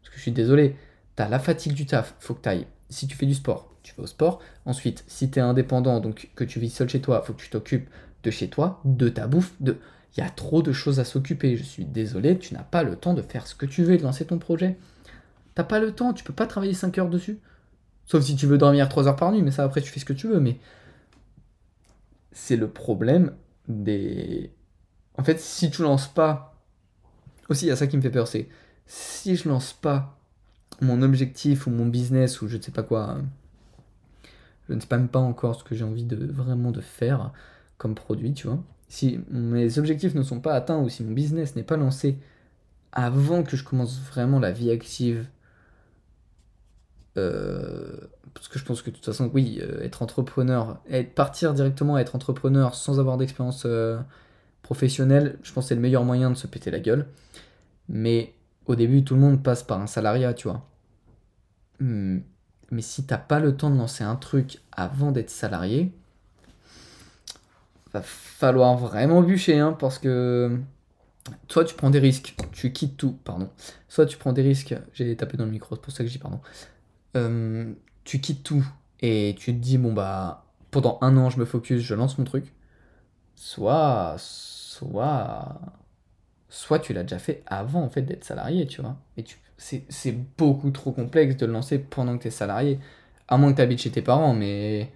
Parce 0.00 0.10
que 0.10 0.16
je 0.16 0.22
suis 0.22 0.32
désolé, 0.32 0.76
t'as 1.16 1.28
la 1.28 1.38
fatigue 1.38 1.74
du 1.74 1.86
taf, 1.86 2.14
faut 2.20 2.34
que 2.34 2.42
t'ailles. 2.42 2.66
Si 2.88 3.06
tu 3.06 3.16
fais 3.16 3.26
du 3.26 3.34
sport, 3.34 3.74
tu 3.82 3.94
vas 3.96 4.04
au 4.04 4.06
sport. 4.06 4.40
Ensuite, 4.66 5.04
si 5.06 5.30
t'es 5.30 5.40
indépendant, 5.40 6.00
donc 6.00 6.30
que 6.34 6.44
tu 6.44 6.60
vis 6.60 6.70
seul 6.70 6.88
chez 6.88 7.00
toi, 7.00 7.22
faut 7.22 7.32
que 7.32 7.42
tu 7.42 7.50
t'occupes 7.50 7.88
de 8.22 8.30
chez 8.30 8.48
toi, 8.48 8.80
de 8.84 9.08
ta 9.08 9.26
bouffe, 9.26 9.52
de... 9.60 9.78
Il 10.16 10.20
y 10.20 10.22
a 10.22 10.28
trop 10.28 10.60
de 10.60 10.72
choses 10.72 11.00
à 11.00 11.04
s'occuper. 11.04 11.56
Je 11.56 11.62
suis 11.62 11.86
désolé, 11.86 12.38
tu 12.38 12.52
n'as 12.52 12.62
pas 12.62 12.82
le 12.82 12.96
temps 12.96 13.14
de 13.14 13.22
faire 13.22 13.46
ce 13.46 13.54
que 13.54 13.64
tu 13.64 13.82
veux 13.82 13.96
de 13.96 14.02
lancer 14.02 14.26
ton 14.26 14.38
projet. 14.38 14.76
T'as 15.54 15.64
pas 15.64 15.80
le 15.80 15.92
temps, 15.92 16.12
tu 16.12 16.22
peux 16.22 16.34
pas 16.34 16.46
travailler 16.46 16.74
5 16.74 16.98
heures 16.98 17.08
dessus. 17.08 17.38
Sauf 18.04 18.22
si 18.22 18.36
tu 18.36 18.46
veux 18.46 18.58
dormir 18.58 18.88
3 18.88 19.08
heures 19.08 19.16
par 19.16 19.32
nuit, 19.32 19.42
mais 19.42 19.50
ça 19.50 19.64
après 19.64 19.80
tu 19.80 19.90
fais 19.90 20.00
ce 20.00 20.04
que 20.04 20.12
tu 20.12 20.28
veux. 20.28 20.40
Mais 20.40 20.58
c'est 22.32 22.56
le 22.56 22.68
problème 22.68 23.32
des. 23.68 24.52
En 25.18 25.24
fait, 25.24 25.40
si 25.40 25.70
tu 25.70 25.82
lances 25.82 26.08
pas. 26.08 26.56
Aussi, 27.48 27.66
il 27.66 27.68
y 27.68 27.72
a 27.72 27.76
ça 27.76 27.86
qui 27.86 27.96
me 27.96 28.02
fait 28.02 28.10
peur, 28.10 28.28
c'est 28.28 28.48
si 28.86 29.36
je 29.36 29.48
lance 29.48 29.72
pas 29.72 30.18
mon 30.80 31.02
objectif 31.02 31.66
ou 31.66 31.70
mon 31.70 31.86
business 31.86 32.40
ou 32.40 32.48
je 32.48 32.56
ne 32.56 32.62
sais 32.62 32.72
pas 32.72 32.82
quoi, 32.82 33.18
je 34.68 34.74
ne 34.74 34.80
sais 34.80 34.86
pas 34.86 34.98
même 34.98 35.08
pas 35.08 35.18
encore 35.18 35.56
ce 35.56 35.64
que 35.64 35.74
j'ai 35.74 35.84
envie 35.84 36.04
de 36.04 36.32
vraiment 36.32 36.70
de 36.70 36.80
faire 36.80 37.32
comme 37.78 37.94
produit, 37.94 38.32
tu 38.32 38.46
vois. 38.46 38.62
Si 38.88 39.20
mes 39.30 39.78
objectifs 39.78 40.14
ne 40.14 40.22
sont 40.22 40.40
pas 40.40 40.54
atteints 40.54 40.78
ou 40.78 40.88
si 40.88 41.02
mon 41.02 41.12
business 41.12 41.56
n'est 41.56 41.62
pas 41.62 41.76
lancé 41.76 42.18
avant 42.92 43.42
que 43.42 43.56
je 43.56 43.64
commence 43.64 43.98
vraiment 44.00 44.38
la 44.38 44.52
vie 44.52 44.70
active, 44.70 45.26
euh, 47.16 47.96
parce 48.34 48.48
que 48.48 48.58
je 48.58 48.64
pense 48.64 48.82
que 48.82 48.90
de 48.90 48.96
toute 48.96 49.04
façon, 49.04 49.30
oui, 49.34 49.60
euh, 49.62 49.82
être 49.82 50.02
entrepreneur, 50.02 50.80
être, 50.90 51.14
partir 51.14 51.54
directement 51.54 51.96
à 51.96 52.00
être 52.00 52.16
entrepreneur 52.16 52.74
sans 52.74 53.00
avoir 53.00 53.16
d'expérience 53.16 53.64
euh, 53.66 53.98
professionnelle, 54.62 55.38
je 55.42 55.52
pense 55.52 55.64
que 55.64 55.68
c'est 55.68 55.74
le 55.74 55.80
meilleur 55.80 56.04
moyen 56.04 56.30
de 56.30 56.36
se 56.36 56.46
péter 56.46 56.70
la 56.70 56.80
gueule. 56.80 57.06
Mais 57.88 58.34
au 58.66 58.74
début, 58.76 59.04
tout 59.04 59.14
le 59.14 59.20
monde 59.20 59.42
passe 59.42 59.62
par 59.62 59.80
un 59.80 59.86
salariat, 59.86 60.34
tu 60.34 60.48
vois. 60.48 60.66
Hmm, 61.80 62.20
Mais 62.70 62.82
si 62.82 63.04
t'as 63.04 63.18
pas 63.18 63.40
le 63.40 63.56
temps 63.56 63.70
de 63.70 63.76
lancer 63.76 64.04
un 64.04 64.16
truc 64.16 64.58
avant 64.72 65.12
d'être 65.12 65.30
salarié, 65.30 65.92
va 67.92 68.02
falloir 68.02 68.76
vraiment 68.76 69.22
bûcher, 69.22 69.58
hein, 69.58 69.72
parce 69.78 69.98
que 69.98 70.58
soit 71.48 71.64
tu 71.64 71.74
prends 71.74 71.90
des 71.90 71.98
risques, 71.98 72.34
tu 72.52 72.72
quittes 72.72 72.96
tout, 72.96 73.18
pardon. 73.24 73.50
Soit 73.88 74.06
tu 74.06 74.16
prends 74.16 74.32
des 74.32 74.42
risques, 74.42 74.74
j'ai 74.94 75.16
tapé 75.16 75.36
dans 75.36 75.44
le 75.44 75.50
micro, 75.50 75.74
c'est 75.76 75.82
pour 75.82 75.92
ça 75.92 76.04
que 76.04 76.08
dis 76.08 76.18
pardon. 76.18 76.40
Euh, 77.16 77.72
tu 78.04 78.20
quittes 78.20 78.42
tout 78.42 78.66
et 79.00 79.34
tu 79.38 79.52
te 79.52 79.58
dis, 79.58 79.78
bon 79.78 79.92
bah, 79.92 80.46
pendant 80.70 80.98
un 81.02 81.16
an, 81.16 81.30
je 81.30 81.38
me 81.38 81.44
focus, 81.44 81.82
je 81.82 81.94
lance 81.94 82.18
mon 82.18 82.24
truc. 82.24 82.52
Soit, 83.34 84.16
soit, 84.18 85.60
soit 86.48 86.78
tu 86.78 86.92
l'as 86.92 87.02
déjà 87.02 87.18
fait 87.18 87.42
avant 87.46 87.82
en 87.82 87.90
fait 87.90 88.02
d'être 88.02 88.24
salarié, 88.24 88.66
tu 88.66 88.80
vois. 88.80 88.96
Et 89.16 89.24
tu, 89.24 89.38
c'est 89.56 90.12
beaucoup 90.38 90.70
trop 90.70 90.92
complexe 90.92 91.36
de 91.36 91.46
le 91.46 91.52
lancer 91.52 91.78
pendant 91.78 92.16
que 92.16 92.22
tu 92.22 92.28
es 92.28 92.32
salarié. 92.32 92.78
À 93.28 93.36
moins 93.36 93.52
que 93.52 93.56
tu 93.56 93.62
habites 93.62 93.80
chez 93.80 93.90
tes 93.90 94.02
parents, 94.02 94.34
mais 94.34 94.92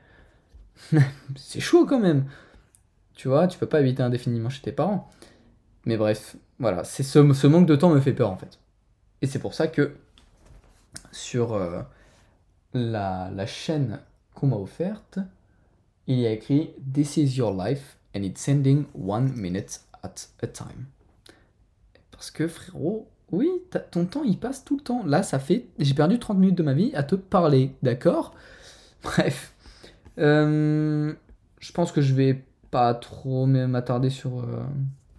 c'est 1.36 1.60
chaud 1.60 1.86
quand 1.86 2.00
même. 2.00 2.26
Tu 3.14 3.28
vois, 3.28 3.46
tu 3.46 3.58
peux 3.58 3.66
pas 3.66 3.78
habiter 3.78 4.02
indéfiniment 4.02 4.50
chez 4.50 4.62
tes 4.62 4.72
parents. 4.72 5.10
Mais 5.84 5.96
bref, 5.96 6.36
voilà, 6.58 6.84
c'est 6.84 7.02
ce, 7.02 7.32
ce, 7.32 7.46
manque 7.46 7.66
de 7.66 7.76
temps 7.76 7.90
me 7.90 8.00
fait 8.00 8.12
peur 8.12 8.30
en 8.30 8.36
fait. 8.36 8.58
Et 9.22 9.26
c'est 9.26 9.38
pour 9.38 9.54
ça 9.54 9.68
que 9.68 9.96
sur 11.12 11.54
euh, 11.54 11.82
la, 12.74 13.30
la 13.32 13.46
chaîne 13.46 14.00
qu'on 14.34 14.48
m'a 14.48 14.56
offerte, 14.56 15.18
il 16.06 16.18
y 16.18 16.26
a 16.26 16.32
écrit 16.32 16.74
This 16.92 17.16
is 17.16 17.36
your 17.36 17.52
life 17.52 17.95
and 18.16 18.24
it's 18.24 18.40
sending 18.40 18.86
one 18.94 19.32
minute 19.36 19.80
at 20.02 20.28
a 20.42 20.46
time. 20.46 20.86
Parce 22.10 22.30
que 22.30 22.48
frérot, 22.48 23.08
oui, 23.30 23.50
ton 23.90 24.06
temps 24.06 24.24
il 24.24 24.38
passe 24.38 24.64
tout 24.64 24.76
le 24.76 24.82
temps. 24.82 25.04
Là, 25.04 25.22
ça 25.22 25.38
fait. 25.38 25.66
J'ai 25.78 25.94
perdu 25.94 26.18
30 26.18 26.38
minutes 26.38 26.54
de 26.56 26.62
ma 26.62 26.72
vie 26.72 26.92
à 26.94 27.02
te 27.02 27.14
parler, 27.14 27.74
d'accord? 27.82 28.34
Bref. 29.02 29.52
Euh, 30.18 31.12
je 31.60 31.72
pense 31.72 31.92
que 31.92 32.00
je 32.00 32.14
vais 32.14 32.42
pas 32.70 32.94
trop 32.94 33.46
m'attarder 33.46 34.10
sur. 34.10 34.38
Euh, 34.38 34.64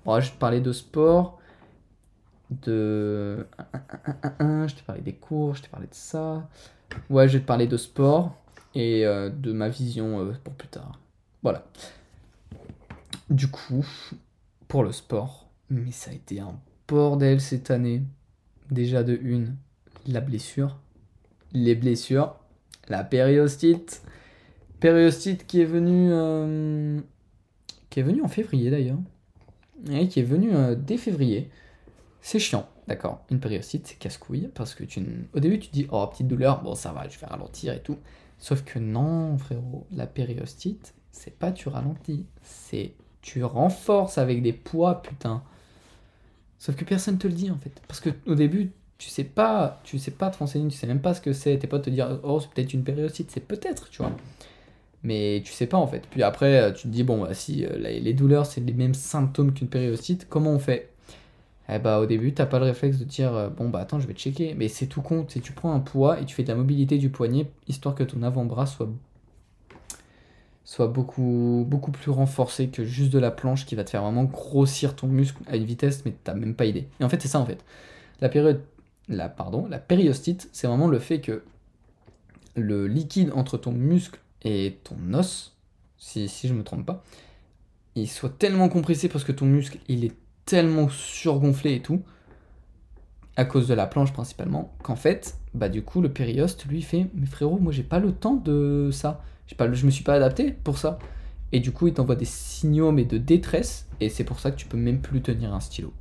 je 0.08 0.12
vais 0.12 0.34
te 0.34 0.40
parler 0.40 0.62
de 0.62 0.72
sport. 0.72 1.40
De. 2.50 3.46
Je 4.40 4.74
t'ai 4.74 4.82
parlé 4.84 5.02
des 5.02 5.14
cours, 5.14 5.56
je 5.56 5.64
t'ai 5.64 5.68
parlé 5.68 5.88
de 5.88 5.94
ça. 5.94 6.48
Ouais, 7.10 7.28
je 7.28 7.34
vais 7.34 7.42
te 7.42 7.46
parler 7.46 7.68
de 7.68 7.78
sport 7.78 8.36
et 8.74 9.06
euh, 9.06 9.30
de 9.30 9.52
ma 9.52 9.68
vision 9.70 10.34
pour 10.44 10.54
plus 10.54 10.70
tard. 10.70 11.00
Voilà. 11.44 11.66
Du 13.30 13.48
coup, 13.48 13.86
pour 14.68 14.84
le 14.84 14.92
sport, 14.92 15.50
mais 15.70 15.92
ça 15.92 16.12
a 16.12 16.14
été 16.14 16.40
un 16.40 16.60
bordel 16.88 17.42
cette 17.42 17.72
année. 17.72 18.04
Déjà 18.72 19.04
de 19.04 19.18
une, 19.22 19.56
la 20.08 20.22
blessure, 20.22 20.80
les 21.54 21.76
blessures, 21.76 22.36
la 22.88 23.04
périostite. 23.04 24.02
Périostite 24.80 25.48
qui 25.48 25.62
est 25.62 25.66
venue, 25.66 26.10
euh, 26.12 27.00
qui 27.90 28.00
est 28.00 28.04
venue 28.04 28.22
en 28.22 28.28
février 28.28 28.70
d'ailleurs. 28.70 29.00
Et 29.92 30.08
qui 30.08 30.20
est 30.22 30.24
venue 30.24 30.54
euh, 30.54 30.76
dès 30.76 30.98
février. 30.98 31.50
C'est 32.22 32.40
chiant, 32.40 32.68
d'accord. 32.88 33.26
Une 33.30 33.40
périostite, 33.40 33.88
c'est 33.88 33.98
casse-couille. 33.98 34.50
Parce 34.54 34.74
que 34.74 34.84
tu, 34.84 35.02
au 35.34 35.40
début, 35.40 35.60
tu 35.60 35.70
dis, 35.70 35.88
oh, 35.92 36.06
petite 36.08 36.28
douleur, 36.28 36.62
bon, 36.62 36.76
ça 36.76 36.92
va, 36.92 37.08
je 37.08 37.20
vais 37.20 37.28
ralentir 37.28 37.74
et 37.74 37.82
tout. 37.82 37.98
Sauf 38.38 38.64
que 38.64 38.80
non, 38.80 39.38
frérot, 39.38 39.88
la 39.92 40.08
périostite, 40.08 40.94
c'est 41.12 41.38
pas 41.38 41.52
tu 41.52 41.70
ralentis, 41.70 42.26
c'est 42.44 42.94
tu 43.28 43.44
renforces 43.44 44.18
avec 44.18 44.42
des 44.42 44.54
poids, 44.54 45.02
putain. 45.02 45.44
Sauf 46.60 46.78
que 46.78 46.86
personne 46.86 47.18
te 47.18 47.28
le 47.28 47.34
dit 47.34 47.52
en 47.52 47.58
fait. 47.58 47.74
Parce 47.86 48.00
que 48.00 48.10
au 48.26 48.36
début, 48.36 48.72
tu 48.98 49.10
sais 49.10 49.26
pas, 49.26 49.82
tu 49.84 50.00
sais 50.00 50.12
pas 50.12 50.30
te 50.30 50.38
renseigner, 50.38 50.70
tu 50.70 50.78
sais 50.78 50.88
même 50.88 51.02
pas 51.02 51.14
ce 51.14 51.20
que 51.20 51.34
c'est. 51.34 51.58
T'es 51.58 51.68
pas 51.68 51.80
te 51.80 51.90
dire, 51.90 52.22
oh, 52.24 52.40
c'est 52.40 52.50
peut-être 52.50 52.74
une 52.74 52.86
périostite, 52.86 53.30
c'est 53.30 53.46
peut-être, 53.46 53.90
tu 53.90 54.02
vois. 54.02 54.14
Mais 55.04 55.42
tu 55.44 55.52
sais 55.52 55.68
pas 55.68 55.78
en 55.78 55.88
fait. 55.88 56.08
Puis 56.10 56.24
après, 56.24 56.74
tu 56.74 56.84
te 56.84 56.88
dis, 56.88 57.04
bon, 57.04 57.24
bah, 57.24 57.34
si 57.34 57.66
euh, 57.66 57.78
les 57.78 58.14
douleurs, 58.14 58.46
c'est 58.46 58.62
les 58.62 58.74
mêmes 58.74 58.94
symptômes 58.94 59.54
qu'une 59.54 59.68
périostite, 59.68 60.28
comment 60.30 60.52
on 60.52 60.60
fait? 60.60 60.90
Eh 61.70 61.80
bah, 61.80 62.00
au 62.00 62.06
début, 62.06 62.34
t'as 62.34 62.46
pas 62.46 62.60
le 62.60 62.66
réflexe 62.66 62.98
de 62.98 63.04
dire, 63.04 63.36
euh, 63.36 63.50
bon, 63.50 63.68
bah, 63.68 63.80
attends, 63.80 64.00
je 64.00 64.08
vais 64.08 64.14
checker. 64.14 64.56
Mais 64.56 64.70
c'est 64.70 64.88
tout 64.88 65.02
con, 65.02 65.26
c'est 65.28 65.42
tu 65.42 65.52
prends 65.52 65.74
un 65.74 65.82
poids 65.82 66.22
et 66.22 66.26
tu 66.26 66.34
fais 66.34 66.44
de 66.44 66.48
la 66.48 66.56
mobilité 66.56 66.98
du 66.98 67.10
poignet, 67.10 67.48
histoire 67.68 67.94
que 67.94 68.06
ton 68.06 68.24
avant-bras 68.24 68.68
soit 68.68 68.88
soit 70.68 70.88
beaucoup, 70.88 71.66
beaucoup 71.66 71.92
plus 71.92 72.12
renforcé 72.12 72.68
que 72.68 72.84
juste 72.84 73.14
de 73.14 73.20
la 73.20 73.32
planche 73.32 73.66
qui 73.66 73.76
va 73.76 73.86
te 73.86 73.90
faire 73.90 74.04
vraiment 74.04 74.26
grossir 74.26 74.98
ton 74.98 75.08
muscle 75.08 75.42
à 75.48 75.56
une 75.56 75.64
vitesse, 75.64 76.04
mais 76.04 76.14
t'as 76.26 76.34
même 76.34 76.56
pas 76.56 76.66
idée. 76.66 76.90
Et 77.00 77.06
en 77.06 77.10
fait, 77.10 77.22
c'est 77.22 77.30
ça 77.30 77.40
en 77.40 77.46
fait. 77.46 77.64
La 78.20 78.28
période, 78.28 78.62
la, 79.08 79.30
pardon, 79.30 79.66
la 79.70 79.80
périostite, 79.80 80.50
c'est 80.52 80.68
vraiment 80.68 80.90
le 80.90 81.00
fait 81.00 81.22
que 81.22 81.42
le 82.58 82.86
liquide 82.86 83.32
entre 83.34 83.58
ton 83.58 83.72
muscle 83.72 84.20
et 84.44 84.78
ton 84.84 85.14
os, 85.14 85.56
si, 85.98 86.28
si 86.28 86.50
je 86.50 86.54
me 86.54 86.66
trompe 86.66 86.86
pas, 86.86 87.02
il 87.96 88.10
soit 88.10 88.38
tellement 88.38 88.68
compressé 88.68 89.08
parce 89.08 89.24
que 89.24 89.32
ton 89.32 89.46
muscle 89.46 89.80
il 89.88 90.04
est 90.04 90.16
tellement 90.44 90.90
surgonflé 90.90 91.76
et 91.76 91.82
tout, 91.82 92.02
à 93.38 93.46
cause 93.46 93.68
de 93.68 93.74
la 93.74 93.88
planche 93.88 94.12
principalement, 94.12 94.74
qu'en 94.84 94.96
fait, 94.96 95.36
bah 95.54 95.70
du 95.70 95.84
coup 95.84 96.02
le 96.02 96.10
périoste 96.10 96.66
lui 96.66 96.82
fait 96.82 97.08
Mais 97.14 97.28
frérot, 97.28 97.60
moi 97.60 97.72
j'ai 97.72 97.84
pas 97.84 98.00
le 98.00 98.12
temps 98.12 98.36
de 98.36 98.90
ça 98.92 99.24
je, 99.48 99.56
pas, 99.56 99.72
je 99.72 99.86
me 99.86 99.92
suis 99.92 100.04
pas 100.04 100.14
adapté 100.14 100.52
pour 100.52 100.78
ça. 100.78 101.00
Et 101.52 101.60
du 101.60 101.72
coup, 101.72 101.88
il 101.88 101.94
t'envoie 101.94 102.16
des 102.16 102.26
signaux 102.26 102.92
mais 102.92 103.06
de 103.06 103.18
détresse, 103.18 103.88
et 104.02 104.10
c'est 104.10 104.26
pour 104.26 104.40
ça 104.40 104.52
que 104.52 104.58
tu 104.58 104.66
peux 104.66 104.78
même 104.78 105.00
plus 105.00 105.22
tenir 105.22 105.54
un 105.54 105.60
stylo. 105.60 105.94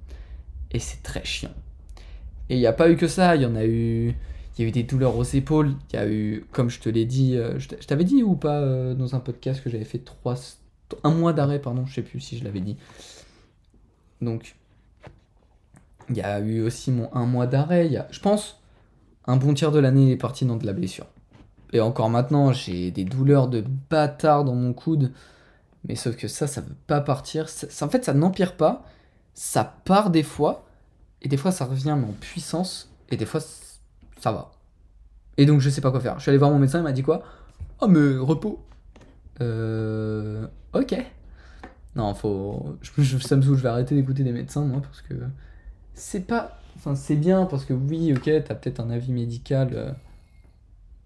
Et 0.73 0.81
c'est 0.81 1.03
très 1.03 1.25
chiant. 1.25 1.55
Et 2.49 2.57
il 2.57 2.59
n'y 2.59 2.67
a 2.67 2.73
pas 2.73 2.91
eu 2.91 2.97
que 2.97 3.07
ça, 3.07 3.37
il 3.37 3.43
y 3.43 3.47
en 3.47 3.55
a 3.55 3.65
eu. 3.65 4.15
Il 4.59 4.63
y 4.63 4.65
a 4.65 4.69
eu 4.69 4.73
des 4.73 4.85
douleurs 4.85 5.17
aux 5.17 5.23
épaules, 5.23 5.75
il 5.93 5.97
y 5.97 5.99
a 5.99 6.09
eu, 6.09 6.47
comme 6.51 6.71
je 6.71 6.81
te 6.81 6.89
l'ai 6.89 7.05
dit, 7.05 7.37
euh, 7.37 7.59
je 7.59 7.69
t'avais 7.87 8.05
dit 8.05 8.23
ou 8.23 8.37
pas 8.37 8.61
euh, 8.61 8.95
dans 8.95 9.15
un 9.15 9.21
podcast 9.21 9.63
que 9.63 9.69
j'avais 9.69 9.85
fait 9.85 9.99
trois, 9.99 10.35
un 11.05 11.11
mois 11.11 11.35
d'arrêt, 11.35 11.61
pardon, 11.61 11.85
je 11.85 11.93
sais 11.93 12.03
plus 12.03 12.21
si 12.21 12.39
je 12.39 12.45
l'avais 12.45 12.61
dit. 12.61 12.79
Donc, 14.23 14.57
il 16.11 16.17
y 16.17 16.23
a 16.23 16.41
eu 16.41 16.63
aussi 16.63 16.91
mon 16.91 17.13
un 17.15 17.27
mois 17.27 17.47
d'arrêt. 17.47 17.91
Je 18.11 18.21
pense, 18.21 18.61
un 19.27 19.37
bon 19.37 19.55
tiers 19.55 19.73
de 19.73 19.79
l'année 19.79 20.13
est 20.13 20.17
parti 20.17 20.45
dans 20.45 20.57
de 20.57 20.67
la 20.67 20.73
blessure. 20.73 21.07
Et 21.73 21.81
encore 21.81 22.11
maintenant, 22.11 22.53
j'ai 22.53 22.91
des 22.91 23.05
douleurs 23.05 23.49
de 23.49 23.65
bâtard 23.91 24.45
dans 24.45 24.55
mon 24.55 24.73
coude. 24.73 25.13
Mais 25.89 25.95
sauf 25.95 26.17
que 26.17 26.29
ça, 26.29 26.47
ça 26.47 26.61
veut 26.61 26.77
pas 26.87 27.01
partir. 27.01 27.49
Ça, 27.49 27.87
en 27.87 27.89
fait, 27.89 28.05
ça 28.05 28.15
n'empire 28.15 28.57
pas. 28.57 28.85
Ça 29.35 29.65
part 29.85 30.11
des 30.11 30.23
fois. 30.23 30.67
Et 31.23 31.29
des 31.29 31.37
fois, 31.37 31.51
ça 31.51 31.65
revient 31.65 31.97
mais 31.99 32.07
en 32.07 32.13
puissance. 32.13 32.91
Et 33.11 33.17
des 33.17 33.27
fois, 33.27 33.41
ça 34.21 34.33
va. 34.33 34.53
Et 35.37 35.47
donc, 35.47 35.61
je 35.61 35.71
sais 35.71 35.81
pas 35.81 35.91
quoi 35.91 36.01
faire. 36.01 36.17
Je 36.17 36.23
suis 36.23 36.31
allé 36.31 36.39
voir 36.39 36.51
mon 36.51 36.59
médecin, 36.59 36.79
il 36.79 36.85
m'a 36.85 36.93
dit 36.93 37.03
quoi? 37.03 37.23
Oh, 37.81 37.89
mais 37.89 38.17
repos. 38.17 38.65
Euh. 39.41 40.47
Ok. 40.73 40.95
Non, 41.95 42.15
faut. 42.15 42.77
Ça 43.21 43.37
me 43.37 43.43
saoule, 43.43 43.57
je 43.57 43.63
vais 43.63 43.69
arrêter 43.69 43.95
d'écouter 43.95 44.23
des 44.23 44.33
médecins, 44.33 44.65
moi, 44.65 44.81
parce 44.81 45.03
que. 45.03 45.15
C'est 45.97 46.27
pas. 46.27 46.61
Enfin, 46.77 46.95
c'est 46.95 47.17
bien, 47.17 47.47
parce 47.47 47.65
que 47.65 47.73
oui, 47.73 48.13
ok, 48.15 48.31
t'as 48.45 48.55
peut-être 48.55 48.79
un 48.81 48.91
avis 48.91 49.13
médical. 49.13 49.71
Euh, 49.73 49.91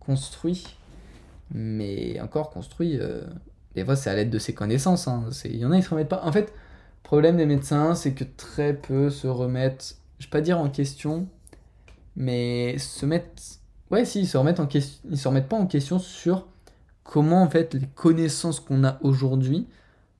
construit, 0.01 0.77
mais 1.53 2.21
encore 2.21 2.51
construit, 2.51 2.99
euh, 2.99 3.23
des 3.77 3.85
fois 3.85 3.95
c'est 3.95 4.11
à 4.11 4.15
l'aide 4.15 4.31
de 4.31 4.39
ses 4.39 4.55
connaissances. 4.55 5.07
Hein. 5.07 5.29
Il 5.45 5.57
y 5.57 5.65
en 5.65 5.71
a, 5.71 5.77
ils 5.77 5.85
se 5.85 5.91
remettent 5.91 6.09
pas. 6.09 6.23
En 6.25 6.33
fait, 6.33 6.53
problème 7.05 7.37
des 7.37 7.47
médecins, 7.47 7.95
c'est 7.95 8.13
que 8.13 8.25
très 8.25 8.75
peu 8.75 9.11
se 9.11 9.29
remettent, 9.29 9.99
je 10.19 10.27
vais 10.27 10.31
pas 10.31 10.41
dire 10.41 10.59
en 10.59 10.69
question, 10.69 11.29
mais 12.17 12.77
se 12.79 13.07
mettent. 13.07 13.61
Ouais, 13.91 14.05
si, 14.05 14.21
ils 14.21 14.27
se 14.27 14.37
remettent, 14.37 14.61
en 14.61 14.67
question... 14.67 15.09
ils 15.11 15.19
se 15.19 15.29
remettent 15.29 15.49
pas 15.49 15.59
en 15.59 15.67
question 15.67 15.99
sur 15.99 16.47
comment 17.05 17.43
en 17.43 17.51
fait 17.51 17.75
les 17.75 17.87
connaissances 17.87 18.61
qu'on 18.61 18.85
a 18.85 18.99
aujourd'hui 19.03 19.69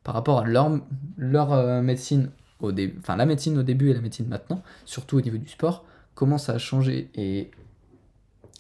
par 0.03 0.15
rapport 0.15 0.41
à 0.41 0.45
leur, 0.45 0.81
leur 1.17 1.53
euh, 1.53 1.83
médecine 1.83 2.31
au 2.61 2.73
enfin 2.99 3.17
la 3.17 3.27
médecine 3.27 3.59
au 3.59 3.63
début 3.63 3.91
et 3.91 3.95
la 3.95 4.01
médecine 4.01 4.27
maintenant, 4.27 4.63
surtout 4.85 5.19
au 5.19 5.21
niveau 5.21 5.39
du 5.39 5.49
sport, 5.49 5.85
comment 6.15 6.39
ça 6.39 6.53
a 6.53 6.59
changé. 6.59 7.11
Et 7.15 7.51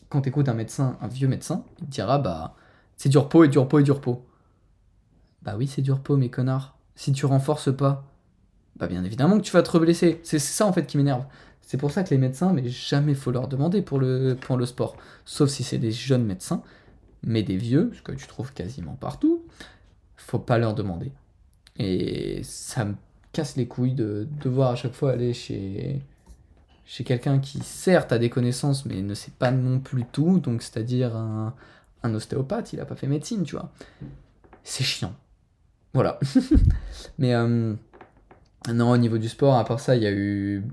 quand 0.08 0.22
tu 0.22 0.28
écoutes 0.28 0.48
un 0.48 0.54
médecin, 0.54 0.98
un 1.00 1.08
vieux 1.08 1.28
médecin, 1.28 1.64
il 1.80 1.86
te 1.86 1.90
dira 1.90 2.18
bah 2.18 2.54
c'est 2.96 3.08
du 3.08 3.18
repos 3.18 3.44
et 3.44 3.48
du 3.48 3.58
repos 3.58 3.78
et 3.78 3.82
du 3.82 3.92
repos. 3.92 4.24
Bah 5.42 5.54
oui, 5.56 5.66
c'est 5.66 5.82
du 5.82 5.92
repos, 5.92 6.16
mes 6.16 6.28
connards. 6.28 6.76
Si 6.96 7.12
tu 7.12 7.24
renforces 7.24 7.74
pas, 7.74 8.04
bah 8.76 8.86
bien 8.86 9.04
évidemment 9.04 9.38
que 9.38 9.42
tu 9.42 9.52
vas 9.52 9.62
te 9.62 9.70
reblesser. 9.70 10.20
C'est 10.22 10.38
ça 10.38 10.66
en 10.66 10.72
fait 10.72 10.86
qui 10.86 10.96
m'énerve. 10.96 11.24
C'est 11.62 11.78
pour 11.78 11.92
ça 11.92 12.02
que 12.02 12.10
les 12.10 12.18
médecins, 12.18 12.52
mais 12.52 12.68
jamais 12.68 13.14
faut 13.14 13.30
leur 13.30 13.46
demander 13.46 13.80
pour 13.80 13.98
le, 13.98 14.36
pour 14.38 14.56
le 14.56 14.66
sport. 14.66 14.96
Sauf 15.24 15.48
si 15.50 15.62
c'est 15.62 15.78
des 15.78 15.92
jeunes 15.92 16.24
médecins, 16.24 16.62
mais 17.22 17.42
des 17.42 17.56
vieux, 17.56 17.92
ce 17.94 18.02
que 18.02 18.12
tu 18.12 18.26
trouves 18.26 18.52
quasiment 18.52 18.94
partout, 18.94 19.44
faut 20.16 20.38
pas 20.38 20.58
leur 20.58 20.74
demander. 20.74 21.12
Et 21.76 22.42
ça 22.42 22.84
me 22.84 22.94
casse 23.32 23.56
les 23.56 23.66
couilles 23.66 23.94
de 23.94 24.26
devoir 24.42 24.72
à 24.72 24.76
chaque 24.76 24.92
fois 24.92 25.12
aller 25.12 25.32
chez, 25.32 26.02
chez 26.84 27.04
quelqu'un 27.04 27.38
qui 27.38 27.60
certes 27.60 28.12
a 28.12 28.18
des 28.18 28.30
connaissances 28.30 28.84
mais 28.86 29.00
ne 29.02 29.14
sait 29.14 29.32
pas 29.38 29.50
non 29.50 29.78
plus 29.78 30.04
tout, 30.04 30.40
donc 30.40 30.62
c'est-à-dire 30.62 31.16
un, 31.16 31.54
ostéopathe, 32.02 32.72
il 32.72 32.80
a 32.80 32.84
pas 32.84 32.96
fait 32.96 33.06
médecine, 33.06 33.44
tu 33.44 33.56
vois. 33.56 33.70
C'est 34.64 34.84
chiant. 34.84 35.14
Voilà. 35.92 36.18
mais 37.18 37.34
euh, 37.34 37.74
non, 38.72 38.90
au 38.90 38.96
niveau 38.96 39.18
du 39.18 39.28
sport, 39.28 39.56
à 39.56 39.64
part 39.64 39.80
ça, 39.80 39.96
il 39.96 40.02
y 40.02 40.06
a 40.06 40.12
eu 40.12 40.64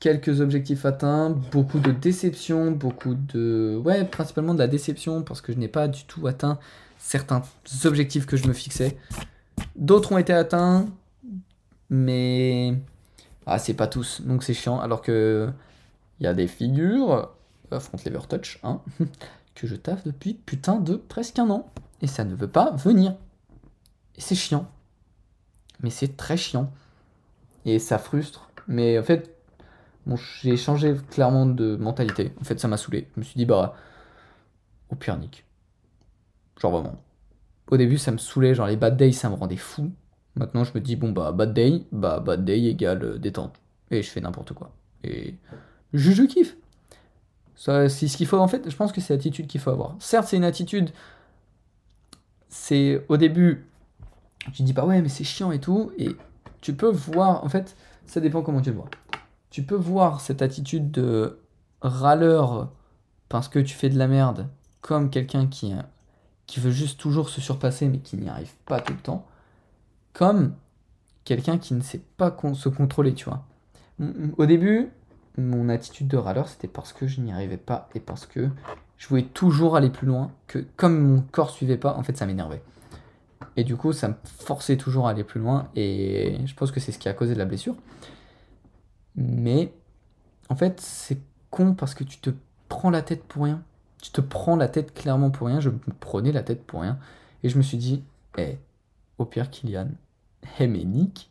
quelques 0.00 0.40
objectifs 0.40 0.84
atteints, 0.84 1.30
beaucoup 1.52 1.78
de 1.78 1.90
déceptions, 1.90 2.70
beaucoup 2.70 3.14
de... 3.14 3.80
Ouais, 3.82 4.04
principalement 4.04 4.54
de 4.54 4.58
la 4.58 4.66
déception 4.66 5.22
parce 5.22 5.40
que 5.40 5.52
je 5.52 5.58
n'ai 5.58 5.68
pas 5.68 5.88
du 5.88 6.04
tout 6.04 6.26
atteint 6.26 6.58
certains 6.98 7.42
objectifs 7.84 8.26
que 8.26 8.36
je 8.36 8.46
me 8.46 8.52
fixais. 8.52 8.98
D'autres 9.76 10.12
ont 10.12 10.18
été 10.18 10.32
atteints, 10.32 10.86
mais 11.94 12.74
Ah, 13.46 13.58
c'est 13.58 13.74
pas 13.74 13.86
tous, 13.86 14.22
donc 14.22 14.42
c'est 14.44 14.54
chiant. 14.54 14.80
Alors 14.80 15.02
que 15.02 15.50
il 16.20 16.24
y 16.24 16.26
a 16.26 16.34
des 16.34 16.46
figures, 16.48 17.30
euh, 17.72 17.80
Front 17.80 17.98
Lever 18.06 18.26
Touch, 18.28 18.60
hein, 18.64 18.80
que 19.54 19.66
je 19.66 19.76
taffe 19.76 20.04
depuis 20.04 20.34
putain 20.34 20.76
de 20.80 20.96
presque 20.96 21.38
un 21.38 21.50
an. 21.50 21.70
Et 22.02 22.06
ça 22.06 22.24
ne 22.24 22.34
veut 22.34 22.48
pas 22.48 22.72
venir. 22.72 23.16
Et 24.16 24.20
c'est 24.20 24.34
chiant. 24.34 24.68
Mais 25.82 25.90
c'est 25.90 26.16
très 26.16 26.36
chiant. 26.36 26.72
Et 27.64 27.78
ça 27.78 27.98
frustre. 27.98 28.50
Mais 28.68 28.98
en 28.98 29.02
fait, 29.02 29.34
bon, 30.06 30.16
j'ai 30.42 30.56
changé 30.56 30.96
clairement 31.10 31.46
de 31.46 31.76
mentalité. 31.76 32.32
En 32.40 32.44
fait, 32.44 32.60
ça 32.60 32.68
m'a 32.68 32.76
saoulé. 32.76 33.08
Je 33.14 33.20
me 33.20 33.24
suis 33.24 33.36
dit, 33.38 33.46
bah, 33.46 33.76
au 34.90 34.96
pire, 34.96 35.16
nique. 35.18 35.44
Genre 36.60 36.72
vraiment. 36.72 36.96
Au 37.70 37.76
début, 37.76 37.98
ça 37.98 38.12
me 38.12 38.18
saoulait. 38.18 38.54
Genre 38.54 38.66
les 38.66 38.76
bad 38.76 38.96
days, 38.96 39.12
ça 39.12 39.30
me 39.30 39.34
rendait 39.34 39.56
fou. 39.56 39.92
Maintenant, 40.36 40.64
je 40.64 40.72
me 40.74 40.80
dis, 40.80 40.96
bon, 40.96 41.12
bah, 41.12 41.32
bad 41.32 41.54
day, 41.54 41.84
bah, 41.92 42.20
bad 42.20 42.44
day 42.44 42.64
égale 42.64 43.02
euh, 43.04 43.18
détente. 43.18 43.54
Et 43.90 44.02
je 44.02 44.10
fais 44.10 44.20
n'importe 44.20 44.52
quoi. 44.52 44.72
Et 45.04 45.34
je, 45.92 46.12
je 46.12 46.22
kiffe. 46.24 46.56
C'est 47.56 47.88
ce 47.88 48.16
qu'il 48.16 48.26
faut, 48.26 48.38
en 48.38 48.48
fait, 48.48 48.68
je 48.68 48.76
pense 48.76 48.92
que 48.92 49.00
c'est 49.00 49.14
l'attitude 49.14 49.46
qu'il 49.46 49.60
faut 49.60 49.70
avoir. 49.70 49.94
Certes, 50.00 50.26
c'est 50.28 50.36
une 50.36 50.44
attitude. 50.44 50.90
C'est 52.48 53.04
au 53.08 53.16
début, 53.16 53.66
tu 54.52 54.62
dis, 54.62 54.72
bah 54.72 54.84
ouais, 54.84 55.00
mais 55.02 55.08
c'est 55.08 55.24
chiant 55.24 55.52
et 55.52 55.60
tout. 55.60 55.92
Et 55.98 56.10
tu 56.60 56.74
peux 56.74 56.90
voir, 56.90 57.44
en 57.44 57.48
fait, 57.48 57.76
ça 58.06 58.20
dépend 58.20 58.42
comment 58.42 58.60
tu 58.60 58.70
le 58.70 58.76
vois. 58.76 58.90
Tu 59.50 59.62
peux 59.62 59.76
voir 59.76 60.20
cette 60.20 60.42
attitude 60.42 60.90
de 60.90 61.38
râleur 61.80 62.70
parce 63.28 63.48
que 63.48 63.58
tu 63.58 63.74
fais 63.74 63.88
de 63.88 63.98
la 63.98 64.08
merde 64.08 64.48
comme 64.80 65.10
quelqu'un 65.10 65.46
qui, 65.46 65.72
qui 66.46 66.60
veut 66.60 66.70
juste 66.70 67.00
toujours 67.00 67.28
se 67.28 67.40
surpasser 67.40 67.88
mais 67.88 67.98
qui 67.98 68.16
n'y 68.16 68.28
arrive 68.28 68.52
pas 68.66 68.80
tout 68.80 68.92
le 68.92 68.98
temps, 68.98 69.26
comme 70.14 70.54
quelqu'un 71.24 71.58
qui 71.58 71.74
ne 71.74 71.82
sait 71.82 72.02
pas 72.16 72.34
se 72.54 72.68
contrôler, 72.70 73.12
tu 73.12 73.26
vois. 73.26 73.44
Au 74.38 74.46
début, 74.46 74.88
mon 75.36 75.68
attitude 75.68 76.08
de 76.08 76.16
râleur, 76.16 76.48
c'était 76.48 76.68
parce 76.68 76.94
que 76.94 77.06
je 77.06 77.20
n'y 77.20 77.32
arrivais 77.32 77.58
pas 77.58 77.88
et 77.94 78.00
parce 78.00 78.24
que 78.24 78.48
je 78.96 79.08
voulais 79.08 79.24
toujours 79.24 79.76
aller 79.76 79.90
plus 79.90 80.06
loin, 80.06 80.30
que 80.46 80.60
comme 80.76 80.98
mon 80.98 81.20
corps 81.20 81.50
suivait 81.50 81.76
pas, 81.76 81.94
en 81.94 82.02
fait, 82.02 82.16
ça 82.16 82.24
m'énervait. 82.24 82.62
Et 83.56 83.64
du 83.64 83.76
coup, 83.76 83.92
ça 83.92 84.08
me 84.08 84.14
forçait 84.24 84.76
toujours 84.76 85.06
à 85.06 85.10
aller 85.10 85.24
plus 85.24 85.40
loin 85.40 85.68
et 85.76 86.38
je 86.46 86.54
pense 86.54 86.72
que 86.72 86.80
c'est 86.80 86.92
ce 86.92 86.98
qui 86.98 87.08
a 87.08 87.12
causé 87.12 87.34
la 87.34 87.44
blessure. 87.44 87.76
Mais 89.16 89.72
en 90.48 90.56
fait, 90.56 90.80
c'est 90.80 91.18
con 91.50 91.74
parce 91.74 91.94
que 91.94 92.04
tu 92.04 92.18
te 92.18 92.30
prends 92.68 92.90
la 92.90 93.02
tête 93.02 93.22
pour 93.24 93.44
rien. 93.44 93.62
Tu 94.02 94.10
te 94.10 94.20
prends 94.20 94.56
la 94.56 94.68
tête 94.68 94.92
clairement 94.92 95.30
pour 95.30 95.46
rien. 95.46 95.60
Je 95.60 95.70
me 95.70 95.78
prenais 96.00 96.32
la 96.32 96.42
tête 96.42 96.64
pour 96.64 96.80
rien. 96.80 96.98
Et 97.42 97.48
je 97.48 97.56
me 97.56 97.62
suis 97.62 97.78
dit, 97.78 98.02
eh, 98.38 98.58
au 99.18 99.24
pire, 99.24 99.50
Kylian, 99.50 99.88
eh, 100.58 100.66
mais 100.66 100.84
Nick, 100.84 101.30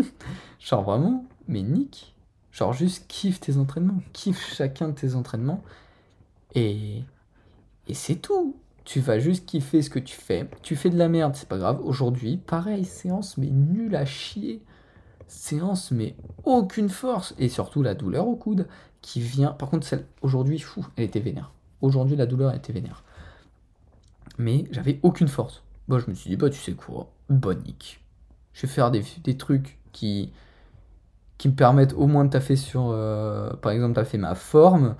genre 0.60 0.82
vraiment, 0.82 1.24
mais 1.46 1.62
Nick, 1.62 2.14
genre 2.52 2.72
juste 2.72 3.06
kiffe 3.08 3.40
tes 3.40 3.56
entraînements, 3.56 4.02
kiffe 4.12 4.54
chacun 4.54 4.88
de 4.88 4.94
tes 4.94 5.14
entraînements. 5.14 5.62
Et, 6.54 7.02
et 7.86 7.94
c'est 7.94 8.16
tout. 8.16 8.56
Tu 8.84 9.00
vas 9.00 9.18
juste 9.18 9.44
kiffer 9.44 9.82
ce 9.82 9.90
que 9.90 9.98
tu 9.98 10.16
fais. 10.16 10.48
Tu 10.62 10.74
fais 10.74 10.88
de 10.88 10.96
la 10.96 11.08
merde, 11.08 11.36
c'est 11.36 11.48
pas 11.48 11.58
grave. 11.58 11.80
Aujourd'hui, 11.84 12.38
pareil, 12.38 12.84
séance, 12.86 13.36
mais 13.36 13.48
nul 13.48 13.94
à 13.94 14.06
chier. 14.06 14.62
Séance, 15.26 15.90
mais 15.90 16.16
aucune 16.44 16.88
force. 16.88 17.34
Et 17.38 17.50
surtout 17.50 17.82
la 17.82 17.94
douleur 17.94 18.26
au 18.26 18.34
coude 18.34 18.66
qui 19.02 19.20
vient. 19.20 19.52
Par 19.52 19.68
contre, 19.68 19.86
celle 19.86 20.06
aujourd'hui, 20.22 20.58
fou, 20.58 20.86
elle 20.96 21.04
était 21.04 21.20
vénère. 21.20 21.52
Aujourd'hui, 21.82 22.16
la 22.16 22.24
douleur 22.24 22.54
était 22.54 22.72
vénère. 22.72 23.04
Mais 24.38 24.64
j'avais 24.70 25.00
aucune 25.02 25.28
force. 25.28 25.62
Bah, 25.86 25.98
je 25.98 26.08
me 26.08 26.14
suis 26.14 26.30
dit, 26.30 26.36
bah, 26.36 26.48
tu 26.48 26.58
sais 26.58 26.72
quoi, 26.72 27.10
bonne 27.28 27.62
nique. 27.64 28.00
Je 28.58 28.66
vais 28.66 28.72
faire 28.72 28.90
des, 28.90 29.04
des 29.22 29.36
trucs 29.36 29.78
qui, 29.92 30.32
qui 31.38 31.48
me 31.48 31.54
permettent 31.54 31.92
au 31.94 32.06
moins 32.08 32.24
de 32.24 32.30
taffer 32.30 32.56
sur, 32.56 32.88
euh, 32.90 33.52
par 33.54 33.70
exemple, 33.70 33.94
taffer 33.94 34.18
ma 34.18 34.34
forme 34.34 34.96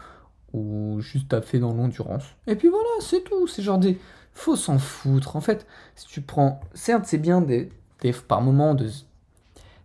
ou 0.53 0.99
juste 1.01 1.29
taffer 1.31 1.59
dans 1.59 1.75
l'endurance. 1.75 2.25
Et 2.47 2.55
puis 2.57 2.69
voilà, 2.69 2.89
c'est 3.01 3.23
tout. 3.25 3.49
C'est 3.49 3.63
genre 3.63 3.79
des. 3.79 3.99
Faut 4.35 4.57
s'en 4.57 4.79
foutre. 4.79 5.35
En 5.37 5.41
fait, 5.41 5.67
si 5.97 6.07
tu 6.07 6.21
prends. 6.23 6.61
Certes, 6.75 7.07
c'est 7.07 7.19
bien 7.19 7.41
des, 7.41 7.71
des- 8.03 8.13
par 8.13 8.43
moment 8.43 8.75
de 8.75 8.89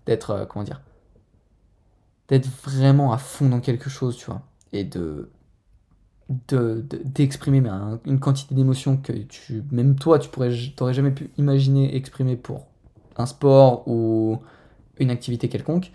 d'être. 0.06 0.32
euh, 0.32 0.46
comment 0.46 0.64
dire 0.66 0.82
D'être 2.30 2.48
vraiment 2.64 3.12
à 3.14 3.18
fond 3.18 3.50
dans 3.50 3.60
quelque 3.60 3.90
chose, 3.90 4.16
tu 4.18 4.26
vois. 4.26 4.42
Et 4.72 4.84
de. 4.84 5.30
de- 6.48 6.86
de- 6.90 7.02
d'exprimer 7.04 7.68
un- 7.68 8.00
une 8.06 8.20
quantité 8.20 8.56
d'émotions 8.56 8.98
que 8.98 9.14
tu. 9.14 9.64
Même 9.72 9.96
toi, 9.96 10.20
tu 10.20 10.30
pourrais. 10.30 10.52
T'aurais 10.76 10.94
jamais 10.94 11.12
pu 11.12 11.30
imaginer 11.38 11.96
exprimer 11.96 12.36
pour 12.38 12.68
un 13.18 13.26
sport 13.26 13.88
ou 13.88 14.40
une 14.98 15.10
activité 15.10 15.50
quelconque. 15.50 15.92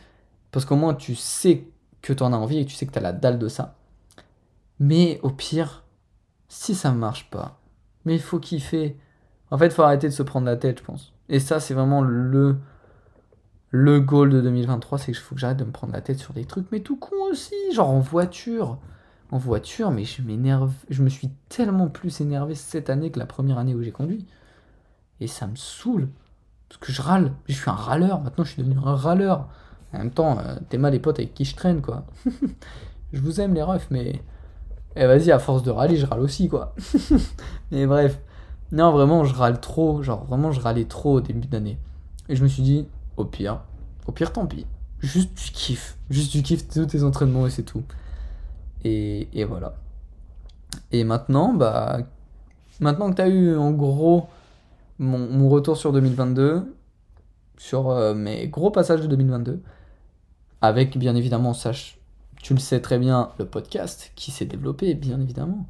Parce 0.51 0.65
qu'au 0.65 0.77
moins, 0.77 0.95
tu 0.95 1.15
sais 1.15 1.65
que 2.03 2.13
tu 2.13 2.23
en 2.23 2.33
as 2.33 2.37
envie 2.37 2.59
et 2.59 2.65
tu 2.65 2.75
sais 2.75 2.87
que 2.87 2.93
tu 2.93 2.99
as 2.99 3.03
la 3.03 3.13
dalle 3.13 3.39
de 3.39 3.49
ça. 3.49 3.77
Mais 4.79 5.21
au 5.23 5.31
pire, 5.31 5.85
si 6.49 6.75
ça 6.75 6.93
marche 6.93 7.31
pas, 7.31 7.61
mais 8.05 8.15
il 8.15 8.21
faut 8.21 8.39
kiffer. 8.39 8.97
En 9.51 9.59
fait, 9.59 9.67
il 9.67 9.73
faut 9.73 9.83
arrêter 9.83 10.09
de 10.09 10.13
se 10.13 10.23
prendre 10.23 10.47
la 10.47 10.57
tête, 10.57 10.79
je 10.79 10.85
pense. 10.85 11.13
Et 11.29 11.41
ça, 11.41 11.61
c'est 11.61 11.75
vraiment 11.75 12.03
le 12.03 12.57
le 13.71 14.01
goal 14.01 14.31
de 14.31 14.41
2023, 14.41 14.99
c'est 14.99 15.13
qu'il 15.13 15.17
faut 15.17 15.35
que 15.35 15.41
j'arrête 15.41 15.59
de 15.59 15.65
me 15.65 15.73
prendre 15.73 15.93
la 15.93 16.01
tête 16.01 16.19
sur 16.19 16.33
des 16.33 16.45
trucs, 16.45 16.71
mais 16.73 16.81
tout 16.81 16.97
con 16.97 17.17
aussi, 17.31 17.55
genre 17.75 17.91
en 17.91 18.01
voiture. 18.01 18.79
En 19.31 19.37
voiture, 19.37 19.91
mais 19.91 20.05
je 20.05 20.23
m'énerve, 20.23 20.73
je 20.89 21.03
me 21.03 21.11
suis 21.11 21.29
tellement 21.51 21.89
plus 21.89 22.23
énervé 22.23 22.55
cette 22.55 22.89
année 22.89 23.11
que 23.11 23.19
la 23.19 23.27
première 23.27 23.59
année 23.59 23.75
où 23.75 23.83
j'ai 23.83 23.93
conduit. 23.93 24.27
Et 25.21 25.27
ça 25.27 25.47
me 25.47 25.57
saoule. 25.57 26.09
Parce 26.69 26.79
que 26.81 26.93
je 26.93 27.03
râle. 27.03 27.33
Je 27.49 27.55
suis 27.55 27.71
un 27.71 27.75
râleur. 27.75 28.21
Maintenant, 28.21 28.45
je 28.45 28.51
suis 28.51 28.63
devenu 28.63 28.79
un 28.85 28.95
râleur. 28.95 29.49
En 29.93 29.99
même 29.99 30.11
temps, 30.11 30.39
euh, 30.39 30.57
t'es 30.69 30.79
mal 30.79 30.93
les 30.93 30.99
potes 30.99 31.19
avec 31.19 31.35
qui 31.35 31.45
je 31.45 31.57
traîne, 31.57 31.81
quoi. 31.81 32.05
je 33.13 33.21
vous 33.21 33.41
aime, 33.41 33.55
les 33.55 33.63
refs, 33.63 33.89
mais. 33.91 34.23
Eh, 34.97 35.07
vas-y, 35.07 35.31
à 35.31 35.39
force 35.39 35.63
de 35.63 35.71
râler, 35.71 35.97
je 35.97 36.07
râle 36.07 36.21
aussi, 36.21 36.49
quoi. 36.49 36.75
mais 37.71 37.87
bref. 37.87 38.19
Non, 38.71 38.93
vraiment, 38.93 39.25
je 39.25 39.35
râle 39.35 39.61
trop. 39.61 40.03
Genre, 40.03 40.25
vraiment, 40.25 40.53
je 40.53 40.61
râlais 40.61 40.85
trop 40.85 41.15
au 41.15 41.21
début 41.21 41.47
d'année. 41.47 41.79
Et 42.29 42.37
je 42.37 42.43
me 42.43 42.49
suis 42.49 42.63
dit, 42.63 42.87
au 43.17 43.25
pire, 43.25 43.61
au 44.07 44.13
pire, 44.13 44.33
tant 44.33 44.47
pis. 44.47 44.67
Juste, 45.01 45.35
tu 45.35 45.53
kiffes. 45.53 45.97
Juste, 46.11 46.33
tu 46.33 46.43
kiffes 46.43 46.69
tous 46.69 46.87
tes 46.87 47.03
entraînements 47.03 47.47
et 47.47 47.51
c'est 47.51 47.63
tout. 47.63 47.85
Et, 48.85 49.29
et 49.33 49.45
voilà. 49.45 49.75
Et 50.93 51.05
maintenant, 51.05 51.55
bah. 51.55 52.01
Maintenant 52.81 53.11
que 53.11 53.17
t'as 53.17 53.29
eu, 53.29 53.57
en 53.57 53.73
gros, 53.73 54.29
mon, 54.99 55.49
retour 55.49 55.77
sur 55.77 55.93
2022, 55.93 56.75
sur 57.57 57.91
euh, 57.91 58.15
mes 58.15 58.49
gros 58.49 58.71
passages 58.71 59.01
de 59.01 59.07
2022, 59.07 59.61
avec 60.61 60.97
bien 60.99 61.15
évidemment, 61.15 61.55
sache, 61.55 61.99
tu 62.43 62.55
le 62.55 62.61
sais 62.61 62.81
très 62.81 62.99
bien, 62.99 63.31
le 63.39 63.47
podcast 63.47 64.13
qui 64.17 64.31
s'est 64.31 64.45
développé, 64.45 64.95
bien 64.95 65.21
évidemment. 65.21 65.67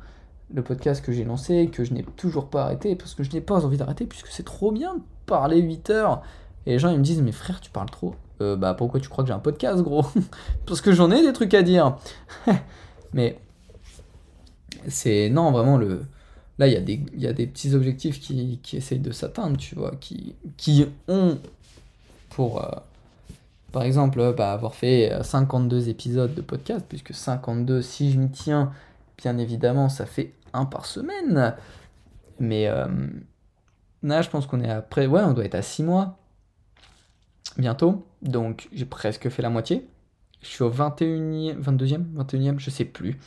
Le 0.52 0.62
podcast 0.62 1.04
que 1.04 1.12
j'ai 1.12 1.24
lancé, 1.24 1.68
que 1.70 1.84
je 1.84 1.92
n'ai 1.92 2.02
toujours 2.02 2.48
pas 2.48 2.64
arrêté, 2.64 2.96
parce 2.96 3.14
que 3.14 3.22
je 3.22 3.30
n'ai 3.32 3.42
pas 3.42 3.64
envie 3.66 3.76
d'arrêter, 3.76 4.06
puisque 4.06 4.28
c'est 4.28 4.44
trop 4.44 4.72
bien 4.72 4.94
de 4.94 5.02
parler 5.26 5.60
8 5.60 5.90
heures. 5.90 6.22
Et 6.64 6.72
les 6.72 6.78
gens, 6.78 6.90
ils 6.90 6.98
me 6.98 7.04
disent, 7.04 7.22
mais 7.22 7.32
frère, 7.32 7.60
tu 7.60 7.70
parles 7.70 7.90
trop. 7.90 8.14
Euh, 8.40 8.56
bah 8.56 8.74
pourquoi 8.74 9.00
tu 9.00 9.08
crois 9.08 9.24
que 9.24 9.28
j'ai 9.28 9.34
un 9.34 9.40
podcast, 9.40 9.82
gros? 9.82 10.06
Parce 10.66 10.80
que 10.80 10.92
j'en 10.92 11.10
ai 11.10 11.22
des 11.22 11.32
trucs 11.32 11.52
à 11.54 11.62
dire. 11.62 11.98
mais 13.12 13.38
c'est... 14.86 15.28
Non, 15.28 15.50
vraiment, 15.50 15.76
le... 15.76 16.02
Là, 16.58 16.66
il 16.66 16.72
y, 16.72 16.76
a 16.76 16.80
des- 16.80 17.04
y 17.16 17.26
a 17.26 17.32
des 17.32 17.46
petits 17.46 17.74
objectifs 17.74 18.20
qui, 18.20 18.58
qui 18.62 18.76
essayent 18.76 18.98
de 18.98 19.12
s'atteindre, 19.12 19.56
tu 19.56 19.74
vois, 19.76 19.92
qui, 20.00 20.34
qui 20.56 20.86
ont 21.06 21.38
pour, 22.30 22.62
euh, 22.64 22.68
par 23.72 23.82
exemple, 23.84 24.18
euh, 24.20 24.32
bah, 24.32 24.52
avoir 24.52 24.74
fait 24.74 25.12
euh, 25.12 25.22
52 25.22 25.88
épisodes 25.88 26.34
de 26.34 26.40
podcast, 26.40 26.84
puisque 26.88 27.14
52, 27.14 27.80
si 27.82 28.10
je 28.12 28.18
m'y 28.18 28.30
tiens, 28.30 28.72
bien 29.18 29.38
évidemment, 29.38 29.88
ça 29.88 30.04
fait 30.06 30.32
un 30.52 30.64
par 30.64 30.86
semaine. 30.86 31.54
Mais 32.40 32.66
euh, 32.68 32.86
là, 34.02 34.22
je 34.22 34.28
pense 34.30 34.46
qu'on 34.46 34.60
est 34.60 34.70
après, 34.70 35.06
ouais, 35.06 35.22
on 35.22 35.32
doit 35.34 35.44
être 35.44 35.54
à 35.54 35.62
6 35.62 35.82
mois 35.84 36.18
bientôt, 37.56 38.06
donc 38.22 38.68
j'ai 38.72 38.84
presque 38.84 39.28
fait 39.28 39.42
la 39.42 39.50
moitié. 39.50 39.86
Je 40.42 40.48
suis 40.48 40.62
au 40.62 40.70
21e, 40.70 41.60
22e, 41.60 42.04
21e, 42.14 42.58
je 42.58 42.70
sais 42.70 42.84
plus. 42.84 43.18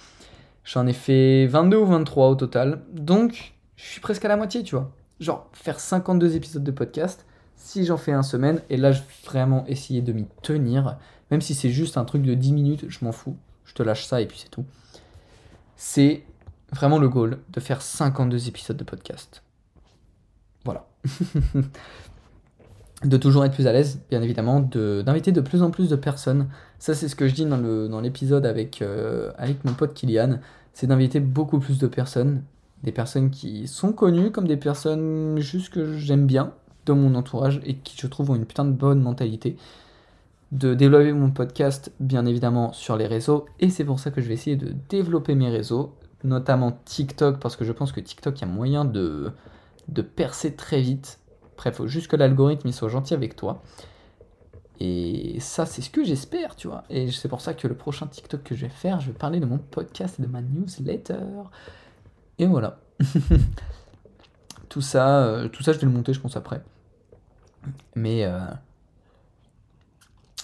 J'en 0.63 0.87
ai 0.87 0.93
fait 0.93 1.47
22 1.47 1.77
ou 1.77 1.85
23 1.85 2.29
au 2.29 2.35
total. 2.35 2.81
Donc, 2.93 3.53
je 3.75 3.83
suis 3.83 4.01
presque 4.01 4.23
à 4.25 4.27
la 4.27 4.37
moitié, 4.37 4.63
tu 4.63 4.75
vois. 4.75 4.91
Genre, 5.19 5.47
faire 5.53 5.79
52 5.79 6.35
épisodes 6.35 6.63
de 6.63 6.71
podcast, 6.71 7.25
si 7.55 7.85
j'en 7.85 7.97
fais 7.97 8.11
un 8.11 8.23
semaine, 8.23 8.61
et 8.69 8.77
là, 8.77 8.91
je 8.91 9.01
vais 9.01 9.07
vraiment 9.25 9.65
essayer 9.67 10.01
de 10.01 10.13
m'y 10.13 10.27
tenir. 10.41 10.97
Même 11.29 11.41
si 11.41 11.55
c'est 11.55 11.69
juste 11.69 11.97
un 11.97 12.05
truc 12.05 12.23
de 12.23 12.33
10 12.33 12.53
minutes, 12.53 12.85
je 12.89 13.03
m'en 13.05 13.11
fous. 13.11 13.37
Je 13.65 13.73
te 13.73 13.83
lâche 13.83 14.05
ça 14.05 14.21
et 14.21 14.25
puis 14.25 14.39
c'est 14.39 14.49
tout. 14.49 14.65
C'est 15.75 16.23
vraiment 16.71 16.99
le 16.99 17.09
goal 17.09 17.39
de 17.49 17.59
faire 17.59 17.81
52 17.81 18.47
épisodes 18.47 18.77
de 18.77 18.83
podcast. 18.83 19.43
Voilà. 20.65 20.87
de 23.03 23.17
toujours 23.17 23.45
être 23.45 23.53
plus 23.53 23.67
à 23.67 23.73
l'aise, 23.73 23.99
bien 24.09 24.21
évidemment, 24.21 24.59
de- 24.59 25.01
d'inviter 25.05 25.31
de, 25.31 25.41
plus 25.41 25.63
en 25.63 25.71
plus 25.71 25.89
de 25.89 25.95
personnes. 25.95 26.49
Ça, 26.81 26.95
c'est 26.95 27.07
ce 27.07 27.15
que 27.15 27.27
je 27.27 27.35
dis 27.35 27.45
dans 27.45 28.01
l'épisode 28.01 28.43
avec, 28.43 28.81
euh, 28.81 29.31
avec 29.37 29.63
mon 29.65 29.73
pote 29.73 29.93
Kylian. 29.93 30.39
C'est 30.73 30.87
d'inviter 30.87 31.19
beaucoup 31.19 31.59
plus 31.59 31.77
de 31.77 31.85
personnes. 31.85 32.41
Des 32.81 32.91
personnes 32.91 33.29
qui 33.29 33.67
sont 33.67 33.93
connues 33.93 34.31
comme 34.31 34.47
des 34.47 34.57
personnes 34.57 35.37
juste 35.37 35.71
que 35.71 35.95
j'aime 35.95 36.25
bien 36.25 36.55
dans 36.87 36.95
mon 36.95 37.13
entourage 37.13 37.61
et 37.65 37.75
qui, 37.75 37.95
je 37.95 38.07
trouve, 38.07 38.31
ont 38.31 38.35
une 38.35 38.47
putain 38.47 38.65
de 38.65 38.71
bonne 38.71 38.99
mentalité. 38.99 39.57
de 40.51 40.73
développer 40.73 41.13
mon 41.13 41.29
podcast, 41.29 41.91
bien 41.99 42.25
évidemment, 42.25 42.73
sur 42.73 42.97
les 42.97 43.05
réseaux. 43.05 43.45
Et 43.59 43.69
c'est 43.69 43.85
pour 43.85 43.99
ça 43.99 44.09
que 44.09 44.19
je 44.19 44.27
vais 44.27 44.33
essayer 44.33 44.55
de 44.55 44.73
développer 44.89 45.35
mes 45.35 45.49
réseaux, 45.49 45.93
notamment 46.23 46.79
TikTok, 46.85 47.39
parce 47.39 47.55
que 47.57 47.63
je 47.63 47.73
pense 47.73 47.91
que 47.91 47.99
TikTok, 47.99 48.39
il 48.39 48.41
y 48.41 48.45
a 48.45 48.47
moyen 48.47 48.85
de, 48.85 49.31
percer 50.15 50.55
très 50.55 50.81
vite. 50.81 51.19
Bref, 51.57 51.75
il 51.75 51.77
faut 51.77 51.87
juste 51.87 52.07
que 52.07 52.15
l'algorithme 52.15 52.71
soit 52.71 52.89
gentil 52.89 53.13
avec 53.13 53.35
toi. 53.35 53.61
Et 54.83 55.39
ça, 55.39 55.67
c'est 55.67 55.83
ce 55.83 55.91
que 55.91 56.03
j'espère, 56.03 56.55
tu 56.55 56.67
vois. 56.67 56.85
Et 56.89 57.11
c'est 57.11 57.27
pour 57.27 57.39
ça 57.39 57.53
que 57.53 57.67
le 57.67 57.75
prochain 57.75 58.07
TikTok 58.07 58.41
que 58.41 58.55
je 58.55 58.61
vais 58.61 58.71
faire, 58.71 58.99
je 58.99 59.11
vais 59.11 59.13
parler 59.13 59.39
de 59.39 59.45
mon 59.45 59.59
podcast 59.59 60.17
et 60.17 60.23
de 60.23 60.27
ma 60.27 60.41
newsletter. 60.41 61.19
Et 62.39 62.47
voilà. 62.47 62.79
tout 64.69 64.81
ça, 64.81 65.23
euh, 65.23 65.49
tout 65.49 65.61
ça, 65.61 65.73
je 65.73 65.77
vais 65.77 65.85
le 65.85 65.91
monter, 65.91 66.13
je 66.13 66.19
pense, 66.19 66.35
après. 66.35 66.63
Mais, 67.93 68.25
euh, 68.25 68.39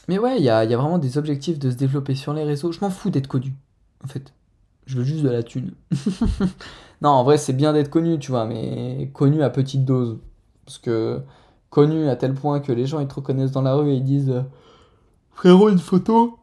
mais 0.08 0.20
ouais, 0.20 0.38
il 0.38 0.44
y 0.44 0.46
y 0.46 0.50
a 0.52 0.66
vraiment 0.78 1.00
des 1.00 1.18
objectifs 1.18 1.58
de 1.58 1.72
se 1.72 1.76
développer 1.76 2.14
sur 2.14 2.36
les 2.36 2.44
réseaux. 2.44 2.72
Je 2.72 2.80
m'en 2.82 2.92
fous 2.92 3.10
d'être 3.10 3.28
connu, 3.28 3.56
en 4.04 4.08
fait. 4.08 4.34
Je 4.86 5.00
veux 5.00 5.04
juste 5.04 5.24
de 5.24 5.30
la 5.30 5.42
thune. 5.42 5.74
non, 7.02 7.10
en 7.10 7.24
vrai, 7.24 7.40
c'est 7.40 7.54
bien 7.54 7.74
d'être 7.74 7.90
connu, 7.90 8.20
tu 8.20 8.30
vois, 8.30 8.46
mais 8.46 9.10
connu 9.14 9.42
à 9.42 9.50
petite 9.50 9.84
dose. 9.84 10.20
Parce 10.64 10.78
que 10.78 11.24
connu 11.78 12.10
à 12.10 12.16
tel 12.16 12.34
point 12.34 12.60
que 12.60 12.72
les 12.72 12.88
gens 12.88 13.00
ils 13.00 13.08
te 13.08 13.14
reconnaissent 13.14 13.52
dans 13.52 13.62
la 13.62 13.76
rue 13.76 13.92
et 13.92 13.98
ils 13.98 14.04
disent 14.04 14.32
euh, 14.32 14.42
Frérot, 15.30 15.70
une 15.70 15.78
photo 15.78 16.40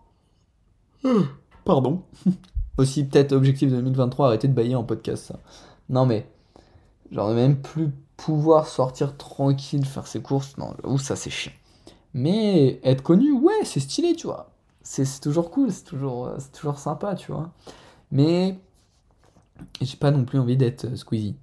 Pardon. 1.65 2.05
Aussi, 2.79 3.03
peut-être 3.03 3.33
objectif 3.33 3.69
de 3.69 3.75
2023, 3.75 4.29
arrêter 4.29 4.47
de 4.47 4.53
bailler 4.53 4.77
en 4.77 4.85
podcast, 4.85 5.25
ça. 5.25 5.41
Non, 5.89 6.07
mais, 6.07 6.29
genre, 7.11 7.35
même 7.35 7.61
plus 7.61 7.91
pouvoir 8.17 8.69
sortir 8.69 9.17
tranquille, 9.17 9.85
faire 9.85 10.07
ses 10.07 10.23
courses, 10.23 10.57
non, 10.57 10.77
ou 10.85 10.99
ça 10.99 11.17
c'est 11.17 11.31
chiant. 11.31 11.53
Mais 12.13 12.79
être 12.85 13.03
connu, 13.03 13.33
ouais, 13.33 13.65
c'est 13.65 13.81
stylé, 13.81 14.15
tu 14.15 14.29
vois. 14.29 14.53
C'est 14.83 15.21
toujours 15.21 15.51
cool, 15.51 15.73
c'est 15.73 15.83
toujours, 15.83 16.29
euh, 16.29 16.39
toujours 16.53 16.79
sympa, 16.79 17.17
tu 17.17 17.33
vois. 17.33 17.51
Mais 18.13 18.57
j'ai 19.81 19.97
pas 19.97 20.13
non 20.13 20.25
plus 20.25 20.39
envie 20.39 20.57
d'être 20.57 20.85
euh, 20.85 20.95
Squeezie. 20.95 21.35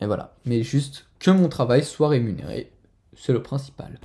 Et 0.00 0.06
voilà. 0.06 0.36
Mais 0.44 0.62
juste 0.62 1.08
que 1.18 1.32
mon 1.32 1.48
travail 1.48 1.84
soit 1.84 2.08
rémunéré. 2.08 2.70
C'est 3.18 3.32
le 3.32 3.42
principal. 3.42 3.98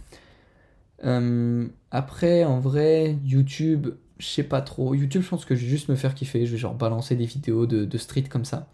Euh, 1.06 1.68
après, 1.92 2.44
en 2.44 2.60
vrai, 2.60 3.18
YouTube, 3.24 3.90
je 4.18 4.28
sais 4.28 4.44
pas 4.44 4.62
trop. 4.62 4.94
YouTube, 4.94 5.22
je 5.22 5.30
pense 5.30 5.46
que 5.46 5.56
je 5.56 5.62
vais 5.62 5.70
juste 5.70 5.90
me 5.90 5.96
faire 5.96 6.16
kiffer. 6.16 6.46
Je 6.46 6.52
vais 6.52 6.58
genre 6.58 6.76
balancer 6.76 7.16
des 7.16 7.26
vidéos 7.26 7.66
de, 7.66 7.86
de 7.86 7.98
street 7.98 8.24
comme 8.24 8.46
ça. 8.46 8.68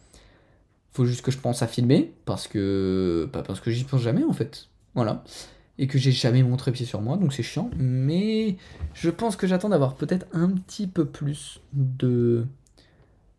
Faut 0.91 1.05
juste 1.05 1.21
que 1.21 1.31
je 1.31 1.37
pense 1.37 1.61
à 1.61 1.67
filmer 1.67 2.13
parce 2.25 2.47
que 2.47 3.29
pas 3.31 3.43
parce 3.43 3.59
que 3.59 3.69
j'y 3.69 3.83
pense 3.83 4.01
jamais 4.01 4.23
en 4.23 4.33
fait. 4.33 4.69
Voilà. 4.95 5.23
Et 5.77 5.87
que 5.87 5.97
j'ai 5.97 6.11
jamais 6.11 6.43
montré 6.43 6.71
pied 6.71 6.85
sur 6.85 7.01
moi, 7.01 7.15
donc 7.15 7.31
c'est 7.31 7.43
chiant. 7.43 7.69
Mais 7.77 8.57
je 8.93 9.09
pense 9.09 9.35
que 9.35 9.47
j'attends 9.47 9.69
d'avoir 9.69 9.95
peut-être 9.95 10.25
un 10.33 10.49
petit 10.49 10.87
peu 10.87 11.05
plus 11.05 11.61
de 11.73 12.45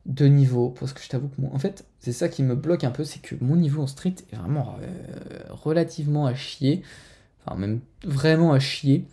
de 0.07 0.27
niveau 0.27 0.71
parce 0.71 0.93
que 0.93 1.03
je 1.03 1.09
t'avoue 1.09 1.29
que 1.29 1.41
moi, 1.41 1.51
en 1.53 1.59
fait, 1.59 1.85
c'est 2.01 2.13
ça 2.13 2.29
qui 2.29 2.43
me 2.43 2.55
bloque 2.55 2.85
un 2.85 2.91
peu, 2.91 3.05
c'est 3.05 3.21
que 3.21 3.35
mon 3.41 3.57
niveau 3.57 3.83
en 3.83 3.87
street 3.87 4.15
est 4.33 4.37
vraiment 4.37 4.77
euh, 4.83 5.39
relativement 5.51 6.27
à 6.27 6.35
chier, 6.35 6.83
enfin 7.45 7.57
même 7.59 7.81
vraiment 8.05 8.53
à 8.53 8.59
chier. 8.59 9.07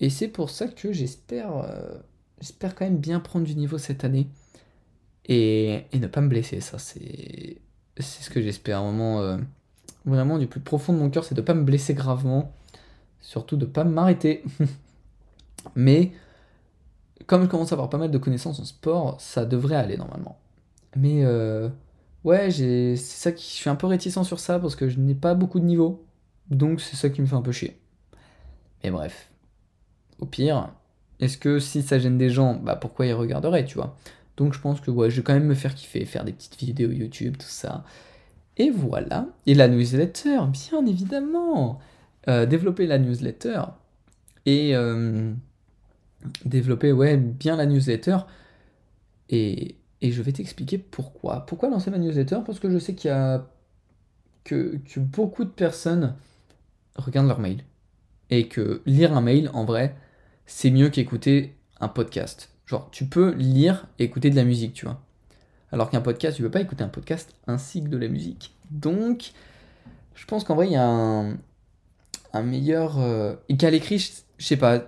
Et 0.00 0.10
c'est 0.10 0.28
pour 0.28 0.50
ça 0.50 0.68
que 0.68 0.92
j'espère, 0.92 1.56
euh, 1.56 1.94
j'espère 2.40 2.74
quand 2.74 2.84
même 2.84 2.98
bien 2.98 3.20
prendre 3.20 3.46
du 3.46 3.54
niveau 3.54 3.78
cette 3.78 4.04
année 4.04 4.28
et, 5.26 5.84
et 5.92 5.98
ne 5.98 6.06
pas 6.06 6.20
me 6.20 6.28
blesser. 6.28 6.60
Ça, 6.60 6.78
c'est 6.78 7.58
c'est 7.98 8.24
ce 8.24 8.30
que 8.30 8.42
j'espère. 8.42 8.80
Un 8.80 8.92
moment, 8.92 9.20
euh, 9.20 9.36
vraiment 10.04 10.38
du 10.38 10.46
plus 10.46 10.60
profond 10.60 10.92
de 10.92 10.98
mon 10.98 11.10
cœur, 11.10 11.24
c'est 11.24 11.34
de 11.34 11.40
pas 11.40 11.54
me 11.54 11.62
blesser 11.64 11.94
gravement. 11.94 12.52
Surtout 13.20 13.56
de 13.56 13.66
pas 13.66 13.84
m'arrêter. 13.84 14.42
Mais, 15.76 16.12
comme 17.26 17.42
je 17.42 17.48
commence 17.48 17.72
à 17.72 17.74
avoir 17.74 17.90
pas 17.90 17.98
mal 17.98 18.10
de 18.10 18.18
connaissances 18.18 18.60
en 18.60 18.64
sport, 18.64 19.20
ça 19.20 19.44
devrait 19.44 19.76
aller 19.76 19.96
normalement. 19.96 20.38
Mais, 20.96 21.24
euh, 21.24 21.68
ouais, 22.24 22.50
c'est 22.50 22.96
ça 22.96 23.32
qui. 23.32 23.44
Je 23.50 23.54
suis 23.56 23.70
un 23.70 23.76
peu 23.76 23.86
réticent 23.86 24.22
sur 24.22 24.40
ça 24.40 24.58
parce 24.58 24.76
que 24.76 24.88
je 24.88 24.98
n'ai 24.98 25.14
pas 25.14 25.34
beaucoup 25.34 25.60
de 25.60 25.64
niveau. 25.64 26.04
Donc, 26.50 26.80
c'est 26.80 26.96
ça 26.96 27.10
qui 27.10 27.20
me 27.20 27.26
fait 27.26 27.34
un 27.34 27.42
peu 27.42 27.52
chier. 27.52 27.78
Mais 28.82 28.90
bref. 28.90 29.30
Au 30.20 30.26
pire, 30.26 30.70
est-ce 31.20 31.38
que 31.38 31.58
si 31.58 31.82
ça 31.82 31.98
gêne 31.98 32.18
des 32.18 32.30
gens, 32.30 32.54
bah 32.54 32.76
pourquoi 32.76 33.06
ils 33.06 33.12
regarderaient, 33.12 33.64
tu 33.64 33.76
vois? 33.76 33.96
Donc 34.36 34.52
je 34.52 34.60
pense 34.60 34.80
que 34.80 34.90
ouais, 34.90 35.10
je 35.10 35.16
vais 35.16 35.22
quand 35.22 35.34
même 35.34 35.46
me 35.46 35.54
faire 35.54 35.74
kiffer, 35.74 36.04
faire 36.04 36.24
des 36.24 36.32
petites 36.32 36.56
vidéos 36.56 36.90
YouTube, 36.90 37.36
tout 37.38 37.46
ça. 37.48 37.84
Et 38.56 38.70
voilà. 38.70 39.26
Et 39.46 39.54
la 39.54 39.68
newsletter, 39.68 40.40
bien 40.50 40.86
évidemment. 40.86 41.80
Euh, 42.28 42.46
développer 42.46 42.86
la 42.86 42.98
newsletter 42.98 43.62
et 44.46 44.74
euh, 44.74 45.32
développer 46.44 46.92
ouais, 46.92 47.16
bien 47.16 47.56
la 47.56 47.66
newsletter. 47.66 48.18
Et, 49.30 49.76
et 50.00 50.12
je 50.12 50.22
vais 50.22 50.32
t'expliquer 50.32 50.78
pourquoi. 50.78 51.46
Pourquoi 51.46 51.70
lancer 51.70 51.90
ma 51.90 51.98
newsletter? 51.98 52.38
Parce 52.44 52.60
que 52.60 52.70
je 52.70 52.78
sais 52.78 52.94
qu'il 52.94 53.08
y 53.08 53.14
a 53.14 53.46
que, 54.44 54.78
que 54.92 55.00
beaucoup 55.00 55.44
de 55.44 55.50
personnes 55.50 56.14
regardent 56.96 57.28
leur 57.28 57.40
mail. 57.40 57.64
Et 58.30 58.48
que 58.48 58.82
lire 58.86 59.16
un 59.16 59.20
mail, 59.20 59.50
en 59.52 59.64
vrai, 59.64 59.96
c'est 60.46 60.70
mieux 60.70 60.88
qu'écouter 60.88 61.54
un 61.80 61.88
podcast. 61.88 62.50
Genre, 62.66 62.88
tu 62.90 63.06
peux 63.06 63.32
lire 63.34 63.86
et 63.98 64.04
écouter 64.04 64.30
de 64.30 64.36
la 64.36 64.44
musique, 64.44 64.72
tu 64.74 64.86
vois. 64.86 65.00
Alors 65.72 65.90
qu'un 65.90 66.00
podcast, 66.00 66.36
tu 66.36 66.42
peux 66.42 66.50
pas 66.50 66.60
écouter 66.60 66.84
un 66.84 66.88
podcast 66.88 67.34
ainsi 67.46 67.82
que 67.82 67.88
de 67.88 67.96
la 67.96 68.08
musique. 68.08 68.54
Donc, 68.70 69.32
je 70.14 70.24
pense 70.24 70.44
qu'en 70.44 70.54
vrai, 70.54 70.68
il 70.68 70.72
y 70.72 70.76
a 70.76 70.86
un, 70.86 71.36
un 72.32 72.42
meilleur. 72.42 72.98
Euh, 72.98 73.34
et 73.48 73.56
qu'à 73.56 73.70
l'écrit, 73.70 73.98
je, 73.98 74.44
sais 74.44 74.56
pas, 74.56 74.84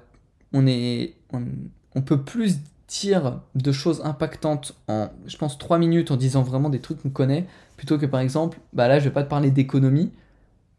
on 0.62 2.02
peut 2.02 2.22
plus 2.22 2.58
dire 2.88 3.40
de 3.54 3.72
choses 3.72 4.00
impactantes 4.04 4.74
en, 4.88 5.08
je 5.26 5.36
pense, 5.36 5.58
3 5.58 5.78
minutes 5.78 6.10
en 6.10 6.16
disant 6.16 6.42
vraiment 6.42 6.70
des 6.70 6.80
trucs 6.80 7.02
qu'on 7.02 7.10
connaît, 7.10 7.46
plutôt 7.76 7.98
que 7.98 8.06
par 8.06 8.20
exemple, 8.20 8.58
bah 8.72 8.88
là, 8.88 8.98
je 8.98 9.04
vais 9.04 9.10
pas 9.10 9.24
te 9.24 9.28
parler 9.28 9.50
d'économie, 9.50 10.12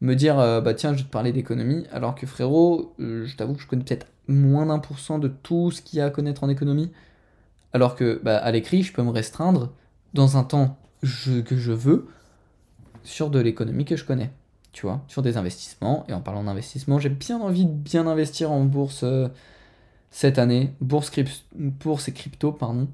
me 0.01 0.15
dire, 0.15 0.39
euh, 0.39 0.61
bah 0.61 0.73
tiens, 0.73 0.93
je 0.93 0.99
vais 0.99 1.03
te 1.03 1.11
parler 1.11 1.33
d'économie, 1.33 1.85
alors 1.91 2.15
que 2.15 2.25
frérot, 2.25 2.93
euh, 2.99 3.25
je 3.25 3.35
t'avoue 3.35 3.55
que 3.55 3.61
je 3.61 3.67
connais 3.67 3.83
peut-être 3.83 4.07
moins 4.27 4.65
d'un 4.65 4.79
pour 4.79 4.99
cent 4.99 5.19
de 5.19 5.27
tout 5.27 5.71
ce 5.71 5.81
qu'il 5.81 5.99
y 5.99 6.01
a 6.01 6.05
à 6.05 6.09
connaître 6.09 6.43
en 6.43 6.49
économie. 6.49 6.91
Alors 7.73 7.95
que 7.95 8.19
bah, 8.23 8.37
à 8.37 8.51
l'écrit, 8.51 8.83
je 8.83 8.93
peux 8.93 9.03
me 9.03 9.09
restreindre 9.09 9.73
dans 10.13 10.37
un 10.37 10.43
temps 10.43 10.77
que 11.01 11.57
je 11.57 11.71
veux 11.71 12.07
sur 13.03 13.29
de 13.29 13.39
l'économie 13.39 13.85
que 13.85 13.95
je 13.95 14.05
connais. 14.05 14.31
Tu 14.73 14.85
vois, 14.85 15.01
sur 15.07 15.21
des 15.21 15.37
investissements. 15.37 16.05
Et 16.07 16.13
en 16.13 16.21
parlant 16.21 16.43
d'investissement, 16.43 16.99
j'ai 16.99 17.09
bien 17.09 17.39
envie 17.39 17.65
de 17.65 17.71
bien 17.71 18.05
investir 18.05 18.51
en 18.51 18.63
bourse 18.63 19.01
euh, 19.03 19.27
cette 20.09 20.39
année. 20.39 20.73
Bourse, 20.81 21.11
bourse 21.55 22.07
et 22.07 22.13
crypto, 22.13 22.51
pardon. 22.51 22.87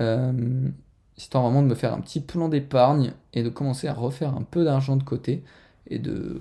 Euh, 0.00 0.68
histoire 1.16 1.44
vraiment 1.44 1.62
de 1.62 1.68
me 1.68 1.74
faire 1.74 1.92
un 1.92 2.00
petit 2.00 2.20
plan 2.20 2.48
d'épargne 2.48 3.12
et 3.34 3.42
de 3.42 3.48
commencer 3.48 3.88
à 3.88 3.92
refaire 3.92 4.34
un 4.34 4.42
peu 4.42 4.64
d'argent 4.64 4.96
de 4.96 5.02
côté 5.02 5.44
et 5.88 5.98
de, 5.98 6.40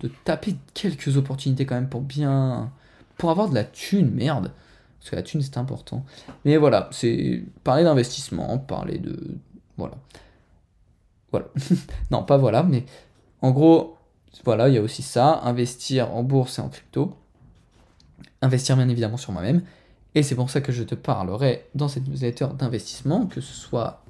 de 0.00 0.10
taper 0.24 0.56
quelques 0.74 1.16
opportunités 1.16 1.64
quand 1.64 1.76
même 1.76 1.88
pour 1.88 2.02
bien 2.02 2.70
pour 3.18 3.30
avoir 3.30 3.48
de 3.48 3.54
la 3.54 3.64
thune, 3.64 4.10
merde. 4.10 4.52
Parce 4.98 5.10
que 5.10 5.16
la 5.16 5.22
thune, 5.22 5.42
c'est 5.42 5.58
important. 5.58 6.04
Mais 6.44 6.56
voilà, 6.56 6.88
c'est 6.90 7.44
parler 7.62 7.84
d'investissement, 7.84 8.58
parler 8.58 8.98
de. 8.98 9.36
Voilà. 9.76 9.96
Voilà. 11.30 11.46
non, 12.10 12.22
pas 12.24 12.36
voilà, 12.36 12.62
mais 12.62 12.84
en 13.42 13.50
gros, 13.50 13.96
voilà, 14.44 14.68
il 14.68 14.74
y 14.74 14.78
a 14.78 14.82
aussi 14.82 15.02
ça. 15.02 15.40
Investir 15.44 16.14
en 16.14 16.22
bourse 16.22 16.58
et 16.58 16.62
en 16.62 16.68
crypto. 16.68 17.16
Investir 18.44 18.76
bien 18.76 18.90
évidemment 18.90 19.16
sur 19.16 19.32
moi-même. 19.32 19.62
Et 20.14 20.22
c'est 20.22 20.34
pour 20.34 20.50
ça 20.50 20.60
que 20.60 20.70
je 20.70 20.82
te 20.82 20.94
parlerai 20.94 21.64
dans 21.74 21.88
cette 21.88 22.06
newsletter 22.06 22.48
d'investissement, 22.58 23.24
que 23.26 23.40
ce 23.40 23.54
soit 23.54 24.04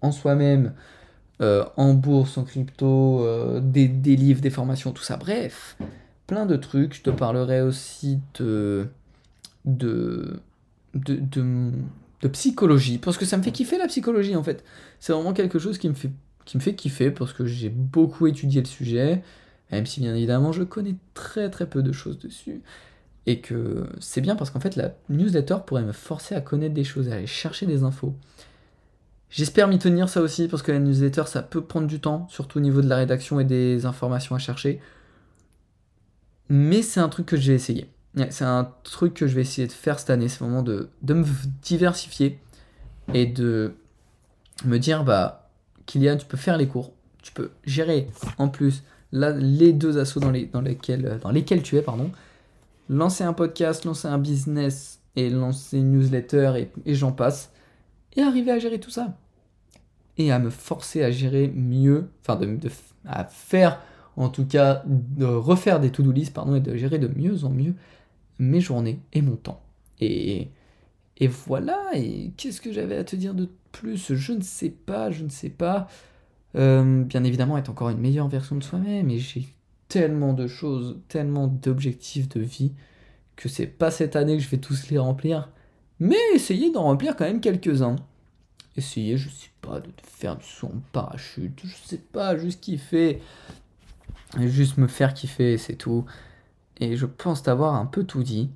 en 0.00 0.12
soi-même, 0.12 0.72
euh, 1.40 1.64
en 1.76 1.94
bourse, 1.94 2.38
en 2.38 2.44
crypto, 2.44 3.24
euh, 3.24 3.60
des, 3.60 3.88
livres, 3.88 4.40
des 4.40 4.50
formations, 4.50 4.92
tout 4.92 5.02
ça. 5.02 5.16
Bref, 5.16 5.76
plein 6.28 6.46
de 6.46 6.54
trucs. 6.56 6.94
Je 6.94 7.02
te 7.02 7.10
parlerai 7.10 7.60
aussi 7.60 8.20
de, 8.38 8.86
de, 9.64 10.40
de, 10.94 11.20
de, 12.20 12.28
psychologie, 12.28 12.98
parce 12.98 13.18
que 13.18 13.24
ça 13.24 13.36
me 13.36 13.42
fait 13.42 13.52
kiffer 13.52 13.78
la 13.78 13.88
psychologie 13.88 14.36
en 14.36 14.42
fait. 14.44 14.64
C'est 15.00 15.12
vraiment 15.12 15.32
quelque 15.32 15.58
chose 15.58 15.76
qui 15.78 15.88
me 15.88 15.94
fait, 15.94 16.10
qui 16.44 16.56
me 16.56 16.62
fait 16.62 16.74
kiffer, 16.74 17.10
parce 17.10 17.32
que 17.32 17.46
j'ai 17.46 17.68
beaucoup 17.68 18.26
étudié 18.28 18.60
le 18.60 18.66
sujet, 18.66 19.22
même 19.72 19.86
si 19.86 20.00
bien 20.00 20.14
évidemment 20.14 20.52
je 20.52 20.62
connais 20.62 20.94
très 21.14 21.50
très 21.50 21.66
peu 21.66 21.82
de 21.82 21.92
choses 21.92 22.18
dessus. 22.18 22.62
Et 23.26 23.40
que 23.40 23.86
c'est 23.98 24.20
bien 24.20 24.36
parce 24.36 24.50
qu'en 24.50 24.60
fait 24.60 24.76
la 24.76 24.94
newsletter 25.08 25.56
pourrait 25.66 25.82
me 25.82 25.92
forcer 25.92 26.34
à 26.34 26.40
connaître 26.40 26.74
des 26.74 26.84
choses, 26.84 27.08
à 27.08 27.14
aller 27.14 27.26
chercher 27.26 27.66
des 27.66 27.82
infos. 27.82 28.14
J'espère 29.30 29.66
m'y 29.68 29.78
tenir 29.78 30.08
ça 30.08 30.22
aussi, 30.22 30.46
parce 30.48 30.62
que 30.62 30.70
la 30.72 30.78
newsletter 30.78 31.24
ça 31.26 31.42
peut 31.42 31.60
prendre 31.60 31.86
du 31.86 32.00
temps, 32.00 32.26
surtout 32.30 32.58
au 32.58 32.60
niveau 32.60 32.80
de 32.80 32.88
la 32.88 32.96
rédaction 32.96 33.40
et 33.40 33.44
des 33.44 33.84
informations 33.84 34.36
à 34.36 34.38
chercher. 34.38 34.80
Mais 36.48 36.82
c'est 36.82 37.00
un 37.00 37.08
truc 37.08 37.26
que 37.26 37.36
je 37.36 37.50
vais 37.50 37.56
essayer. 37.56 37.90
C'est 38.30 38.44
un 38.44 38.72
truc 38.82 39.12
que 39.12 39.26
je 39.26 39.34
vais 39.34 39.42
essayer 39.42 39.66
de 39.66 39.72
faire 39.72 39.98
cette 39.98 40.10
année. 40.10 40.28
C'est 40.28 40.38
vraiment 40.38 40.62
de, 40.62 40.88
me 41.06 41.24
diversifier 41.62 42.38
et 43.12 43.26
de 43.26 43.74
me 44.64 44.78
dire 44.78 45.04
bah, 45.04 45.50
Kylian, 45.84 46.16
tu 46.16 46.26
peux 46.26 46.38
faire 46.38 46.56
les 46.56 46.66
cours, 46.66 46.92
tu 47.22 47.32
peux 47.32 47.50
gérer 47.64 48.08
en 48.38 48.48
plus 48.48 48.84
les 49.12 49.72
deux 49.72 49.98
assauts 49.98 50.20
dans, 50.20 50.30
lesquels, 50.30 51.18
dans 51.22 51.30
lesquels 51.30 51.62
tu 51.62 51.76
es, 51.76 51.82
pardon. 51.82 52.10
Lancer 52.88 53.24
un 53.24 53.32
podcast, 53.32 53.84
lancer 53.84 54.08
un 54.08 54.18
business 54.18 55.00
et 55.16 55.30
lancer 55.30 55.78
une 55.78 55.92
newsletter 55.92 56.68
et, 56.84 56.94
j'en 56.94 57.12
passe. 57.12 57.52
Et 58.16 58.22
arriver 58.22 58.50
à 58.50 58.58
gérer 58.58 58.80
tout 58.80 58.90
ça. 58.90 59.16
Et 60.18 60.32
à 60.32 60.38
me 60.38 60.50
forcer 60.50 61.02
à 61.02 61.10
gérer 61.10 61.48
mieux, 61.48 62.08
enfin 62.22 62.36
de, 62.36 62.46
de- 62.46 62.70
à 63.04 63.24
faire 63.24 63.80
en 64.16 64.30
tout 64.30 64.46
cas, 64.46 64.82
de 64.86 65.26
refaire 65.26 65.78
des 65.78 65.90
to-do 65.90 66.10
list, 66.10 66.32
pardon, 66.32 66.54
et 66.54 66.60
de 66.60 66.74
gérer 66.76 66.98
de 66.98 67.08
mieux 67.08 67.44
en 67.44 67.50
mieux 67.50 67.74
mes 68.38 68.60
journées 68.60 69.00
et 69.12 69.20
mon 69.20 69.36
temps. 69.36 69.62
Et, 70.00 70.48
et 71.18 71.26
voilà, 71.26 71.78
et 71.94 72.32
qu'est-ce 72.36 72.60
que 72.60 72.72
j'avais 72.72 72.96
à 72.96 73.04
te 73.04 73.14
dire 73.14 73.34
de 73.34 73.48
plus? 73.72 74.14
Je 74.14 74.32
ne 74.32 74.40
sais 74.40 74.70
pas, 74.70 75.10
je 75.10 75.22
ne 75.22 75.28
sais 75.28 75.50
pas. 75.50 75.88
Euh, 76.54 77.02
bien 77.04 77.24
évidemment, 77.24 77.58
être 77.58 77.68
encore 77.68 77.90
une 77.90 77.98
meilleure 77.98 78.28
version 78.28 78.56
de 78.56 78.62
soi-même, 78.62 79.10
et 79.10 79.18
j'ai 79.18 79.46
tellement 79.88 80.32
de 80.32 80.46
choses, 80.46 80.98
tellement 81.08 81.46
d'objectifs 81.46 82.28
de 82.28 82.40
vie, 82.40 82.72
que 83.36 83.48
c'est 83.48 83.66
pas 83.66 83.90
cette 83.90 84.16
année 84.16 84.36
que 84.36 84.42
je 84.42 84.48
vais 84.48 84.58
tous 84.58 84.88
les 84.90 84.98
remplir, 84.98 85.50
mais 86.00 86.16
essayer 86.34 86.70
d'en 86.70 86.84
remplir 86.84 87.16
quand 87.16 87.24
même 87.24 87.40
quelques-uns. 87.40 87.96
Essayer, 88.76 89.16
je 89.16 89.28
sais 89.28 89.50
pas, 89.62 89.80
de 89.80 89.88
faire 90.02 90.36
du 90.36 90.44
en 90.62 90.72
parachute, 90.92 91.60
je 91.64 91.74
sais 91.84 91.98
pas, 92.12 92.36
juste 92.36 92.60
kiffer, 92.60 93.22
juste 94.38 94.76
me 94.76 94.86
faire 94.86 95.14
kiffer, 95.14 95.56
c'est 95.56 95.76
tout. 95.76 96.04
Et 96.78 96.96
je 96.96 97.06
pense 97.06 97.42
t'avoir 97.42 97.74
un 97.74 97.86
peu 97.86 98.04
tout 98.04 98.22
dit. 98.22 98.50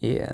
Et, 0.00 0.22
euh, 0.22 0.26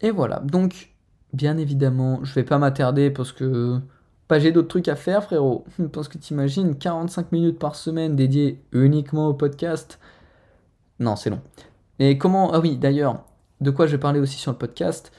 et 0.00 0.10
voilà. 0.10 0.40
Donc, 0.40 0.94
bien 1.34 1.58
évidemment, 1.58 2.24
je 2.24 2.32
vais 2.34 2.44
pas 2.44 2.58
m'attarder 2.58 3.10
parce 3.10 3.32
que 3.32 3.80
bah, 4.28 4.38
j'ai 4.38 4.52
d'autres 4.52 4.68
trucs 4.68 4.88
à 4.88 4.96
faire, 4.96 5.24
frérot. 5.24 5.64
Parce 5.92 6.08
que 6.08 6.18
t'imagines 6.18 6.76
45 6.76 7.32
minutes 7.32 7.58
par 7.58 7.74
semaine 7.76 8.16
dédiées 8.16 8.62
uniquement 8.72 9.28
au 9.28 9.34
podcast. 9.34 9.98
Non, 11.00 11.16
c'est 11.16 11.30
long. 11.30 11.40
Et 11.98 12.18
comment. 12.18 12.52
Ah 12.52 12.60
oui, 12.60 12.76
d'ailleurs, 12.76 13.24
de 13.60 13.70
quoi 13.70 13.86
je 13.86 13.92
vais 13.92 13.98
parler 13.98 14.20
aussi 14.20 14.38
sur 14.38 14.52
le 14.52 14.58
podcast? 14.58 15.12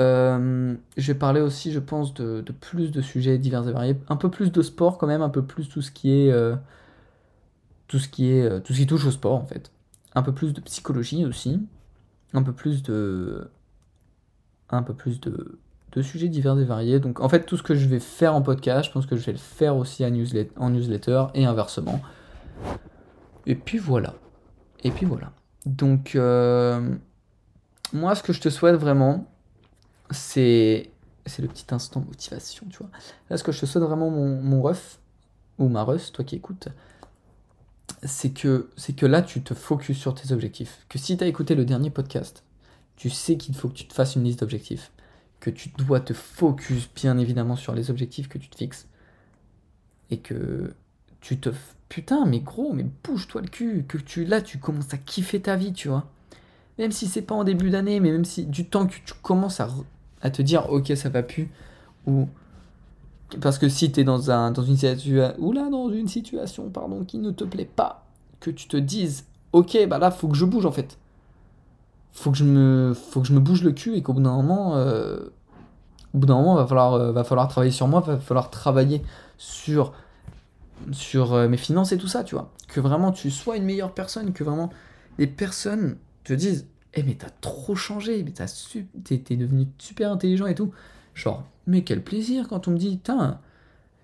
Euh, 0.00 0.74
Je 0.96 1.12
vais 1.12 1.18
parler 1.18 1.40
aussi, 1.40 1.72
je 1.72 1.80
pense, 1.80 2.14
de, 2.14 2.40
de 2.42 2.52
plus 2.52 2.90
de 2.92 3.00
sujets 3.02 3.38
divers 3.38 3.68
et 3.68 3.72
variés. 3.72 3.96
Un 4.08 4.16
peu 4.16 4.30
plus 4.30 4.52
de 4.52 4.62
sport, 4.62 4.98
quand 4.98 5.06
même. 5.08 5.22
Un 5.22 5.30
peu 5.30 5.42
plus 5.44 5.68
tout 5.68 5.82
ce 5.82 5.90
qui 5.90 6.12
est. 6.12 6.30
euh, 6.32 6.56
tout 7.86 7.98
ce 7.98 8.08
qui 8.08 8.30
est. 8.32 8.42
euh, 8.42 8.60
tout 8.60 8.72
ce 8.72 8.78
qui 8.78 8.86
touche 8.86 9.06
au 9.06 9.10
sport, 9.10 9.34
en 9.36 9.44
fait. 9.46 9.70
Un 10.14 10.22
peu 10.22 10.32
plus 10.32 10.52
de 10.52 10.60
psychologie 10.60 11.24
aussi. 11.24 11.60
Un 12.34 12.42
peu 12.42 12.52
plus 12.52 12.82
de. 12.82 13.50
Un 14.70 14.82
peu 14.82 14.94
plus 14.94 15.20
de 15.20 15.58
de 15.92 16.02
sujets 16.02 16.28
divers 16.28 16.58
et 16.58 16.64
variés. 16.64 17.00
Donc 17.00 17.20
en 17.20 17.28
fait, 17.28 17.44
tout 17.44 17.56
ce 17.56 17.62
que 17.62 17.74
je 17.74 17.86
vais 17.86 18.00
faire 18.00 18.34
en 18.34 18.42
podcast, 18.42 18.88
je 18.88 18.92
pense 18.92 19.06
que 19.06 19.16
je 19.16 19.24
vais 19.24 19.32
le 19.32 19.38
faire 19.38 19.76
aussi 19.76 20.04
en 20.04 20.70
newsletter 20.70 21.24
et 21.34 21.44
inversement. 21.46 22.00
Et 23.46 23.54
puis 23.54 23.78
voilà. 23.78 24.14
Et 24.84 24.90
puis 24.90 25.06
voilà. 25.06 25.32
Donc 25.66 26.14
euh, 26.14 26.94
moi, 27.92 28.14
ce 28.14 28.22
que 28.22 28.32
je 28.32 28.40
te 28.40 28.48
souhaite 28.48 28.76
vraiment, 28.76 29.26
c'est 30.10 30.90
c'est 31.26 31.42
le 31.42 31.48
petit 31.48 31.66
instant 31.70 32.00
motivation, 32.00 32.66
tu 32.70 32.78
vois. 32.78 32.90
Là, 33.28 33.36
ce 33.36 33.44
que 33.44 33.52
je 33.52 33.60
te 33.60 33.66
souhaite 33.66 33.84
vraiment, 33.84 34.10
mon, 34.10 34.40
mon 34.40 34.62
ref, 34.62 34.98
ou 35.58 35.68
ma 35.68 35.82
ref, 35.82 36.10
toi 36.12 36.24
qui 36.24 36.36
écoutes, 36.36 36.68
c'est 38.02 38.30
que, 38.30 38.70
c'est 38.76 38.94
que 38.94 39.06
là, 39.06 39.22
tu 39.22 39.42
te 39.42 39.54
focuses 39.54 39.98
sur 39.98 40.14
tes 40.14 40.32
objectifs. 40.32 40.86
Que 40.88 40.98
si 40.98 41.16
tu 41.16 41.24
as 41.24 41.26
écouté 41.26 41.54
le 41.54 41.64
dernier 41.64 41.90
podcast, 41.90 42.44
tu 42.96 43.10
sais 43.10 43.36
qu'il 43.36 43.54
faut 43.54 43.68
que 43.68 43.74
tu 43.74 43.86
te 43.86 43.92
fasses 43.92 44.16
une 44.16 44.24
liste 44.24 44.40
d'objectifs 44.40 44.90
que 45.40 45.50
tu 45.50 45.70
dois 45.70 46.00
te 46.00 46.12
focus 46.12 46.88
bien 46.94 47.18
évidemment 47.18 47.56
sur 47.56 47.74
les 47.74 47.90
objectifs 47.90 48.28
que 48.28 48.38
tu 48.38 48.48
te 48.48 48.56
fixes 48.56 48.88
et 50.10 50.18
que 50.18 50.72
tu 51.20 51.38
te 51.38 51.50
putain 51.88 52.26
mais 52.26 52.40
gros 52.40 52.72
mais 52.72 52.86
bouge-toi 53.04 53.42
le 53.42 53.48
cul 53.48 53.84
que 53.86 53.98
tu 53.98 54.24
là 54.24 54.40
tu 54.42 54.58
commences 54.58 54.92
à 54.92 54.98
kiffer 54.98 55.40
ta 55.40 55.56
vie 55.56 55.72
tu 55.72 55.88
vois. 55.88 56.06
Même 56.78 56.92
si 56.92 57.06
c'est 57.06 57.22
pas 57.22 57.34
en 57.34 57.44
début 57.44 57.70
d'année 57.70 58.00
mais 58.00 58.10
même 58.10 58.24
si 58.24 58.46
du 58.46 58.64
temps 58.66 58.86
que 58.86 58.92
tu 58.92 59.14
commences 59.22 59.60
à 59.60 60.30
te 60.30 60.42
dire 60.42 60.70
ok 60.70 60.92
ça 60.96 61.08
va 61.08 61.22
plus 61.22 61.48
ou 62.06 62.28
parce 63.40 63.58
que 63.58 63.68
si 63.68 63.92
tu 63.92 64.00
es 64.00 64.04
dans 64.04 64.30
un 64.30 64.50
dans 64.50 64.62
une 64.62 64.76
situation 64.76 65.34
ou 65.38 65.52
là 65.52 65.68
dans 65.70 65.90
une 65.90 66.08
situation 66.08 66.70
pardon 66.70 67.04
qui 67.04 67.18
ne 67.18 67.30
te 67.30 67.44
plaît 67.44 67.64
pas 67.64 68.06
que 68.40 68.50
tu 68.50 68.68
te 68.68 68.76
dises 68.76 69.26
ok 69.52 69.86
bah 69.88 69.98
là 69.98 70.10
faut 70.10 70.28
que 70.28 70.36
je 70.36 70.44
bouge 70.44 70.66
en 70.66 70.72
fait 70.72 70.98
faut 72.12 72.30
que 72.30 72.36
je 72.36 72.44
me 72.44 72.94
faut 72.94 73.20
que 73.20 73.28
je 73.28 73.32
me 73.32 73.40
bouge 73.40 73.62
le 73.62 73.72
cul 73.72 73.94
et 73.94 74.02
qu'au 74.02 74.12
bout 74.12 74.20
d'un 74.20 74.34
moment 74.34 74.76
euh, 74.76 75.18
au 76.14 76.18
bout 76.18 76.26
d'un 76.26 76.36
moment 76.36 76.54
va 76.56 76.66
falloir 76.66 76.94
euh, 76.94 77.12
va 77.12 77.24
falloir 77.24 77.48
travailler 77.48 77.72
sur 77.72 77.88
moi 77.88 78.00
va 78.00 78.18
falloir 78.18 78.50
travailler 78.50 79.02
sur 79.36 79.92
sur 80.92 81.34
euh, 81.34 81.48
mes 81.48 81.56
finances 81.56 81.92
et 81.92 81.98
tout 81.98 82.08
ça 82.08 82.24
tu 82.24 82.34
vois. 82.34 82.52
Que 82.68 82.80
vraiment 82.80 83.12
tu 83.12 83.30
sois 83.30 83.56
une 83.56 83.64
meilleure 83.64 83.92
personne 83.92 84.32
que 84.32 84.44
vraiment 84.44 84.70
les 85.18 85.26
personnes 85.26 85.96
te 86.24 86.32
disent 86.32 86.66
eh 86.94 87.02
mais 87.02 87.14
t'as 87.14 87.30
trop 87.40 87.74
changé 87.74 88.22
mais 88.24 88.32
t'as 88.32 88.46
su 88.46 88.88
t'es 89.04 89.36
devenu 89.36 89.68
super 89.78 90.10
intelligent 90.10 90.46
et 90.46 90.54
tout. 90.54 90.72
Genre 91.14 91.44
mais 91.66 91.82
quel 91.82 92.02
plaisir 92.02 92.48
quand 92.48 92.68
on 92.68 92.72
me 92.72 92.78
dit 92.78 92.96
putain 92.96 93.38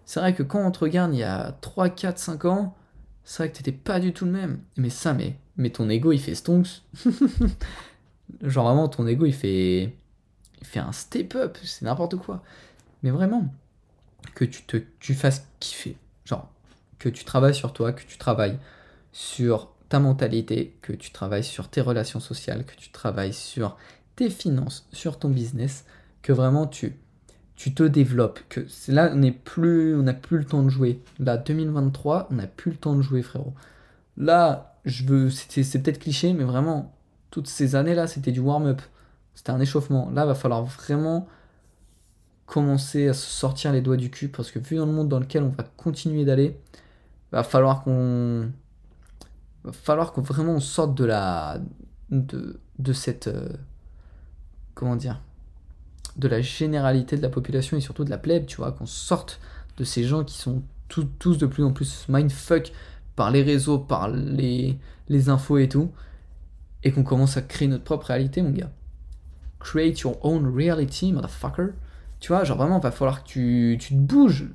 c'est 0.06 0.20
vrai 0.20 0.34
que 0.34 0.42
quand 0.42 0.64
on 0.64 0.70
te 0.70 0.80
regarde 0.80 1.14
il 1.14 1.20
y 1.20 1.24
a 1.24 1.52
3, 1.62 1.88
4, 1.88 2.18
5 2.18 2.44
ans 2.44 2.74
c'est 3.24 3.42
vrai 3.42 3.50
que 3.50 3.56
t'étais 3.56 3.72
pas 3.72 4.00
du 4.00 4.12
tout 4.12 4.26
le 4.26 4.30
même. 4.30 4.60
Mais 4.76 4.90
ça 4.90 5.14
mais 5.14 5.36
mais 5.56 5.70
ton 5.70 5.88
ego 5.88 6.12
il 6.12 6.20
fait 6.20 6.34
stonks 6.34 6.82
Genre 8.42 8.64
vraiment, 8.64 8.88
ton 8.88 9.06
ego, 9.06 9.26
il 9.26 9.34
fait, 9.34 9.92
un 10.76 10.92
step 10.92 11.34
up, 11.34 11.58
c'est 11.62 11.82
n'importe 11.82 12.16
quoi. 12.16 12.42
Mais 13.02 13.10
vraiment, 13.10 13.48
que 14.34 14.44
tu 14.44 14.62
te, 14.62 14.78
tu 15.00 15.14
fasses 15.14 15.46
kiffer. 15.60 15.96
Genre, 16.24 16.50
que 16.98 17.08
tu 17.08 17.24
travailles 17.24 17.54
sur 17.54 17.72
toi, 17.72 17.92
que 17.92 18.02
tu 18.02 18.18
travailles 18.18 18.58
sur 19.12 19.70
ta 19.88 20.00
mentalité, 20.00 20.76
que 20.82 20.92
tu 20.92 21.10
travailles 21.10 21.44
sur 21.44 21.68
tes 21.68 21.80
relations 21.80 22.20
sociales, 22.20 22.64
que 22.64 22.74
tu 22.76 22.90
travailles 22.90 23.34
sur 23.34 23.76
tes 24.16 24.30
finances, 24.30 24.86
sur 24.92 25.18
ton 25.18 25.28
business, 25.28 25.84
que 26.22 26.32
vraiment 26.32 26.66
tu, 26.66 26.96
te 27.56 27.82
développes. 27.82 28.40
Que 28.48 28.66
là, 28.88 29.10
on 29.12 29.16
n'est 29.16 29.32
plus, 29.32 29.96
n'a 29.96 30.14
plus 30.14 30.38
le 30.38 30.44
temps 30.44 30.62
de 30.62 30.68
jouer. 30.68 31.00
Là, 31.18 31.36
2023, 31.36 32.28
on 32.30 32.34
n'a 32.34 32.46
plus 32.46 32.72
le 32.72 32.76
temps 32.76 32.96
de 32.96 33.02
jouer, 33.02 33.22
frérot. 33.22 33.52
Là, 34.16 34.78
je 34.84 35.04
veux, 35.04 35.30
c'est 35.30 35.82
peut-être 35.82 35.98
cliché, 35.98 36.32
mais 36.32 36.44
vraiment, 36.44 36.93
toutes 37.34 37.48
ces 37.48 37.74
années-là, 37.74 38.06
c'était 38.06 38.30
du 38.30 38.38
warm-up. 38.38 38.80
C'était 39.34 39.50
un 39.50 39.58
échauffement. 39.58 40.08
Là, 40.10 40.24
va 40.24 40.36
falloir 40.36 40.62
vraiment 40.62 41.26
commencer 42.46 43.08
à 43.08 43.12
se 43.12 43.26
sortir 43.26 43.72
les 43.72 43.80
doigts 43.80 43.96
du 43.96 44.08
cul 44.08 44.28
parce 44.28 44.52
que 44.52 44.60
vu 44.60 44.76
dans 44.76 44.86
le 44.86 44.92
monde 44.92 45.08
dans 45.08 45.18
lequel 45.18 45.42
on 45.42 45.48
va 45.48 45.64
continuer 45.76 46.24
d'aller, 46.24 46.56
va 47.32 47.42
falloir 47.42 47.82
qu'on 47.82 48.52
va 49.64 49.72
falloir 49.72 50.12
qu'on 50.12 50.20
vraiment 50.20 50.60
sorte 50.60 50.94
de 50.94 51.04
la 51.04 51.58
de, 52.10 52.60
de 52.78 52.92
cette 52.92 53.26
euh, 53.26 53.48
comment 54.74 54.94
dire 54.94 55.20
de 56.16 56.28
la 56.28 56.40
généralité 56.40 57.16
de 57.16 57.22
la 57.22 57.30
population 57.30 57.76
et 57.76 57.80
surtout 57.80 58.04
de 58.04 58.10
la 58.10 58.18
plèbe, 58.18 58.46
tu 58.46 58.58
vois, 58.58 58.70
qu'on 58.70 58.86
sorte 58.86 59.40
de 59.76 59.82
ces 59.82 60.04
gens 60.04 60.22
qui 60.22 60.38
sont 60.38 60.62
tous, 60.86 61.08
tous 61.18 61.36
de 61.36 61.46
plus 61.46 61.64
en 61.64 61.72
plus 61.72 62.06
mindfuck 62.08 62.70
par 63.16 63.32
les 63.32 63.42
réseaux, 63.42 63.80
par 63.80 64.08
les, 64.08 64.78
les 65.08 65.28
infos 65.30 65.58
et 65.58 65.68
tout 65.68 65.90
et 66.84 66.92
qu'on 66.92 67.02
commence 67.02 67.36
à 67.36 67.42
créer 67.42 67.66
notre 67.66 67.84
propre 67.84 68.06
réalité, 68.06 68.42
mon 68.42 68.50
gars. 68.50 68.70
Create 69.58 70.00
your 70.00 70.18
own 70.24 70.46
reality, 70.46 71.12
motherfucker. 71.12 71.68
Tu 72.20 72.28
vois, 72.28 72.44
genre 72.44 72.58
vraiment, 72.58 72.78
va 72.78 72.90
falloir 72.90 73.24
que 73.24 73.28
tu, 73.28 73.76
tu 73.80 73.94
te 73.94 73.98
bouges. 73.98 74.46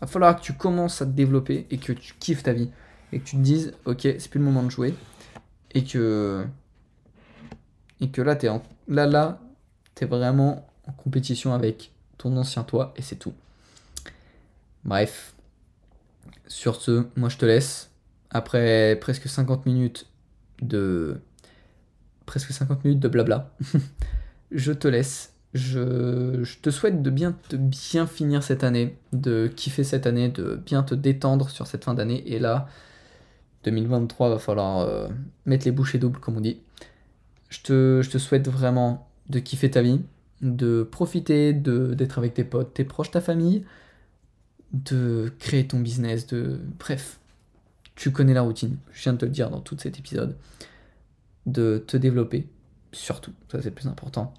Va 0.00 0.06
falloir 0.06 0.36
que 0.36 0.42
tu 0.42 0.54
commences 0.54 1.02
à 1.02 1.06
te 1.06 1.10
développer 1.10 1.66
et 1.70 1.78
que 1.78 1.92
tu 1.92 2.14
kiffes 2.18 2.42
ta 2.42 2.54
vie. 2.54 2.70
Et 3.12 3.20
que 3.20 3.24
tu 3.24 3.36
te 3.36 3.42
dises, 3.42 3.74
ok, 3.84 4.00
c'est 4.02 4.28
plus 4.28 4.38
le 4.38 4.44
moment 4.44 4.62
de 4.62 4.70
jouer. 4.70 4.94
Et 5.74 5.84
que. 5.84 6.44
Et 8.00 8.08
que 8.08 8.22
là, 8.22 8.34
t'es 8.36 8.48
en. 8.48 8.62
Là, 8.88 9.06
là, 9.06 9.40
t'es 9.94 10.06
vraiment 10.06 10.66
en 10.86 10.92
compétition 10.92 11.52
avec 11.52 11.92
ton 12.16 12.36
ancien 12.36 12.64
toi 12.64 12.94
et 12.96 13.02
c'est 13.02 13.16
tout. 13.16 13.34
Bref. 14.84 15.34
Sur 16.46 16.80
ce, 16.80 17.06
moi 17.16 17.28
je 17.28 17.36
te 17.36 17.44
laisse. 17.44 17.90
Après 18.30 18.96
presque 19.00 19.28
50 19.28 19.66
minutes 19.66 20.06
de 20.62 21.20
presque 22.28 22.52
50 22.52 22.84
minutes 22.84 23.00
de 23.00 23.08
blabla. 23.08 23.50
je 24.52 24.72
te 24.72 24.86
laisse. 24.86 25.32
Je, 25.54 26.44
te 26.60 26.68
souhaite 26.68 27.02
de 27.02 27.08
bien, 27.08 27.34
de 27.48 27.56
bien 27.56 28.06
finir 28.06 28.42
cette 28.42 28.64
année, 28.64 28.98
de 29.14 29.46
kiffer 29.48 29.82
cette 29.82 30.06
année, 30.06 30.28
de 30.28 30.60
bien 30.66 30.82
te 30.82 30.94
détendre 30.94 31.48
sur 31.48 31.66
cette 31.66 31.84
fin 31.84 31.94
d'année. 31.94 32.22
Et 32.26 32.38
là, 32.38 32.68
2023, 33.64 34.28
va 34.28 34.38
falloir 34.38 34.80
euh, 34.80 35.08
mettre 35.46 35.64
les 35.64 35.72
bouchées 35.72 35.98
doubles, 35.98 36.20
comme 36.20 36.36
on 36.36 36.42
dit. 36.42 36.60
Je 37.48 37.60
te, 37.62 38.18
souhaite 38.18 38.46
vraiment 38.48 39.08
de 39.30 39.38
kiffer 39.38 39.70
ta 39.70 39.80
vie, 39.80 40.02
de 40.42 40.82
profiter 40.82 41.54
d'être 41.54 42.18
avec 42.18 42.34
tes 42.34 42.44
potes, 42.44 42.74
tes 42.74 42.84
proches, 42.84 43.10
ta 43.10 43.22
famille, 43.22 43.64
de 44.74 45.32
créer 45.38 45.66
ton 45.66 45.80
business, 45.80 46.26
de... 46.26 46.60
Bref, 46.78 47.20
tu 47.94 48.12
connais 48.12 48.34
la 48.34 48.42
routine. 48.42 48.76
Je 48.92 49.04
viens 49.04 49.14
de 49.14 49.18
te 49.18 49.24
le 49.24 49.30
dire 49.30 49.48
dans 49.48 49.60
tout 49.60 49.78
cet 49.78 49.98
épisode 49.98 50.36
de 51.52 51.82
te 51.86 51.96
développer, 51.96 52.48
surtout, 52.92 53.32
ça 53.50 53.60
c'est 53.60 53.70
le 53.70 53.74
plus 53.74 53.88
important, 53.88 54.34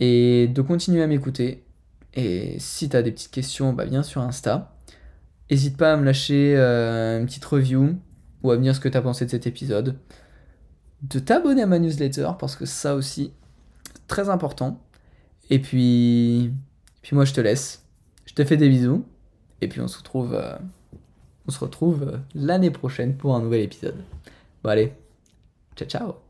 et 0.00 0.48
de 0.48 0.62
continuer 0.62 1.02
à 1.02 1.06
m'écouter. 1.06 1.64
Et 2.14 2.58
si 2.58 2.88
tu 2.88 2.96
as 2.96 3.02
des 3.02 3.12
petites 3.12 3.30
questions, 3.30 3.72
bah 3.72 3.84
viens 3.84 4.02
sur 4.02 4.22
Insta. 4.22 4.74
N'hésite 5.50 5.76
pas 5.76 5.92
à 5.92 5.96
me 5.96 6.04
lâcher 6.04 6.54
euh, 6.56 7.20
une 7.20 7.26
petite 7.26 7.44
review 7.44 7.94
ou 8.42 8.50
à 8.50 8.56
me 8.56 8.62
dire 8.62 8.74
ce 8.74 8.80
que 8.80 8.88
tu 8.88 8.96
as 8.96 9.02
pensé 9.02 9.26
de 9.26 9.30
cet 9.30 9.46
épisode. 9.46 9.96
De 11.02 11.18
t'abonner 11.18 11.62
à 11.62 11.66
ma 11.66 11.78
newsletter 11.78 12.30
parce 12.38 12.56
que 12.56 12.64
ça 12.64 12.94
aussi, 12.94 13.32
très 14.08 14.28
important. 14.28 14.80
Et 15.50 15.60
puis, 15.60 16.52
puis 17.02 17.14
moi 17.14 17.24
je 17.24 17.34
te 17.34 17.40
laisse. 17.40 17.84
Je 18.24 18.34
te 18.34 18.44
fais 18.44 18.56
des 18.56 18.68
bisous. 18.68 19.04
Et 19.60 19.68
puis 19.68 19.80
on 19.80 19.88
se 19.88 19.98
retrouve, 19.98 20.34
euh, 20.34 20.56
on 21.46 21.50
se 21.50 21.58
retrouve 21.58 22.02
euh, 22.02 22.18
l'année 22.34 22.70
prochaine 22.70 23.16
pour 23.16 23.34
un 23.34 23.42
nouvel 23.42 23.62
épisode. 23.62 23.96
Bon 24.62 24.70
allez, 24.70 24.92
ciao 25.76 25.88
ciao 25.88 26.25